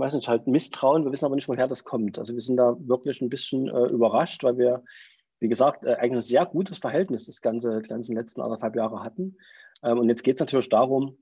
nicht, 0.00 0.28
halt 0.28 0.46
Misstrauen. 0.46 1.04
Wir 1.04 1.12
wissen 1.12 1.24
aber 1.24 1.34
nicht, 1.34 1.48
woher 1.48 1.68
das 1.68 1.84
kommt. 1.84 2.18
Also 2.18 2.34
wir 2.34 2.42
sind 2.42 2.56
da 2.56 2.76
wirklich 2.80 3.20
ein 3.20 3.30
bisschen 3.30 3.68
äh, 3.68 3.86
überrascht, 3.86 4.42
weil 4.44 4.58
wir, 4.58 4.82
wie 5.38 5.48
gesagt, 5.48 5.84
äh, 5.84 5.94
eigentlich 5.94 6.12
ein 6.12 6.20
sehr 6.20 6.46
gutes 6.46 6.78
Verhältnis 6.78 7.26
das 7.26 7.40
ganze, 7.40 7.80
die 7.80 7.88
ganzen 7.88 8.16
letzten 8.16 8.40
anderthalb 8.40 8.76
Jahre 8.76 9.02
hatten. 9.02 9.36
Ähm, 9.82 9.98
und 9.98 10.08
jetzt 10.08 10.22
geht 10.22 10.36
es 10.36 10.40
natürlich 10.40 10.68
darum, 10.68 11.18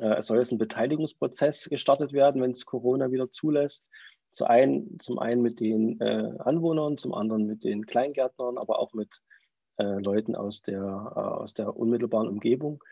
äh, 0.00 0.18
es 0.18 0.26
soll 0.26 0.38
jetzt 0.38 0.52
ein 0.52 0.58
Beteiligungsprozess 0.58 1.68
gestartet 1.68 2.12
werden, 2.12 2.40
wenn 2.42 2.52
es 2.52 2.66
Corona 2.66 3.10
wieder 3.10 3.30
zulässt. 3.30 3.88
Zu 4.30 4.46
ein, 4.46 4.96
zum 4.98 5.18
einen 5.18 5.42
mit 5.42 5.60
den 5.60 6.00
äh, 6.00 6.32
Anwohnern, 6.38 6.96
zum 6.96 7.12
anderen 7.12 7.46
mit 7.46 7.64
den 7.64 7.84
Kleingärtnern, 7.84 8.56
aber 8.56 8.78
auch 8.78 8.94
mit 8.94 9.20
äh, 9.76 10.00
Leuten 10.00 10.34
aus 10.34 10.62
der, 10.62 10.80
äh, 10.80 11.18
aus 11.18 11.52
der 11.52 11.76
unmittelbaren 11.76 12.28
Umgebung, 12.28 12.82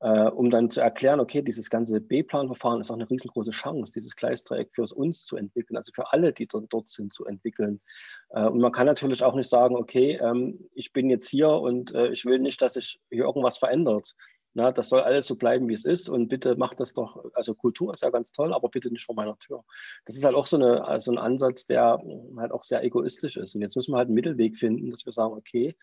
äh, 0.00 0.28
um 0.28 0.50
dann 0.50 0.70
zu 0.70 0.80
erklären, 0.80 1.20
okay, 1.20 1.42
dieses 1.42 1.70
ganze 1.70 2.00
B-Plan-Verfahren 2.00 2.80
ist 2.80 2.90
auch 2.90 2.96
eine 2.96 3.08
riesengroße 3.08 3.50
Chance, 3.50 3.92
dieses 3.92 4.16
Gleisdreieck 4.16 4.70
für 4.72 4.84
uns 4.94 5.24
zu 5.24 5.36
entwickeln, 5.36 5.76
also 5.76 5.92
für 5.94 6.12
alle, 6.12 6.32
die 6.32 6.46
dort, 6.46 6.72
dort 6.72 6.88
sind, 6.88 7.12
zu 7.12 7.24
entwickeln. 7.24 7.80
Äh, 8.30 8.44
und 8.46 8.60
man 8.60 8.72
kann 8.72 8.86
natürlich 8.86 9.22
auch 9.22 9.34
nicht 9.34 9.48
sagen, 9.48 9.76
okay, 9.76 10.18
ähm, 10.22 10.68
ich 10.74 10.92
bin 10.92 11.08
jetzt 11.08 11.28
hier 11.28 11.48
und 11.50 11.94
äh, 11.94 12.08
ich 12.08 12.24
will 12.24 12.38
nicht, 12.38 12.60
dass 12.60 12.74
sich 12.74 13.00
hier 13.10 13.24
irgendwas 13.24 13.58
verändert. 13.58 14.14
Na, 14.58 14.72
das 14.72 14.88
soll 14.88 15.00
alles 15.00 15.26
so 15.26 15.36
bleiben, 15.36 15.68
wie 15.68 15.74
es 15.74 15.84
ist 15.84 16.08
und 16.08 16.28
bitte 16.28 16.56
macht 16.56 16.80
das 16.80 16.94
doch, 16.94 17.22
also 17.34 17.54
Kultur 17.54 17.92
ist 17.92 18.02
ja 18.02 18.08
ganz 18.08 18.32
toll, 18.32 18.54
aber 18.54 18.70
bitte 18.70 18.90
nicht 18.90 19.04
vor 19.04 19.14
meiner 19.14 19.38
Tür. 19.38 19.64
Das 20.06 20.16
ist 20.16 20.24
halt 20.24 20.34
auch 20.34 20.46
so 20.46 20.56
eine, 20.56 20.82
also 20.86 21.12
ein 21.12 21.18
Ansatz, 21.18 21.66
der 21.66 22.02
halt 22.38 22.52
auch 22.52 22.64
sehr 22.64 22.82
egoistisch 22.82 23.36
ist. 23.36 23.54
Und 23.54 23.60
jetzt 23.60 23.76
müssen 23.76 23.92
wir 23.92 23.98
halt 23.98 24.06
einen 24.06 24.14
Mittelweg 24.14 24.56
finden, 24.56 24.90
dass 24.90 25.04
wir 25.04 25.12
sagen, 25.12 25.34
okay, 25.34 25.76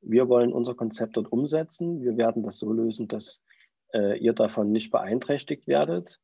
wir 0.00 0.28
wollen 0.28 0.52
unser 0.52 0.74
Konzept 0.74 1.16
dort 1.16 1.32
umsetzen. 1.32 2.02
Wir 2.02 2.16
werden 2.16 2.42
das 2.42 2.58
so 2.58 2.72
lösen, 2.72 3.08
dass 3.08 3.42
äh, 3.92 4.18
ihr 4.18 4.32
davon 4.32 4.72
nicht 4.72 4.90
beeinträchtigt 4.90 5.66
werdet. 5.66 6.20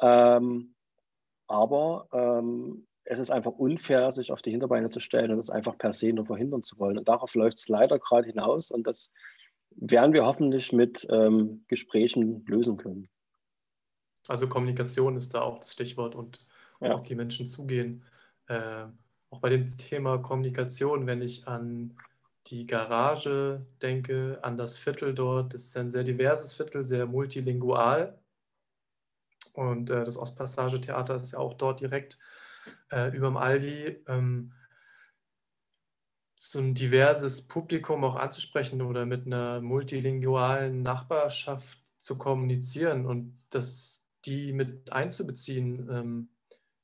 Ähm, 0.00 0.74
aber 1.46 2.08
ähm, 2.12 2.86
es 3.04 3.20
ist 3.20 3.30
einfach 3.30 3.52
unfair, 3.52 4.10
sich 4.12 4.32
auf 4.32 4.42
die 4.42 4.50
Hinterbeine 4.50 4.90
zu 4.90 5.00
stellen 5.00 5.30
und 5.30 5.38
das 5.38 5.50
einfach 5.50 5.78
per 5.78 5.92
se 5.92 6.12
nur 6.12 6.26
verhindern 6.26 6.62
zu 6.62 6.78
wollen. 6.78 6.98
Und 6.98 7.08
darauf 7.08 7.34
läuft 7.34 7.58
es 7.58 7.68
leider 7.68 7.98
gerade 7.98 8.28
hinaus 8.28 8.70
und 8.70 8.86
das 8.86 9.12
werden 9.70 10.12
wir 10.12 10.26
hoffentlich 10.26 10.72
mit 10.72 11.06
ähm, 11.10 11.64
Gesprächen 11.68 12.44
lösen 12.46 12.76
können. 12.76 13.08
Also 14.26 14.48
Kommunikation 14.48 15.16
ist 15.16 15.34
da 15.34 15.42
auch 15.42 15.58
das 15.58 15.72
Stichwort 15.72 16.14
und 16.14 16.44
ja. 16.80 16.94
auf 16.94 17.04
die 17.04 17.14
Menschen 17.14 17.46
zugehen. 17.46 18.04
Äh, 18.48 18.86
auch 19.30 19.40
bei 19.40 19.50
dem 19.50 19.66
Thema 19.66 20.18
Kommunikation, 20.18 21.06
wenn 21.06 21.22
ich 21.22 21.46
an 21.46 21.96
die 22.46 22.66
Garage 22.66 23.66
denke, 23.82 24.38
an 24.42 24.56
das 24.56 24.78
Viertel 24.78 25.14
dort. 25.14 25.54
Das 25.54 25.64
ist 25.64 25.76
ein 25.76 25.90
sehr 25.90 26.04
diverses 26.04 26.54
Viertel, 26.54 26.86
sehr 26.86 27.06
multilingual. 27.06 28.18
Und 29.52 29.90
äh, 29.90 30.04
das 30.04 30.16
Ostpassage-Theater 30.16 31.16
ist 31.16 31.32
ja 31.32 31.38
auch 31.38 31.54
dort 31.54 31.80
direkt 31.80 32.18
äh, 32.90 33.10
dem 33.10 33.36
Aldi. 33.36 34.04
Ähm, 34.06 34.52
so 36.34 36.58
ein 36.58 36.74
diverses 36.74 37.48
Publikum 37.48 38.04
auch 38.04 38.16
anzusprechen 38.16 38.82
oder 38.82 39.06
mit 39.06 39.26
einer 39.26 39.60
multilingualen 39.62 40.82
Nachbarschaft 40.82 41.82
zu 41.98 42.18
kommunizieren 42.18 43.06
und 43.06 43.38
das, 43.50 44.06
die 44.26 44.52
mit 44.52 44.92
einzubeziehen 44.92 45.88
ähm, 45.90 46.28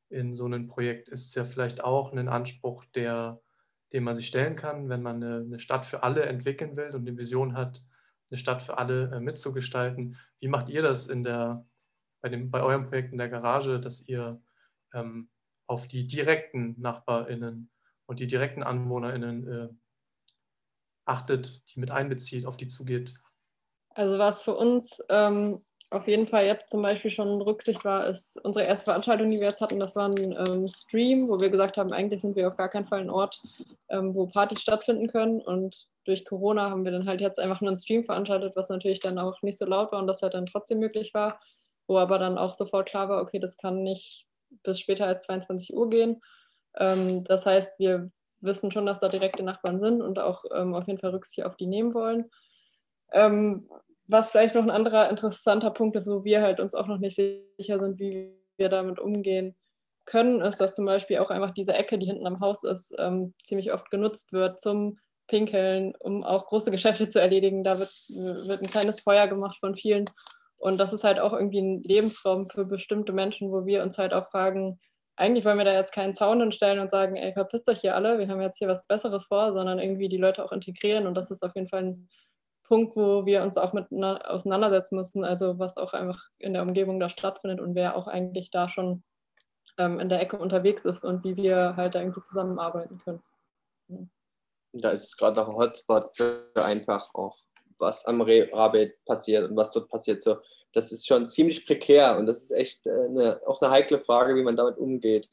in 0.08 0.34
so 0.34 0.46
ein 0.46 0.68
Projekt, 0.68 1.10
ist 1.10 1.34
ja 1.34 1.44
vielleicht 1.44 1.84
auch 1.84 2.12
ein 2.12 2.28
Anspruch, 2.28 2.84
der 2.94 3.41
den 3.92 4.04
man 4.04 4.16
sich 4.16 4.26
stellen 4.26 4.56
kann, 4.56 4.88
wenn 4.88 5.02
man 5.02 5.22
eine, 5.22 5.36
eine 5.36 5.58
Stadt 5.58 5.86
für 5.86 6.02
alle 6.02 6.22
entwickeln 6.24 6.76
will 6.76 6.94
und 6.94 7.06
eine 7.06 7.16
Vision 7.16 7.54
hat, 7.54 7.82
eine 8.30 8.38
Stadt 8.38 8.62
für 8.62 8.78
alle 8.78 9.10
äh, 9.14 9.20
mitzugestalten. 9.20 10.16
Wie 10.40 10.48
macht 10.48 10.68
ihr 10.68 10.82
das 10.82 11.08
in 11.08 11.22
der, 11.22 11.66
bei, 12.22 12.30
dem, 12.30 12.50
bei 12.50 12.62
eurem 12.62 12.88
Projekt 12.88 13.12
in 13.12 13.18
der 13.18 13.28
Garage, 13.28 13.78
dass 13.80 14.00
ihr 14.08 14.40
ähm, 14.94 15.28
auf 15.66 15.86
die 15.86 16.06
direkten 16.06 16.74
NachbarInnen 16.80 17.70
und 18.06 18.20
die 18.20 18.26
direkten 18.26 18.62
AnwohnerInnen 18.62 19.48
äh, 19.48 19.68
achtet, 21.04 21.62
die 21.70 21.80
mit 21.80 21.90
einbezieht, 21.90 22.46
auf 22.46 22.56
die 22.56 22.68
zugeht? 22.68 23.14
Also 23.90 24.18
was 24.18 24.42
für 24.42 24.54
uns 24.54 25.04
ähm, 25.10 25.62
auf 25.92 26.08
jeden 26.08 26.26
Fall 26.26 26.46
jetzt 26.46 26.70
zum 26.70 26.82
Beispiel 26.82 27.10
schon 27.10 27.40
Rücksicht 27.42 27.84
war, 27.84 28.06
ist 28.06 28.38
unsere 28.44 28.64
erste 28.64 28.86
Veranstaltung, 28.86 29.28
die 29.28 29.40
wir 29.40 29.48
jetzt 29.48 29.60
hatten, 29.60 29.78
das 29.78 29.94
war 29.94 30.08
ein 30.08 30.36
ähm, 30.48 30.66
Stream, 30.66 31.28
wo 31.28 31.38
wir 31.38 31.50
gesagt 31.50 31.76
haben, 31.76 31.92
eigentlich 31.92 32.20
sind 32.22 32.34
wir 32.34 32.48
auf 32.48 32.56
gar 32.56 32.68
keinen 32.68 32.86
Fall 32.86 33.00
ein 33.00 33.10
Ort, 33.10 33.42
ähm, 33.90 34.14
wo 34.14 34.26
Partys 34.26 34.62
stattfinden 34.62 35.08
können. 35.08 35.40
Und 35.40 35.88
durch 36.04 36.24
Corona 36.24 36.70
haben 36.70 36.84
wir 36.84 36.92
dann 36.92 37.06
halt 37.06 37.20
jetzt 37.20 37.38
einfach 37.38 37.60
nur 37.60 37.68
einen 37.68 37.78
Stream 37.78 38.04
veranstaltet, 38.04 38.56
was 38.56 38.70
natürlich 38.70 39.00
dann 39.00 39.18
auch 39.18 39.40
nicht 39.42 39.58
so 39.58 39.66
laut 39.66 39.92
war 39.92 40.00
und 40.00 40.06
das 40.06 40.22
halt 40.22 40.34
dann 40.34 40.46
trotzdem 40.46 40.78
möglich 40.78 41.12
war, 41.14 41.38
wo 41.86 41.98
aber 41.98 42.18
dann 42.18 42.38
auch 42.38 42.54
sofort 42.54 42.88
klar 42.88 43.08
war, 43.08 43.20
okay, 43.20 43.38
das 43.38 43.58
kann 43.58 43.82
nicht 43.82 44.26
bis 44.62 44.80
später 44.80 45.06
als 45.06 45.24
22 45.24 45.74
Uhr 45.74 45.90
gehen. 45.90 46.22
Ähm, 46.78 47.22
das 47.24 47.44
heißt, 47.44 47.78
wir 47.78 48.10
wissen 48.40 48.70
schon, 48.70 48.86
dass 48.86 48.98
da 48.98 49.08
direkte 49.08 49.42
Nachbarn 49.42 49.78
sind 49.78 50.00
und 50.00 50.18
auch 50.18 50.44
ähm, 50.54 50.74
auf 50.74 50.86
jeden 50.86 50.98
Fall 50.98 51.10
Rücksicht 51.10 51.46
auf 51.46 51.56
die 51.56 51.66
nehmen 51.66 51.94
wollen. 51.94 52.30
Ähm, 53.12 53.68
was 54.06 54.30
vielleicht 54.30 54.54
noch 54.54 54.62
ein 54.62 54.70
anderer 54.70 55.10
interessanter 55.10 55.70
Punkt 55.70 55.96
ist, 55.96 56.08
wo 56.08 56.24
wir 56.24 56.42
halt 56.42 56.60
uns 56.60 56.74
auch 56.74 56.86
noch 56.86 56.98
nicht 56.98 57.14
sicher 57.14 57.78
sind, 57.78 57.98
wie 57.98 58.32
wir 58.56 58.68
damit 58.68 58.98
umgehen 58.98 59.54
können, 60.04 60.40
ist, 60.40 60.60
dass 60.60 60.74
zum 60.74 60.86
Beispiel 60.86 61.18
auch 61.18 61.30
einfach 61.30 61.54
diese 61.54 61.74
Ecke, 61.74 61.98
die 61.98 62.06
hinten 62.06 62.26
am 62.26 62.40
Haus 62.40 62.64
ist, 62.64 62.94
ähm, 62.98 63.34
ziemlich 63.42 63.72
oft 63.72 63.90
genutzt 63.90 64.32
wird 64.32 64.60
zum 64.60 64.98
Pinkeln, 65.28 65.94
um 66.00 66.24
auch 66.24 66.46
große 66.46 66.70
Geschäfte 66.70 67.08
zu 67.08 67.20
erledigen. 67.20 67.64
Da 67.64 67.78
wird, 67.78 67.92
wird 68.48 68.62
ein 68.62 68.70
kleines 68.70 69.00
Feuer 69.00 69.28
gemacht 69.28 69.58
von 69.60 69.74
vielen. 69.74 70.06
Und 70.56 70.78
das 70.78 70.92
ist 70.92 71.04
halt 71.04 71.18
auch 71.18 71.32
irgendwie 71.32 71.60
ein 71.60 71.82
Lebensraum 71.82 72.48
für 72.48 72.66
bestimmte 72.66 73.12
Menschen, 73.12 73.50
wo 73.50 73.64
wir 73.64 73.82
uns 73.82 73.98
halt 73.98 74.12
auch 74.12 74.28
fragen, 74.28 74.78
eigentlich 75.16 75.44
wollen 75.44 75.58
wir 75.58 75.64
da 75.64 75.74
jetzt 75.74 75.92
keinen 75.92 76.14
Zaun 76.14 76.40
hinstellen 76.40 76.78
und 76.78 76.90
sagen, 76.90 77.16
ey, 77.16 77.32
verpisst 77.32 77.68
euch 77.68 77.80
hier 77.80 77.94
alle, 77.94 78.18
wir 78.18 78.28
haben 78.28 78.40
jetzt 78.40 78.58
hier 78.58 78.68
was 78.68 78.86
Besseres 78.86 79.26
vor, 79.26 79.52
sondern 79.52 79.78
irgendwie 79.78 80.08
die 80.08 80.16
Leute 80.16 80.44
auch 80.44 80.52
integrieren. 80.52 81.06
Und 81.06 81.14
das 81.14 81.30
ist 81.30 81.42
auf 81.42 81.54
jeden 81.54 81.68
Fall 81.68 81.84
ein 81.84 82.08
Punkt, 82.64 82.96
wo 82.96 83.26
wir 83.26 83.42
uns 83.42 83.56
auch 83.56 83.72
mit 83.72 83.86
auseinandersetzen 83.92 84.96
müssen, 84.96 85.24
also 85.24 85.58
was 85.58 85.76
auch 85.76 85.92
einfach 85.92 86.28
in 86.38 86.52
der 86.52 86.62
Umgebung 86.62 87.00
da 87.00 87.08
stattfindet 87.08 87.60
und 87.60 87.74
wer 87.74 87.96
auch 87.96 88.06
eigentlich 88.06 88.50
da 88.50 88.68
schon 88.68 89.02
ähm, 89.78 90.00
in 90.00 90.08
der 90.08 90.20
Ecke 90.20 90.38
unterwegs 90.38 90.84
ist 90.84 91.04
und 91.04 91.24
wie 91.24 91.36
wir 91.36 91.76
halt 91.76 91.94
da 91.94 92.00
irgendwie 92.00 92.22
zusammenarbeiten 92.22 92.98
können. 92.98 93.22
Da 94.72 94.90
ist 94.90 95.04
es 95.04 95.16
gerade 95.16 95.40
noch 95.40 95.48
ein 95.48 95.56
Hotspot 95.56 96.16
für 96.16 96.50
einfach 96.54 97.14
auch, 97.14 97.36
was 97.78 98.06
am 98.06 98.22
Rabe 98.22 98.94
passiert 99.06 99.50
und 99.50 99.56
was 99.56 99.72
dort 99.72 99.88
passiert. 99.88 100.22
So, 100.22 100.38
das 100.72 100.92
ist 100.92 101.06
schon 101.06 101.28
ziemlich 101.28 101.66
prekär 101.66 102.16
und 102.16 102.26
das 102.26 102.44
ist 102.44 102.50
echt 102.52 102.86
äh, 102.86 103.06
eine, 103.06 103.40
auch 103.46 103.60
eine 103.60 103.70
heikle 103.70 104.00
Frage, 104.00 104.34
wie 104.34 104.42
man 104.42 104.56
damit 104.56 104.78
umgeht. 104.78 105.28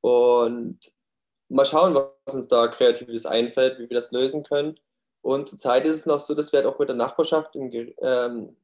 Und 0.00 0.78
mal 1.48 1.66
schauen, 1.66 1.94
was 1.94 2.34
uns 2.34 2.48
da 2.48 2.68
Kreatives 2.68 3.26
einfällt, 3.26 3.78
wie 3.78 3.90
wir 3.90 3.96
das 3.96 4.12
lösen 4.12 4.44
können. 4.44 4.78
Und 5.22 5.48
zurzeit 5.48 5.84
ist 5.84 5.96
es 5.96 6.06
noch 6.06 6.20
so, 6.20 6.34
dass 6.34 6.52
wir 6.52 6.60
halt 6.60 6.66
auch 6.66 6.78
mit 6.78 6.88
der 6.88 6.96
Nachbarschaft 6.96 7.54
im, 7.54 7.70
ähm, 7.72 8.56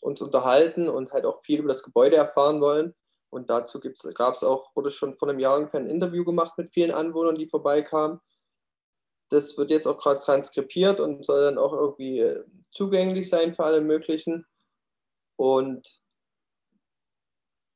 uns 0.00 0.20
unterhalten 0.20 0.88
und 0.88 1.12
halt 1.12 1.26
auch 1.26 1.42
viel 1.42 1.60
über 1.60 1.68
das 1.68 1.82
Gebäude 1.82 2.16
erfahren 2.16 2.60
wollen. 2.60 2.94
Und 3.30 3.50
dazu 3.50 3.80
gab 3.80 4.34
es 4.34 4.44
auch, 4.44 4.70
wurde 4.76 4.90
schon 4.90 5.16
vor 5.16 5.28
einem 5.28 5.40
Jahr 5.40 5.56
ungefähr 5.56 5.80
ein 5.80 5.88
Interview 5.88 6.24
gemacht 6.24 6.56
mit 6.56 6.72
vielen 6.72 6.92
Anwohnern, 6.92 7.34
die 7.34 7.48
vorbeikamen. 7.48 8.20
Das 9.30 9.58
wird 9.58 9.70
jetzt 9.70 9.86
auch 9.86 9.98
gerade 9.98 10.20
transkribiert 10.20 11.00
und 11.00 11.24
soll 11.24 11.40
dann 11.40 11.58
auch 11.58 11.72
irgendwie 11.72 12.20
äh, 12.20 12.44
zugänglich 12.70 13.28
sein 13.28 13.54
für 13.54 13.64
alle 13.64 13.80
möglichen. 13.80 14.46
Und 15.36 16.00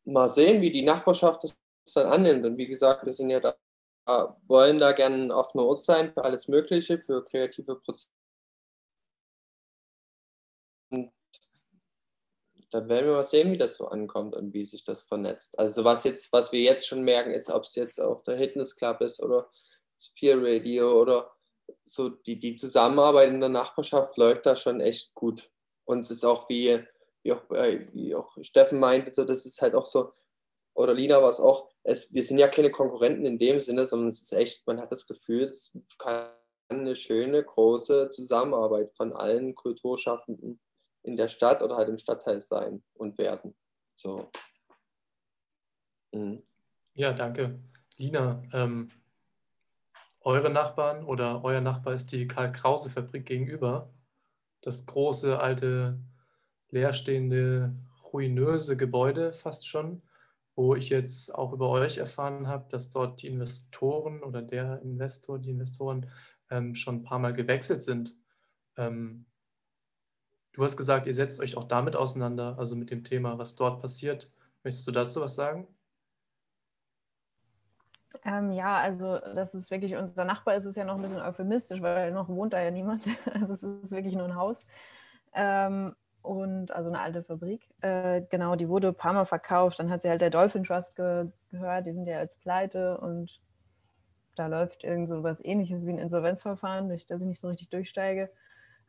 mal 0.05 0.29
sehen, 0.29 0.61
wie 0.61 0.71
die 0.71 0.85
Nachbarschaft 0.85 1.43
das 1.43 1.57
dann 1.95 2.07
annimmt. 2.07 2.47
Und 2.47 2.57
wie 2.57 2.69
gesagt, 2.69 3.05
wir 3.05 3.13
sind 3.13 3.31
ja 3.31 3.41
da, 3.41 3.57
wollen 4.47 4.79
da 4.79 4.93
gerne 4.93 5.17
ein 5.17 5.33
offener 5.33 5.65
Ort 5.65 5.83
sein 5.83 6.13
für 6.13 6.23
alles 6.23 6.47
Mögliche, 6.47 6.99
für 7.01 7.25
kreative 7.25 7.77
Prozesse 7.77 8.13
da 12.71 12.87
werden 12.89 13.07
wir 13.07 13.15
mal 13.15 13.23
sehen, 13.23 13.53
wie 13.53 13.59
das 13.59 13.77
so 13.77 13.87
ankommt 13.87 14.37
und 14.37 14.53
wie 14.53 14.67
sich 14.67 14.85
das 14.85 15.03
vernetzt. 15.03 15.59
Also 15.59 15.85
was 15.85 16.05
jetzt, 16.05 16.33
was 16.33 16.53
wir 16.53 16.61
jetzt 16.61 16.87
schon 16.87 17.03
merken, 17.03 17.33
ist, 17.33 17.51
ob 17.51 17.65
es 17.65 17.75
jetzt 17.75 18.01
auch 18.01 18.23
der 18.23 18.39
Fitness 18.39 18.77
Club 18.77 19.01
ist 19.01 19.23
oder 19.23 19.51
Sphere 19.97 20.43
Radio 20.43 21.01
oder 21.01 21.33
so 21.85 22.09
die, 22.09 22.39
die 22.39 22.55
Zusammenarbeit 22.55 23.29
in 23.29 23.41
der 23.41 23.49
Nachbarschaft 23.49 24.17
läuft 24.17 24.47
da 24.47 24.57
schon 24.57 24.81
echt 24.81 25.15
gut. 25.15 25.51
Und 25.85 26.03
es 26.03 26.11
ist 26.11 26.25
auch, 26.25 26.49
wie, 26.49 26.85
wie, 27.23 27.33
auch, 27.33 27.51
äh, 27.51 27.87
wie 27.93 28.15
auch 28.15 28.37
Steffen 28.43 28.79
meinte, 28.79 29.13
so, 29.13 29.25
das 29.25 29.47
ist 29.47 29.61
halt 29.63 29.75
auch 29.75 29.87
so, 29.87 30.13
oder 30.75 30.95
Lina 30.95 31.21
war 31.21 31.31
es 31.31 31.41
auch, 31.41 31.71
es, 31.83 32.13
wir 32.13 32.23
sind 32.23 32.39
ja 32.39 32.49
keine 32.49 32.71
Konkurrenten 32.71 33.25
in 33.25 33.39
dem 33.39 33.61
Sinne, 33.61 33.87
sondern 33.87 34.11
es 34.11 34.21
ist 34.21 34.33
echt, 34.33 34.67
man 34.67 34.81
hat 34.81 34.93
das 34.93 35.07
Gefühl, 35.07 35.45
es 35.45 35.77
kann 35.99 36.31
eine 36.69 36.95
schöne, 36.95 37.43
große 37.43 38.11
Zusammenarbeit 38.11 38.91
von 38.91 39.13
allen 39.13 39.55
Kulturschaffenden 39.55 40.61
in 41.09 41.17
der 41.17 41.29
Stadt 41.29 41.63
oder 41.63 41.77
halt 41.77 41.89
im 41.89 41.97
Stadtteil 41.97 42.41
sein 42.41 42.83
und 42.95 43.19
werden. 43.19 43.55
So. 43.97 44.31
Mhm. 46.13 46.43
Ja, 46.95 47.13
danke. 47.13 47.59
Lina, 47.97 48.43
ähm, 48.53 48.91
eure 50.21 50.51
Nachbarn 50.51 51.05
oder 51.05 51.43
euer 51.43 51.61
Nachbar 51.61 51.95
ist 51.95 52.13
die 52.13 52.29
Karl-Krause-Fabrik 52.29 53.27
gegenüber. 53.27 53.93
Das 54.61 54.87
große, 54.87 55.39
alte, 55.41 55.99
leerstehende, 56.71 57.75
ruinöse 58.13 58.77
Gebäude 58.77 59.33
fast 59.33 59.67
schon, 59.67 60.03
wo 60.55 60.75
ich 60.75 60.91
jetzt 60.91 61.35
auch 61.35 61.53
über 61.53 61.71
euch 61.71 61.99
erfahren 61.99 62.49
habe, 62.49 62.69
dass 62.69 62.91
dort 62.91 63.23
die 63.23 63.29
Investoren 63.29 64.23
oder 64.23 64.43
der 64.43 64.83
Investor, 64.83 65.39
die 65.39 65.51
Investoren 65.51 66.11
ähm, 66.51 66.75
schon 66.75 66.97
ein 66.97 67.03
paar 67.05 67.19
Mal 67.19 67.33
gewechselt 67.33 67.83
sind. 67.83 68.17
Ähm, 68.77 69.27
Du 70.59 70.65
hast 70.65 70.77
gesagt, 70.77 71.07
ihr 71.07 71.15
setzt 71.15 71.39
euch 71.39 71.57
auch 71.57 71.69
damit 71.69 71.95
auseinander, 71.95 72.57
also 72.59 72.75
mit 72.75 72.91
dem 72.91 73.05
Thema, 73.05 73.39
was 73.39 73.55
dort 73.55 73.81
passiert. 73.81 74.35
Möchtest 74.65 74.89
du 74.89 74.91
dazu 74.91 75.21
was 75.21 75.37
sagen? 75.37 75.69
Ähm, 78.25 78.51
ja, 78.51 78.79
also 78.79 79.21
das 79.37 79.55
ist 79.55 79.71
wirklich, 79.71 79.95
unser 79.95 80.25
Nachbar 80.25 80.57
ist 80.57 80.67
es 80.67 80.75
ja 80.75 80.85
noch 80.85 80.97
ein 80.97 81.03
bisschen 81.03 81.21
euphemistisch, 81.21 81.81
weil 81.81 82.11
noch 82.11 82.29
wohnt 82.29 82.55
da 82.55 82.61
ja 82.61 82.73
niemand. 82.73 83.07
Also 83.33 83.53
es 83.53 83.63
ist 83.63 83.93
wirklich 83.93 84.17
nur 84.17 84.25
ein 84.25 84.35
Haus. 84.35 84.67
Ähm, 85.33 85.95
und 86.23 86.73
also 86.73 86.89
eine 86.91 86.99
alte 86.99 87.23
Fabrik. 87.23 87.69
Äh, 87.83 88.23
genau, 88.29 88.57
die 88.57 88.69
wurde 88.69 88.89
ein 88.89 88.97
paar 88.97 89.13
Mal 89.13 89.27
verkauft. 89.27 89.79
Dann 89.79 89.91
hat 89.91 90.03
sie 90.03 90.09
halt 90.09 90.23
der 90.23 90.31
Dolphin 90.31 90.65
Trust 90.65 90.97
ge 90.97 91.27
gehört, 91.53 91.87
die 91.87 91.93
sind 91.93 92.09
ja 92.09 92.19
als 92.19 92.37
pleite 92.37 92.99
und 92.99 93.41
da 94.35 94.49
läuft 94.49 94.83
irgend 94.83 95.09
so 95.09 95.23
was 95.23 95.45
ähnliches 95.45 95.87
wie 95.87 95.93
ein 95.93 95.99
Insolvenzverfahren, 95.99 96.89
durch 96.89 97.07
das 97.07 97.23
ich 97.23 97.29
nicht 97.29 97.41
so 97.41 97.47
richtig 97.47 97.69
durchsteige. 97.69 98.29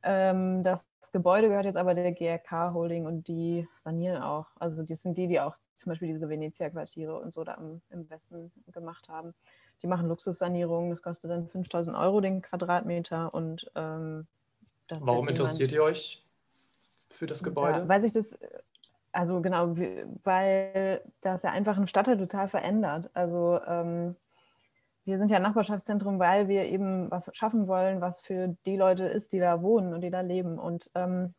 Ähm, 0.02 0.64
das 0.64 0.88
Gebäude 1.12 1.50
gehört 1.50 1.66
jetzt 1.66 1.78
aber 1.78 1.94
der 1.94 2.12
GRK 2.14 2.74
Holding 2.74 3.06
und 3.06 3.28
die 3.28 3.68
sanieren 3.78 4.22
auch. 4.22 4.48
Also 4.60 4.84
die 4.84 4.96
sind 4.96 5.18
die, 5.18 5.28
die 5.28 5.40
auch 5.40 5.56
zum 5.76 5.92
Beispiel 5.92 6.08
diese 6.10 6.30
Venezia-Quartiere 6.30 7.20
und 7.20 7.34
so 7.34 7.44
da 7.44 7.56
im, 7.56 7.82
im, 7.90 8.10
Westen 8.10 8.52
gemacht 8.72 9.10
haben. 9.10 9.34
Die 9.82 9.88
machen 9.88 10.08
Luxussanierungen, 10.08 10.90
das 10.90 11.02
kostet 11.02 11.32
dann 11.32 11.48
5000 11.48 11.96
Euro 11.98 12.22
den 12.22 12.42
Quadratmeter 12.42 13.34
und 13.34 13.70
ähm, 13.76 14.28
Warum 14.90 15.28
interessiert 15.28 15.72
ihr 15.72 15.84
euch 15.84 16.26
für 17.10 17.28
das 17.28 17.44
Gebäude? 17.44 17.80
Ja, 17.80 17.88
weil 17.88 18.02
sich 18.02 18.12
das, 18.12 18.40
also 19.12 19.42
genau, 19.42 19.76
weil 20.24 21.02
das 21.22 21.44
ja 21.44 21.52
einfach 21.52 21.78
einen 21.78 21.88
Stadtteil 21.88 22.18
total 22.18 22.48
verändert. 22.48 23.10
Also 23.14 23.60
ähm, 23.68 24.16
wir 25.06 25.18
sind 25.18 25.32
ja 25.32 25.38
ein 25.38 25.44
Nachbarschaftszentrum, 25.44 26.20
weil 26.20 26.48
wir 26.48 26.66
eben 26.66 27.10
was 27.10 27.30
schaffen 27.34 27.68
wollen, 27.68 28.02
was 28.02 28.22
für 28.22 28.56
die 28.66 28.78
Leute 28.78 29.06
ist, 29.06 29.34
die 29.34 29.40
da 29.40 29.62
wohnen 29.62 29.94
und 29.94 30.02
die 30.02 30.12
da 30.12 30.22
leben. 30.22 30.60
Und 30.60 30.92
ähm, 30.96 31.34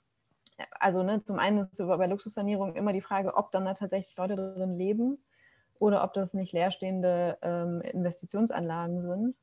also 0.79 1.03
ne, 1.03 1.23
zum 1.25 1.39
einen 1.39 1.59
ist 1.59 1.79
bei 1.79 2.07
Luxussanierung 2.07 2.75
immer 2.75 2.93
die 2.93 3.01
Frage, 3.01 3.35
ob 3.37 3.53
dann 3.53 3.65
da 3.65 3.75
tatsächlich 3.75 4.17
Leute 4.17 4.37
drin 4.37 4.77
leben 4.77 5.19
oder 5.79 6.05
ob 6.05 6.13
das 6.15 6.35
nicht 6.35 6.53
leerstehende 6.53 7.39
ähm, 7.43 7.81
Investitionsanlagen 7.81 9.03
sind. 9.03 9.37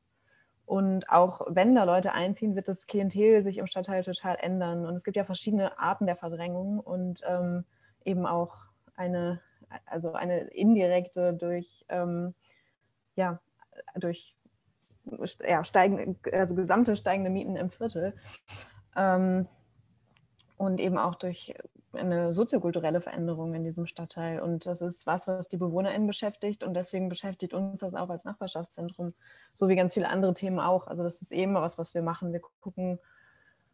Und 0.66 1.08
auch 1.08 1.40
wenn 1.48 1.74
da 1.74 1.84
Leute 1.84 2.12
einziehen, 2.12 2.54
wird 2.54 2.68
das 2.68 2.86
Klientel 2.86 3.42
sich 3.42 3.56
im 3.56 3.66
Stadtteil 3.66 4.04
total 4.04 4.36
ändern. 4.38 4.84
Und 4.84 4.94
es 4.96 5.04
gibt 5.04 5.16
ja 5.16 5.24
verschiedene 5.24 5.78
Arten 5.78 6.04
der 6.04 6.16
Verdrängung 6.16 6.78
und 6.78 7.22
ähm, 7.26 7.64
eben 8.04 8.26
auch 8.26 8.54
eine, 8.94 9.40
also 9.86 10.12
eine 10.12 10.40
indirekte 10.40 11.32
durch 11.32 11.86
ähm, 11.88 12.34
ja, 13.16 13.40
durch 13.94 14.36
ja, 15.46 15.64
steigende, 15.64 16.16
also 16.32 16.54
gesamte 16.54 16.96
steigende 16.96 17.30
Mieten 17.30 17.56
im 17.56 17.70
Viertel. 17.70 18.14
Ähm, 18.96 19.46
und 20.56 20.80
eben 20.80 20.98
auch 20.98 21.14
durch 21.14 21.54
eine 21.92 22.34
soziokulturelle 22.34 23.00
Veränderung 23.00 23.54
in 23.54 23.64
diesem 23.64 23.86
Stadtteil. 23.86 24.40
Und 24.40 24.66
das 24.66 24.82
ist 24.82 25.06
was, 25.06 25.26
was 25.26 25.48
die 25.48 25.56
BewohnerInnen 25.56 26.06
beschäftigt. 26.06 26.62
Und 26.62 26.74
deswegen 26.74 27.08
beschäftigt 27.08 27.54
uns 27.54 27.80
das 27.80 27.94
auch 27.94 28.10
als 28.10 28.24
Nachbarschaftszentrum, 28.24 29.14
so 29.54 29.68
wie 29.68 29.76
ganz 29.76 29.94
viele 29.94 30.08
andere 30.08 30.34
Themen 30.34 30.58
auch. 30.58 30.86
Also 30.86 31.02
das 31.02 31.22
ist 31.22 31.32
eben 31.32 31.54
was, 31.54 31.78
was 31.78 31.94
wir 31.94 32.02
machen. 32.02 32.32
Wir 32.32 32.40
gucken, 32.60 32.98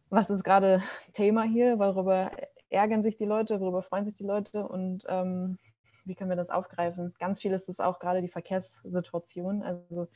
was 0.09 0.29
ist 0.29 0.43
gerade 0.43 0.81
Thema 1.13 1.43
hier, 1.43 1.79
worüber 1.79 2.31
ärgern 2.69 3.01
sich 3.01 3.17
die 3.17 3.25
Leute, 3.25 3.59
worüber 3.59 3.81
freuen 3.81 4.05
sich 4.05 4.15
die 4.15 4.23
Leute 4.23 4.67
und 4.67 5.05
ähm, 5.07 5.57
wie 6.05 6.15
können 6.15 6.29
wir 6.29 6.37
das 6.37 6.49
aufgreifen? 6.49 7.13
Ganz 7.19 7.41
viel 7.41 7.53
ist 7.53 7.69
es 7.69 7.79
auch 7.79 7.99
gerade 7.99 8.21
die 8.21 8.29
Verkehrssituation. 8.29 9.63
Also 9.63 10.07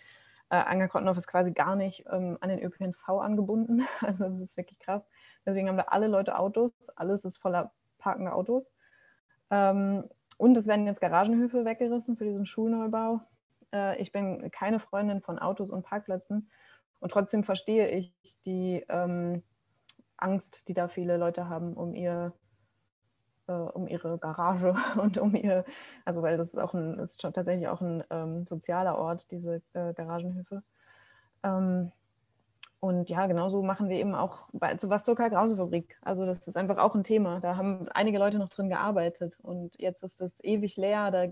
Äh, 0.51 0.55
Angerkottendorf 0.55 1.17
ist 1.17 1.27
quasi 1.27 1.51
gar 1.51 1.75
nicht 1.75 2.05
ähm, 2.11 2.37
an 2.41 2.49
den 2.49 2.59
ÖPNV 2.59 3.07
angebunden. 3.09 3.85
Also 4.01 4.25
das 4.25 4.39
ist 4.39 4.57
wirklich 4.57 4.79
krass. 4.79 5.07
Deswegen 5.45 5.69
haben 5.69 5.77
da 5.77 5.85
alle 5.89 6.07
Leute 6.07 6.37
Autos. 6.37 6.71
Alles 6.95 7.23
ist 7.25 7.37
voller 7.37 7.71
parkender 7.99 8.35
Autos. 8.35 8.73
Ähm, 9.51 10.05
und 10.37 10.57
es 10.57 10.67
werden 10.67 10.87
jetzt 10.87 11.01
Garagenhöfe 11.01 11.65
weggerissen 11.65 12.17
für 12.17 12.25
diesen 12.25 12.45
Schulneubau. 12.45 13.21
Äh, 13.71 14.01
ich 14.01 14.11
bin 14.11 14.49
keine 14.51 14.79
Freundin 14.79 15.21
von 15.21 15.37
Autos 15.37 15.69
und 15.71 15.83
Parkplätzen. 15.83 16.49
Und 16.99 17.11
trotzdem 17.11 17.43
verstehe 17.43 17.89
ich 17.89 18.41
die 18.45 18.83
ähm, 18.89 19.43
Angst, 20.17 20.67
die 20.67 20.73
da 20.73 20.87
viele 20.87 21.17
Leute 21.17 21.47
haben 21.47 21.73
um 21.73 21.93
ihr 21.93 22.33
äh, 23.49 23.51
um 23.51 23.87
ihre 23.87 24.17
Garage 24.17 24.75
und 25.01 25.17
um 25.17 25.35
ihr, 25.35 25.65
also 26.05 26.21
weil 26.21 26.37
das 26.37 26.49
ist 26.49 26.59
auch 26.59 26.73
ein, 26.73 26.99
ist 26.99 27.21
schon 27.21 27.33
tatsächlich 27.33 27.67
auch 27.67 27.81
ein 27.81 28.03
ähm, 28.09 28.45
sozialer 28.45 28.97
Ort, 28.97 29.31
diese 29.31 29.61
äh, 29.73 29.93
Garagenhöfe. 29.93 30.63
Ähm, 31.43 31.91
und 32.81 33.09
ja, 33.09 33.27
genauso 33.27 33.61
machen 33.61 33.89
wir 33.89 33.97
eben 33.97 34.15
auch 34.15 34.49
bei 34.53 34.75
zur 34.75 34.89
Karl-Grause-Fabrik. 34.89 35.97
Also 36.01 36.25
das 36.25 36.47
ist 36.47 36.55
einfach 36.55 36.77
auch 36.77 36.95
ein 36.95 37.03
Thema. 37.03 37.41
Da 37.41 37.57
haben 37.57 37.89
einige 37.89 38.19
Leute 38.19 38.39
noch 38.39 38.49
drin 38.49 38.69
gearbeitet 38.69 39.37
und 39.41 39.77
jetzt 39.79 40.03
ist 40.03 40.21
es 40.21 40.41
ewig 40.43 40.77
leer. 40.77 41.11
Da 41.11 41.25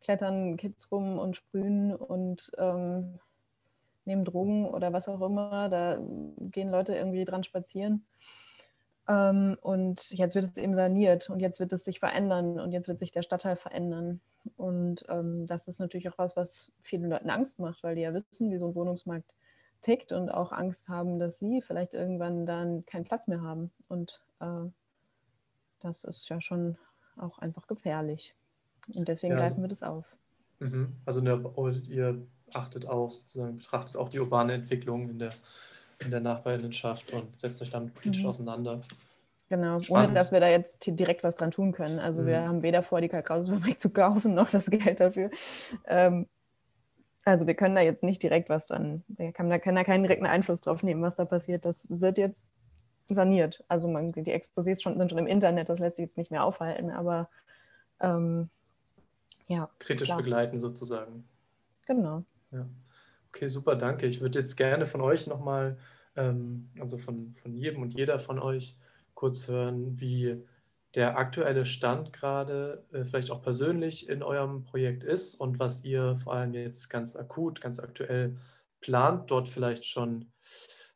klettern 0.00 0.56
Kids 0.56 0.90
rum 0.90 1.20
und 1.20 1.36
sprühen 1.36 1.94
und 1.94 2.50
ähm, 2.58 3.20
nehmen 4.04 4.24
Drogen 4.24 4.66
oder 4.66 4.92
was 4.92 5.08
auch 5.08 5.20
immer. 5.20 5.68
Da 5.68 5.98
gehen 6.50 6.70
Leute 6.70 6.96
irgendwie 6.96 7.24
dran 7.24 7.44
spazieren. 7.44 8.04
Ähm, 9.08 9.56
und 9.60 10.10
jetzt 10.10 10.34
wird 10.34 10.44
es 10.44 10.56
eben 10.56 10.74
saniert 10.74 11.28
und 11.28 11.40
jetzt 11.40 11.58
wird 11.60 11.72
es 11.72 11.84
sich 11.84 11.98
verändern 11.98 12.60
und 12.60 12.72
jetzt 12.72 12.88
wird 12.88 12.98
sich 13.00 13.10
der 13.12 13.22
Stadtteil 13.22 13.56
verändern. 13.56 14.20
Und 14.56 15.04
ähm, 15.08 15.46
das 15.46 15.68
ist 15.68 15.78
natürlich 15.78 16.08
auch 16.08 16.18
was, 16.18 16.36
was 16.36 16.72
vielen 16.82 17.10
Leuten 17.10 17.30
Angst 17.30 17.58
macht, 17.58 17.82
weil 17.82 17.94
die 17.96 18.02
ja 18.02 18.14
wissen, 18.14 18.50
wie 18.50 18.58
so 18.58 18.68
ein 18.68 18.74
Wohnungsmarkt 18.74 19.32
tickt 19.82 20.12
und 20.12 20.30
auch 20.30 20.52
Angst 20.52 20.88
haben, 20.88 21.18
dass 21.18 21.38
sie 21.40 21.60
vielleicht 21.60 21.94
irgendwann 21.94 22.46
dann 22.46 22.86
keinen 22.86 23.04
Platz 23.04 23.26
mehr 23.26 23.42
haben. 23.42 23.72
Und 23.88 24.20
äh, 24.40 24.68
das 25.80 26.04
ist 26.04 26.28
ja 26.28 26.40
schon 26.40 26.78
auch 27.16 27.38
einfach 27.38 27.66
gefährlich. 27.66 28.34
Und 28.94 29.08
deswegen 29.08 29.32
Ja, 29.32 29.40
also- 29.40 29.54
greifen 29.54 29.62
wir 29.62 29.68
das 29.68 29.82
auf. 29.82 30.04
Mhm. 30.60 30.94
Also 31.04 31.20
eine, 31.20 31.42
ihr 31.88 32.24
achtet 32.52 32.86
auch 32.86 33.10
sozusagen, 33.10 33.58
betrachtet 33.58 33.96
auch 33.96 34.08
die 34.08 34.20
urbane 34.20 34.52
Entwicklung 34.52 35.08
in 35.10 35.18
der, 35.18 35.32
in 36.04 36.10
der 36.10 36.20
Nachbarinnenschaft 36.20 37.12
und 37.12 37.38
setzt 37.40 37.62
euch 37.62 37.70
damit 37.70 37.94
politisch 37.94 38.22
Mhm. 38.22 38.28
auseinander. 38.28 38.82
Genau, 39.48 39.74
ohne 39.74 39.84
Spannend. 39.84 40.16
dass 40.16 40.32
wir 40.32 40.40
da 40.40 40.48
jetzt 40.48 40.84
direkt 40.86 41.22
was 41.22 41.34
dran 41.34 41.50
tun 41.50 41.72
können. 41.72 41.98
Also 41.98 42.24
wir 42.26 42.40
Mhm. 42.40 42.46
haben 42.48 42.62
weder 42.62 42.82
vor, 42.82 43.00
die 43.00 43.08
Kakaofabrik 43.08 43.78
zu 43.80 43.90
kaufen, 43.90 44.34
noch 44.34 44.48
das 44.50 44.70
Geld 44.70 45.00
dafür. 45.00 45.30
Ähm, 45.86 46.26
also 47.24 47.46
wir 47.46 47.54
können 47.54 47.74
da 47.74 47.82
jetzt 47.82 48.02
nicht 48.02 48.22
direkt 48.22 48.48
was 48.48 48.66
dran, 48.66 49.04
wir 49.08 49.32
können 49.32 49.50
da, 49.50 49.58
können 49.58 49.76
da 49.76 49.84
keinen 49.84 50.02
direkten 50.02 50.26
Einfluss 50.26 50.60
drauf 50.62 50.82
nehmen, 50.82 51.02
was 51.02 51.14
da 51.16 51.24
passiert. 51.24 51.64
Das 51.64 51.86
wird 51.90 52.18
jetzt 52.18 52.52
saniert. 53.08 53.62
Also 53.68 53.88
man, 53.88 54.12
die 54.12 54.22
Exposés 54.34 54.80
schon, 54.82 54.96
sind 54.98 55.10
schon 55.10 55.18
im 55.18 55.26
Internet, 55.26 55.68
das 55.68 55.78
lässt 55.78 55.96
sich 55.96 56.04
jetzt 56.06 56.16
nicht 56.18 56.30
mehr 56.30 56.44
aufhalten, 56.44 56.90
aber 56.90 57.28
ähm, 58.00 58.48
ja, 59.48 59.68
Kritisch 59.80 60.08
Klar. 60.08 60.18
begleiten 60.18 60.58
sozusagen. 60.58 61.24
genau. 61.86 62.22
Ja. 62.52 62.66
Okay, 63.34 63.48
super, 63.48 63.76
danke. 63.76 64.06
Ich 64.06 64.20
würde 64.20 64.38
jetzt 64.38 64.56
gerne 64.56 64.86
von 64.86 65.00
euch 65.00 65.26
nochmal, 65.26 65.78
ähm, 66.16 66.70
also 66.78 66.98
von, 66.98 67.32
von 67.34 67.54
jedem 67.56 67.82
und 67.82 67.94
jeder 67.94 68.18
von 68.20 68.38
euch, 68.38 68.76
kurz 69.14 69.48
hören, 69.48 69.98
wie 70.00 70.44
der 70.94 71.16
aktuelle 71.16 71.64
Stand 71.64 72.12
gerade 72.12 72.86
äh, 72.92 73.04
vielleicht 73.04 73.30
auch 73.30 73.40
persönlich 73.42 74.08
in 74.08 74.22
eurem 74.22 74.64
Projekt 74.64 75.02
ist 75.04 75.34
und 75.36 75.58
was 75.58 75.84
ihr 75.84 76.16
vor 76.16 76.34
allem 76.34 76.52
jetzt 76.52 76.88
ganz 76.90 77.16
akut, 77.16 77.60
ganz 77.62 77.80
aktuell 77.80 78.38
plant, 78.80 79.30
dort 79.30 79.48
vielleicht 79.48 79.86
schon 79.86 80.32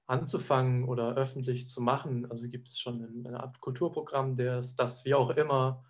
anzufangen 0.07 0.85
oder 0.89 1.17
öffentlich 1.17 1.69
zu 1.69 1.81
machen. 1.81 2.31
Also 2.31 2.49
gibt 2.49 2.69
es 2.69 2.79
schon 2.79 3.03
ein- 3.03 3.27
eine 3.27 3.41
Art 3.41 3.61
Kulturprogramm, 3.61 4.37
das, 4.37 4.77
das 4.77 5.05
wie 5.07 5.15
auch 5.15 5.31
immer 5.31 5.85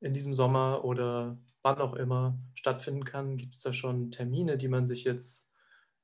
in 0.00 0.14
diesem 0.14 0.34
Sommer 0.34 0.84
oder 0.84 1.38
wann 1.62 1.78
auch 1.80 1.94
immer 1.94 2.38
stattfinden 2.54 3.04
kann? 3.04 3.36
Gibt 3.36 3.54
es 3.54 3.60
da 3.62 3.72
schon 3.72 4.10
Termine, 4.10 4.58
die 4.58 4.68
man 4.68 4.86
sich 4.86 5.04
jetzt 5.04 5.52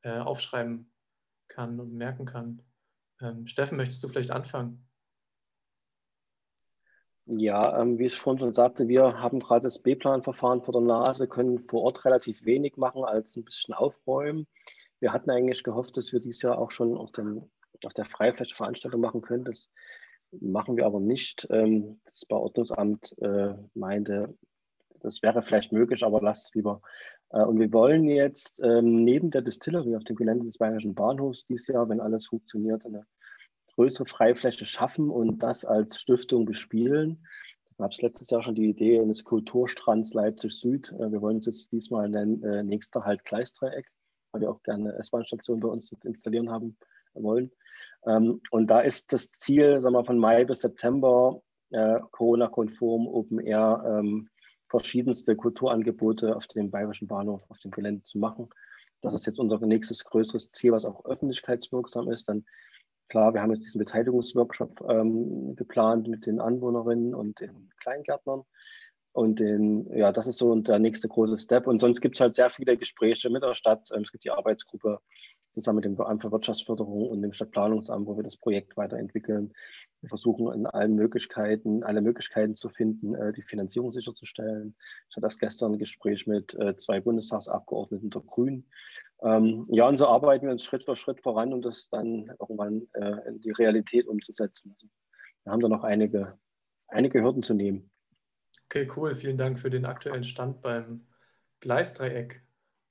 äh, 0.03 0.19
aufschreiben 0.19 0.93
kann 1.49 1.81
und 1.81 1.93
merken 1.93 2.27
kann? 2.27 2.63
Ähm, 3.21 3.47
Steffen, 3.47 3.77
möchtest 3.77 4.03
du 4.03 4.09
vielleicht 4.09 4.31
anfangen? 4.31 4.87
Ja, 7.27 7.81
ähm, 7.81 7.99
wie 7.99 8.07
ich 8.07 8.17
vorhin 8.17 8.41
schon 8.41 8.53
sagte, 8.53 8.89
wir 8.89 9.21
haben 9.21 9.39
gerade 9.39 9.63
das 9.63 9.79
B-Plan-Verfahren 9.79 10.63
vor 10.63 10.73
der 10.73 10.83
Nase, 10.83 11.29
können 11.29 11.61
vor 11.69 11.83
Ort 11.83 12.05
relativ 12.05 12.45
wenig 12.45 12.77
machen 12.77 13.05
als 13.05 13.37
ein 13.37 13.45
bisschen 13.45 13.75
aufräumen. 13.75 14.49
Wir 14.99 15.13
hatten 15.13 15.31
eigentlich 15.31 15.63
gehofft, 15.63 15.97
dass 15.97 16.13
wir 16.13 16.21
dieses 16.21 16.43
Jahr 16.43 16.59
auch 16.59 16.73
schon 16.73 16.97
auf, 16.97 17.13
dem, 17.13 17.49
auf 17.85 17.95
der 17.95 18.05
Freifläche 18.05 18.55
Veranstaltung 18.57 19.01
machen 19.01 19.21
können. 19.21 19.45
Das 19.45 19.71
machen 20.41 20.77
wir 20.77 20.85
aber 20.85 20.99
nicht. 20.99 21.47
Ähm, 21.51 22.01
das 22.05 22.25
Bauordnungsamt 22.27 23.17
äh, 23.21 23.55
meinte, 23.75 24.37
das 25.03 25.23
wäre 25.23 25.43
vielleicht 25.43 25.73
möglich, 25.73 26.05
aber 26.05 26.21
lasst 26.23 26.49
es 26.49 26.55
lieber. 26.55 26.81
Äh, 27.31 27.45
und 27.45 27.59
wir 27.59 27.73
wollen 27.73 28.05
jetzt 28.09 28.61
ähm, 28.63 29.05
neben 29.05 29.31
der 29.31 29.43
Distillerie 29.43 29.97
auf 29.97 30.05
dem 30.05 30.17
Gelände 30.17 30.45
des 30.45 30.59
Bayerischen 30.59 30.95
Bahnhofs 30.95 31.45
dieses 31.47 31.67
Jahr, 31.67 31.89
wenn 31.89 32.01
alles 32.01 32.27
funktioniert, 32.27 32.85
eine 32.85 33.05
größere 33.75 34.07
Freifläche 34.07 34.67
schaffen 34.67 35.11
und 35.11 35.43
das 35.43 35.65
als 35.65 35.99
Stiftung 35.99 36.45
bespielen. 36.45 37.27
Da 37.65 37.85
gab 37.85 37.93
es 37.93 38.03
letztes 38.03 38.31
Jahr 38.31 38.43
schon 38.43 38.55
die 38.55 38.69
Idee 38.69 39.01
eines 39.01 39.25
Kulturstrands 39.25 40.15
Leipzig 40.15 40.59
Süd. 40.59 40.93
Äh, 40.99 41.11
Wir 41.11 41.21
wollen 41.21 41.39
es 41.39 41.47
jetzt 41.47 41.73
diesmal 41.73 42.09
nennen, 42.09 42.43
äh, 42.43 42.63
nächster 42.63 43.05
Halt 43.05 43.25
Gleisdreieck, 43.25 43.91
weil 44.33 44.43
wir 44.43 44.51
auch 44.51 44.63
gerne 44.63 44.95
S-Bahn-Stationen 44.99 45.61
bei 45.61 45.69
uns 45.69 45.91
installieren 46.05 46.51
haben 46.51 46.77
wollen. 47.15 47.51
Ähm, 48.07 48.41
Und 48.51 48.69
da 48.69 48.81
ist 48.81 49.13
das 49.13 49.31
Ziel, 49.33 49.81
sagen 49.81 49.95
wir, 49.95 50.05
von 50.05 50.19
Mai 50.19 50.45
bis 50.45 50.61
September 50.61 51.43
Corona-konform 52.11 53.07
Open 53.07 53.39
Air 53.39 53.83
ähm, 53.87 54.29
verschiedenste 54.73 55.37
Kulturangebote 55.37 56.35
auf 56.35 56.47
dem 56.47 56.71
Bayerischen 56.71 57.07
Bahnhof, 57.07 57.43
auf 57.49 57.59
dem 57.59 57.71
Gelände 57.71 58.03
zu 58.03 58.19
machen. 58.19 58.49
Das 59.03 59.15
ist 59.15 59.27
jetzt 59.27 59.39
unser 59.39 59.59
nächstes 59.61 60.05
größeres 60.05 60.51
Ziel, 60.51 60.73
was 60.73 60.85
auch 60.87 61.05
öffentlichkeitswirksam 61.05 62.11
ist. 62.11 62.29
Dann 62.29 62.45
Klar, 63.13 63.35
wir 63.35 63.43
haben 63.43 63.53
jetzt 63.53 63.67
diesen 63.67 63.79
Beteiligungsworkshop 63.79 64.89
ähm, 64.89 65.55
geplant 65.55 66.09
mit 66.09 66.25
den 66.25 66.41
Anwohnerinnen 66.41 67.15
und 67.15 67.41
den 67.41 67.71
Kleingärtnern. 67.77 68.45
Und 69.13 69.41
den, 69.41 69.95
ja, 69.95 70.11
das 70.11 70.27
ist 70.27 70.39
so 70.39 70.55
der 70.55 70.79
nächste 70.79 71.07
große 71.07 71.37
Step. 71.37 71.67
Und 71.67 71.81
sonst 71.81 72.01
gibt 72.01 72.17
es 72.17 72.21
halt 72.21 72.35
sehr 72.35 72.49
viele 72.49 72.79
Gespräche 72.79 73.29
mit 73.29 73.43
der 73.43 73.55
Stadt. 73.55 73.89
Ähm, 73.93 74.01
es 74.01 74.11
gibt 74.11 74.25
die 74.25 74.31
Arbeitsgruppe 74.31 75.01
zusammen 75.51 75.77
mit 75.77 75.85
dem 75.85 76.01
Amt 76.01 76.23
für 76.23 76.33
Wirtschaftsförderung 76.33 77.11
und 77.11 77.21
dem 77.21 77.35
Stadtplanungsamt, 77.35 78.07
wo 78.07 78.17
wir 78.17 78.23
das 78.23 78.39
Projekt 78.39 78.75
weiterentwickeln. 78.79 79.53
Wir 80.01 80.09
versuchen 80.09 80.51
in 80.53 80.67
allen 80.67 80.95
Möglichkeiten, 80.95 81.83
alle 81.85 82.01
Möglichkeiten 82.01 82.57
zu 82.57 82.71
finden, 82.71 83.15
äh, 83.15 83.33
die 83.35 83.43
Finanzierung 83.43 83.93
sicherzustellen. 83.93 84.75
Ich 85.11 85.17
hatte 85.17 85.27
erst 85.27 85.41
gestern 85.41 85.73
ein 85.73 85.79
Gespräch 85.79 86.27
mit 86.27 86.55
äh, 86.55 86.77
zwei 86.77 87.01
Bundestagsabgeordneten 87.01 88.09
der 88.09 88.23
Grünen. 88.23 88.67
Ähm, 89.23 89.67
ja, 89.69 89.87
und 89.89 89.97
so 89.97 90.07
arbeiten 90.07 90.47
wir 90.47 90.53
uns 90.53 90.65
Schritt 90.65 90.85
für 90.85 90.97
Schritt 90.97 91.21
voran, 91.21 91.53
um 91.53 91.61
das 91.61 91.91
dann 91.91 92.35
irgendwann 92.41 92.89
äh, 92.95 93.29
in 93.29 93.41
die 93.41 93.53
Realität 93.53 94.09
umzusetzen. 94.09 94.71
Also, 94.73 94.87
wir 95.45 95.53
haben 95.53 95.61
da 95.61 95.69
noch 95.69 95.85
einige, 95.85 96.39
einige 96.89 97.23
Hürden 97.23 97.43
zu 97.43 97.53
nehmen. 97.53 97.92
Okay, 98.73 98.89
cool. 98.97 99.15
Vielen 99.15 99.37
Dank 99.37 99.59
für 99.61 99.69
den 99.69 99.85
aktuellen 99.85 100.25
Stand 100.25 100.63
beim 100.63 101.07
Gleisdreieck. 101.61 102.41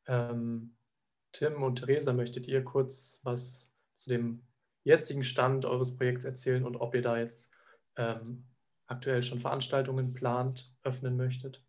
Ähm, 0.05 0.75
Tim 1.31 1.63
und 1.63 1.77
Theresa, 1.77 2.13
möchtet 2.13 2.45
ihr 2.45 2.63
kurz 2.63 3.19
was 3.23 3.73
zu 3.95 4.11
dem 4.11 4.43
jetzigen 4.83 5.23
Stand 5.23 5.65
eures 5.65 5.97
Projekts 5.97 6.23
erzählen 6.23 6.67
und 6.67 6.75
ob 6.75 6.93
ihr 6.93 7.01
da 7.01 7.17
jetzt 7.17 7.51
ähm, 7.95 8.43
aktuell 8.85 9.23
schon 9.23 9.39
Veranstaltungen 9.39 10.13
plant, 10.13 10.71
öffnen 10.83 11.17
möchtet? 11.17 11.63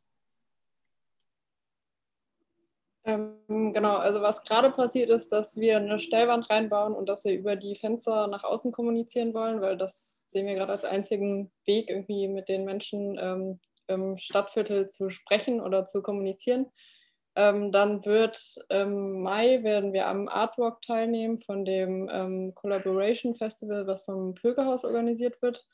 Ähm, 3.05 3.39
genau, 3.73 3.97
also 3.97 4.21
was 4.21 4.45
gerade 4.45 4.73
passiert 4.73 5.09
ist, 5.09 5.33
dass 5.33 5.57
wir 5.57 5.79
eine 5.79 5.99
Stellwand 5.99 6.51
reinbauen 6.51 6.93
und 6.93 7.09
dass 7.09 7.25
wir 7.25 7.33
über 7.33 7.57
die 7.57 7.77
Fenster 7.77 8.27
nach 8.27 8.45
außen 8.45 8.73
kommunizieren 8.73 9.33
wollen, 9.33 9.63
weil 9.63 9.79
das 9.79 10.27
sehen 10.29 10.47
wir 10.47 10.55
gerade 10.55 10.73
als 10.73 10.85
einzigen 10.85 11.51
Weg, 11.65 11.89
irgendwie 11.89 12.29
mit 12.29 12.51
den 12.51 12.67
Menschen 12.67 13.19
ähm, 13.19 13.59
im 13.93 14.19
Stadtviertel 14.19 14.89
zu 14.89 15.11
sprechen 15.11 15.61
oder 15.61 15.85
zu 15.85 16.03
kommunizieren. 16.03 16.67
Ähm, 17.35 17.73
dann 17.73 18.05
wird 18.05 18.57
im 18.69 19.23
Mai 19.23 19.63
werden 19.63 19.93
wir 19.93 20.07
am 20.07 20.29
Artwalk 20.29 20.83
teilnehmen 20.83 21.41
von 21.41 21.65
dem 21.65 22.09
ähm, 22.13 22.55
Collaboration 22.55 23.35
Festival, 23.35 23.87
was 23.87 24.05
vom 24.05 24.35
Bürgerhaus 24.35 24.85
organisiert 24.85 25.41
wird. 25.41 25.65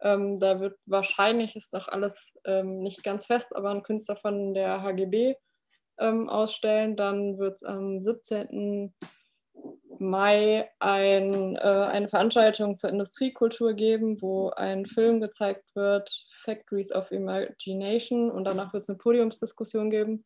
Ähm, 0.00 0.40
da 0.40 0.58
wird 0.60 0.78
wahrscheinlich, 0.86 1.54
ist 1.54 1.74
noch 1.74 1.88
alles 1.88 2.34
ähm, 2.44 2.78
nicht 2.78 3.04
ganz 3.04 3.26
fest, 3.26 3.54
aber 3.54 3.70
ein 3.70 3.82
Künstler 3.82 4.16
von 4.16 4.54
der 4.54 4.82
HGB 4.82 5.34
ähm, 5.98 6.28
ausstellen. 6.28 6.96
Dann 6.96 7.38
wird 7.38 7.56
es 7.56 7.62
am 7.62 8.00
17. 8.00 8.94
Mai 10.02 10.68
ein, 10.80 11.56
äh, 11.56 11.60
eine 11.60 12.08
Veranstaltung 12.08 12.76
zur 12.76 12.90
Industriekultur 12.90 13.72
geben, 13.74 14.20
wo 14.20 14.50
ein 14.50 14.86
Film 14.86 15.20
gezeigt 15.20 15.64
wird, 15.74 16.10
Factories 16.30 16.92
of 16.92 17.10
Imagination. 17.10 18.30
Und 18.30 18.44
danach 18.44 18.72
wird 18.72 18.82
es 18.82 18.88
eine 18.88 18.98
Podiumsdiskussion 18.98 19.90
geben. 19.90 20.24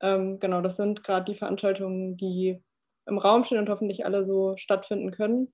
Ähm, 0.00 0.40
genau, 0.40 0.60
das 0.60 0.76
sind 0.76 1.04
gerade 1.04 1.24
die 1.24 1.38
Veranstaltungen, 1.38 2.16
die 2.16 2.62
im 3.06 3.18
Raum 3.18 3.44
stehen 3.44 3.58
und 3.58 3.68
hoffentlich 3.68 4.04
alle 4.04 4.24
so 4.24 4.56
stattfinden 4.56 5.10
können. 5.12 5.52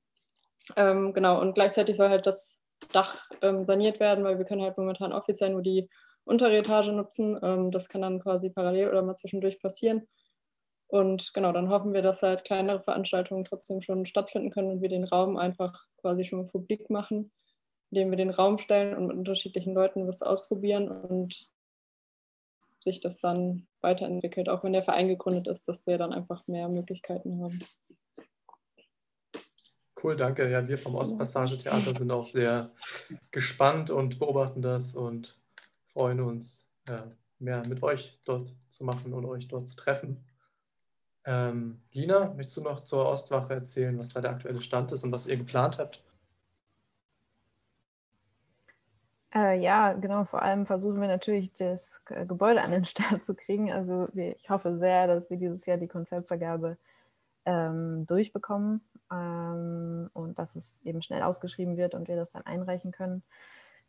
Ähm, 0.77 1.13
genau, 1.13 1.41
und 1.41 1.55
gleichzeitig 1.55 1.97
soll 1.97 2.09
halt 2.09 2.27
das 2.27 2.63
Dach 2.93 3.29
ähm, 3.43 3.63
saniert 3.63 4.01
werden, 4.01 4.25
weil 4.25 4.39
wir 4.39 4.45
können 4.45 4.63
halt 4.63 4.79
momentan 4.79 5.13
offiziell 5.13 5.51
nur 5.51 5.63
die 5.63 5.89
untere 6.25 6.57
Etage 6.57 6.89
nutzen. 6.89 7.39
Ähm, 7.43 7.71
das 7.71 7.89
kann 7.89 8.03
dann 8.03 8.21
quasi 8.21 8.51
parallel 8.51 8.89
oder 8.89 9.03
mal 9.03 9.17
zwischendurch 9.17 9.61
passieren. 9.61 10.07
Und 10.89 11.35
genau, 11.35 11.53
dann 11.53 11.69
hoffen 11.69 11.93
wir, 11.93 12.01
dass 12.01 12.23
halt 12.23 12.45
kleinere 12.45 12.83
Veranstaltungen 12.83 13.45
trotzdem 13.45 13.83
schon 13.83 14.07
stattfinden 14.07 14.51
können 14.51 14.71
und 14.71 14.83
wir 14.83 14.89
den 14.89 15.05
Raum 15.05 15.37
einfach 15.37 15.87
quasi 15.99 16.25
schon 16.25 16.41
mal 16.41 16.49
publik 16.49 16.89
machen, 16.89 17.31
indem 17.91 18.11
wir 18.11 18.17
den 18.17 18.31
Raum 18.31 18.59
stellen 18.59 18.97
und 18.97 19.07
mit 19.07 19.17
unterschiedlichen 19.17 19.75
Leuten 19.75 20.09
was 20.09 20.23
ausprobieren 20.23 20.89
und 20.89 21.49
sich 22.81 23.01
das 23.01 23.21
dann 23.21 23.67
weiterentwickelt, 23.83 24.49
auch 24.49 24.65
wenn 24.65 24.73
der 24.73 24.83
Verein 24.83 25.09
gegründet 25.09 25.47
ist, 25.47 25.69
dass 25.69 25.87
wir 25.87 25.99
dann 25.99 26.13
einfach 26.13 26.47
mehr 26.47 26.69
Möglichkeiten 26.69 27.43
haben. 27.43 27.59
Cool, 30.03 30.17
danke. 30.17 30.49
Ja, 30.49 30.67
wir 30.67 30.79
vom 30.79 30.95
Ostpassage-Theater 30.95 31.93
sind 31.93 32.11
auch 32.13 32.27
sehr 32.27 32.71
gespannt 33.31 33.91
und 33.91 34.19
beobachten 34.19 34.63
das 34.63 34.95
und 34.95 35.37
freuen 35.93 36.21
uns, 36.21 36.71
ja, 36.89 37.11
mehr 37.41 37.67
mit 37.67 37.83
euch 37.83 38.21
dort 38.25 38.55
zu 38.69 38.85
machen 38.85 39.13
und 39.13 39.25
euch 39.27 39.49
dort 39.49 39.69
zu 39.69 39.77
treffen. 39.77 40.25
Ähm, 41.31 41.83
Lina, 41.93 42.33
möchtest 42.35 42.57
du 42.57 42.63
noch 42.63 42.85
zur 42.85 43.07
Ostwache 43.07 43.53
erzählen, 43.53 43.99
was 43.99 44.15
da 44.15 44.23
der 44.23 44.31
aktuelle 44.31 44.63
Stand 44.63 44.93
ist 44.93 45.05
und 45.05 45.13
was 45.13 45.27
ihr 45.27 45.37
geplant 45.37 45.79
habt? 45.79 46.03
Äh, 49.35 49.61
ja, 49.61 49.93
genau. 49.93 50.25
Vor 50.25 50.41
allem 50.41 50.65
versuchen 50.65 51.03
wir 51.03 51.07
natürlich, 51.07 51.53
das 51.53 52.03
Gebäude 52.07 52.63
an 52.63 52.71
den 52.71 52.87
Start 52.87 53.27
zu 53.27 53.35
kriegen. 53.35 53.71
Also 53.71 54.09
ich 54.15 54.49
hoffe 54.49 54.79
sehr, 54.79 55.07
dass 55.07 55.29
wir 55.29 55.37
dieses 55.37 55.67
Jahr 55.67 55.77
die 55.77 55.87
Konzeptvergabe 55.87 56.79
ähm, 57.45 58.07
durchbekommen 58.07 58.81
ähm, 59.13 60.09
und 60.15 60.39
dass 60.39 60.57
es 60.57 60.81
eben 60.87 61.03
schnell 61.03 61.21
ausgeschrieben 61.21 61.77
wird 61.77 61.93
und 61.93 62.09
wir 62.09 62.17
das 62.17 62.33
dann 62.33 62.47
einreichen 62.47 62.91
können. 62.91 63.23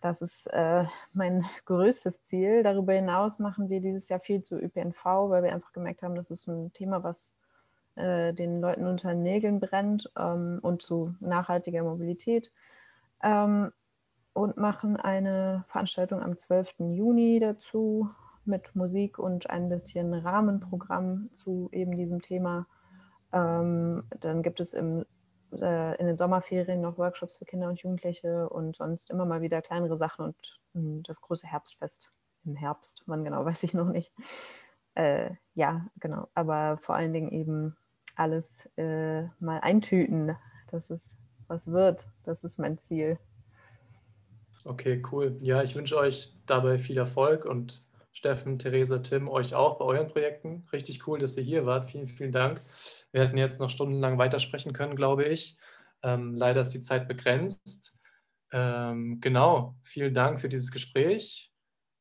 Das 0.01 0.21
ist 0.21 0.47
äh, 0.47 0.85
mein 1.13 1.45
größtes 1.65 2.23
Ziel. 2.23 2.63
Darüber 2.63 2.93
hinaus 2.93 3.39
machen 3.39 3.69
wir 3.69 3.81
dieses 3.81 4.07
Jahr 4.09 4.19
viel 4.19 4.41
zu 4.43 4.55
ÖPNV, 4.55 5.03
weil 5.03 5.43
wir 5.43 5.53
einfach 5.53 5.73
gemerkt 5.73 6.03
haben, 6.03 6.15
das 6.15 6.31
ist 6.31 6.47
ein 6.47 6.71
Thema, 6.73 7.03
was 7.03 7.33
äh, 7.95 8.33
den 8.33 8.61
Leuten 8.61 8.87
unter 8.87 9.09
den 9.09 9.23
Nägeln 9.23 9.59
brennt 9.59 10.09
ähm, 10.17 10.59
und 10.61 10.81
zu 10.81 11.15
nachhaltiger 11.19 11.83
Mobilität. 11.83 12.51
Ähm, 13.21 13.71
und 14.33 14.55
machen 14.55 14.95
eine 14.95 15.65
Veranstaltung 15.67 16.21
am 16.21 16.37
12. 16.37 16.75
Juni 16.79 17.39
dazu 17.39 18.09
mit 18.45 18.73
Musik 18.75 19.19
und 19.19 19.49
ein 19.49 19.67
bisschen 19.67 20.13
Rahmenprogramm 20.13 21.29
zu 21.33 21.67
eben 21.73 21.97
diesem 21.97 22.21
Thema. 22.21 22.65
Ähm, 23.33 24.03
dann 24.21 24.41
gibt 24.41 24.61
es 24.61 24.73
im 24.73 25.05
in 25.51 26.05
den 26.05 26.17
Sommerferien 26.17 26.81
noch 26.81 26.97
Workshops 26.97 27.37
für 27.37 27.45
Kinder 27.45 27.69
und 27.69 27.81
Jugendliche 27.81 28.49
und 28.49 28.75
sonst 28.75 29.09
immer 29.09 29.25
mal 29.25 29.41
wieder 29.41 29.61
kleinere 29.61 29.97
Sachen 29.97 30.25
und 30.25 30.59
hm, 30.73 31.03
das 31.03 31.21
große 31.21 31.47
Herbstfest 31.47 32.11
im 32.45 32.55
Herbst, 32.55 33.03
wann 33.05 33.23
genau, 33.23 33.43
weiß 33.45 33.63
ich 33.63 33.73
noch 33.73 33.89
nicht. 33.89 34.11
Äh, 34.95 35.31
ja, 35.55 35.87
genau, 35.99 36.27
aber 36.33 36.77
vor 36.81 36.95
allen 36.95 37.13
Dingen 37.13 37.31
eben 37.31 37.77
alles 38.15 38.67
äh, 38.77 39.23
mal 39.39 39.59
eintüten, 39.61 40.35
dass 40.71 40.89
es 40.89 41.15
was 41.47 41.67
wird. 41.67 42.07
Das 42.23 42.43
ist 42.43 42.59
mein 42.59 42.77
Ziel. 42.77 43.17
Okay, 44.65 45.01
cool. 45.11 45.37
Ja, 45.39 45.63
ich 45.63 45.75
wünsche 45.75 45.97
euch 45.97 46.33
dabei 46.45 46.77
viel 46.77 46.97
Erfolg 46.97 47.45
und 47.45 47.81
Steffen, 48.11 48.59
Theresa, 48.59 48.99
Tim, 48.99 49.29
euch 49.29 49.55
auch 49.55 49.77
bei 49.77 49.85
euren 49.85 50.07
Projekten. 50.07 50.67
Richtig 50.73 51.07
cool, 51.07 51.19
dass 51.19 51.37
ihr 51.37 51.43
hier 51.43 51.65
wart. 51.65 51.91
Vielen, 51.91 52.07
vielen 52.07 52.31
Dank. 52.31 52.61
Wir 53.11 53.21
hätten 53.21 53.37
jetzt 53.37 53.59
noch 53.59 53.69
stundenlang 53.69 54.17
weitersprechen 54.17 54.73
können, 54.73 54.95
glaube 54.95 55.25
ich. 55.25 55.57
Ähm, 56.03 56.35
leider 56.35 56.61
ist 56.61 56.73
die 56.73 56.81
Zeit 56.81 57.07
begrenzt. 57.07 57.97
Ähm, 58.51 59.19
genau, 59.21 59.75
vielen 59.83 60.13
Dank 60.13 60.41
für 60.41 60.49
dieses 60.49 60.71
Gespräch. 60.71 61.53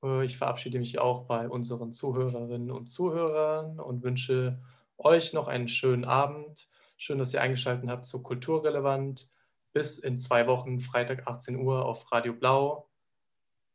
Äh, 0.03 0.25
ich 0.25 0.39
verabschiede 0.39 0.79
mich 0.79 0.99
auch 0.99 1.27
bei 1.27 1.49
unseren 1.49 1.93
Zuhörerinnen 1.93 2.71
und 2.71 2.87
Zuhörern 2.87 3.79
und 3.79 4.03
wünsche 4.03 4.61
euch 4.97 5.33
noch 5.33 5.49
einen 5.49 5.69
schönen 5.69 6.05
Abend. 6.05 6.69
Schön, 6.97 7.19
dass 7.19 7.35
ihr 7.35 7.43
eingeschaltet 7.43 7.89
habt 7.89 8.07
zu 8.07 8.23
Kulturrelevant. 8.23 9.29
Bis 9.73 9.99
in 9.99 10.19
zwei 10.19 10.47
Wochen, 10.47 10.81
Freitag 10.81 11.29
18 11.29 11.57
Uhr 11.57 11.85
auf 11.85 12.11
Radio 12.11 12.33
Blau. 12.33 12.89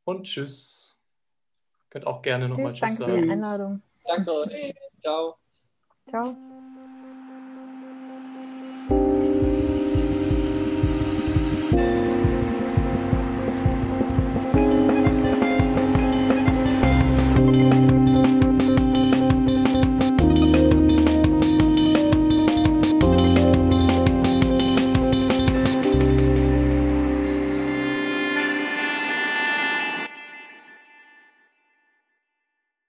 Und 0.03 0.25
tschüss. 0.25 0.92
Könnt 1.93 2.07
auch 2.07 2.23
gerne 2.23 2.49
nochmal 2.49 2.71
Tschüss 2.71 2.79
Danke 2.79 2.95
sagen. 2.95 3.13
für 3.13 3.21
die 3.21 3.31
Einladung. 3.31 3.81
Danke 4.03 4.33
euch. 4.33 4.73
Ciao. 5.03 5.35
Ciao. 6.09 6.35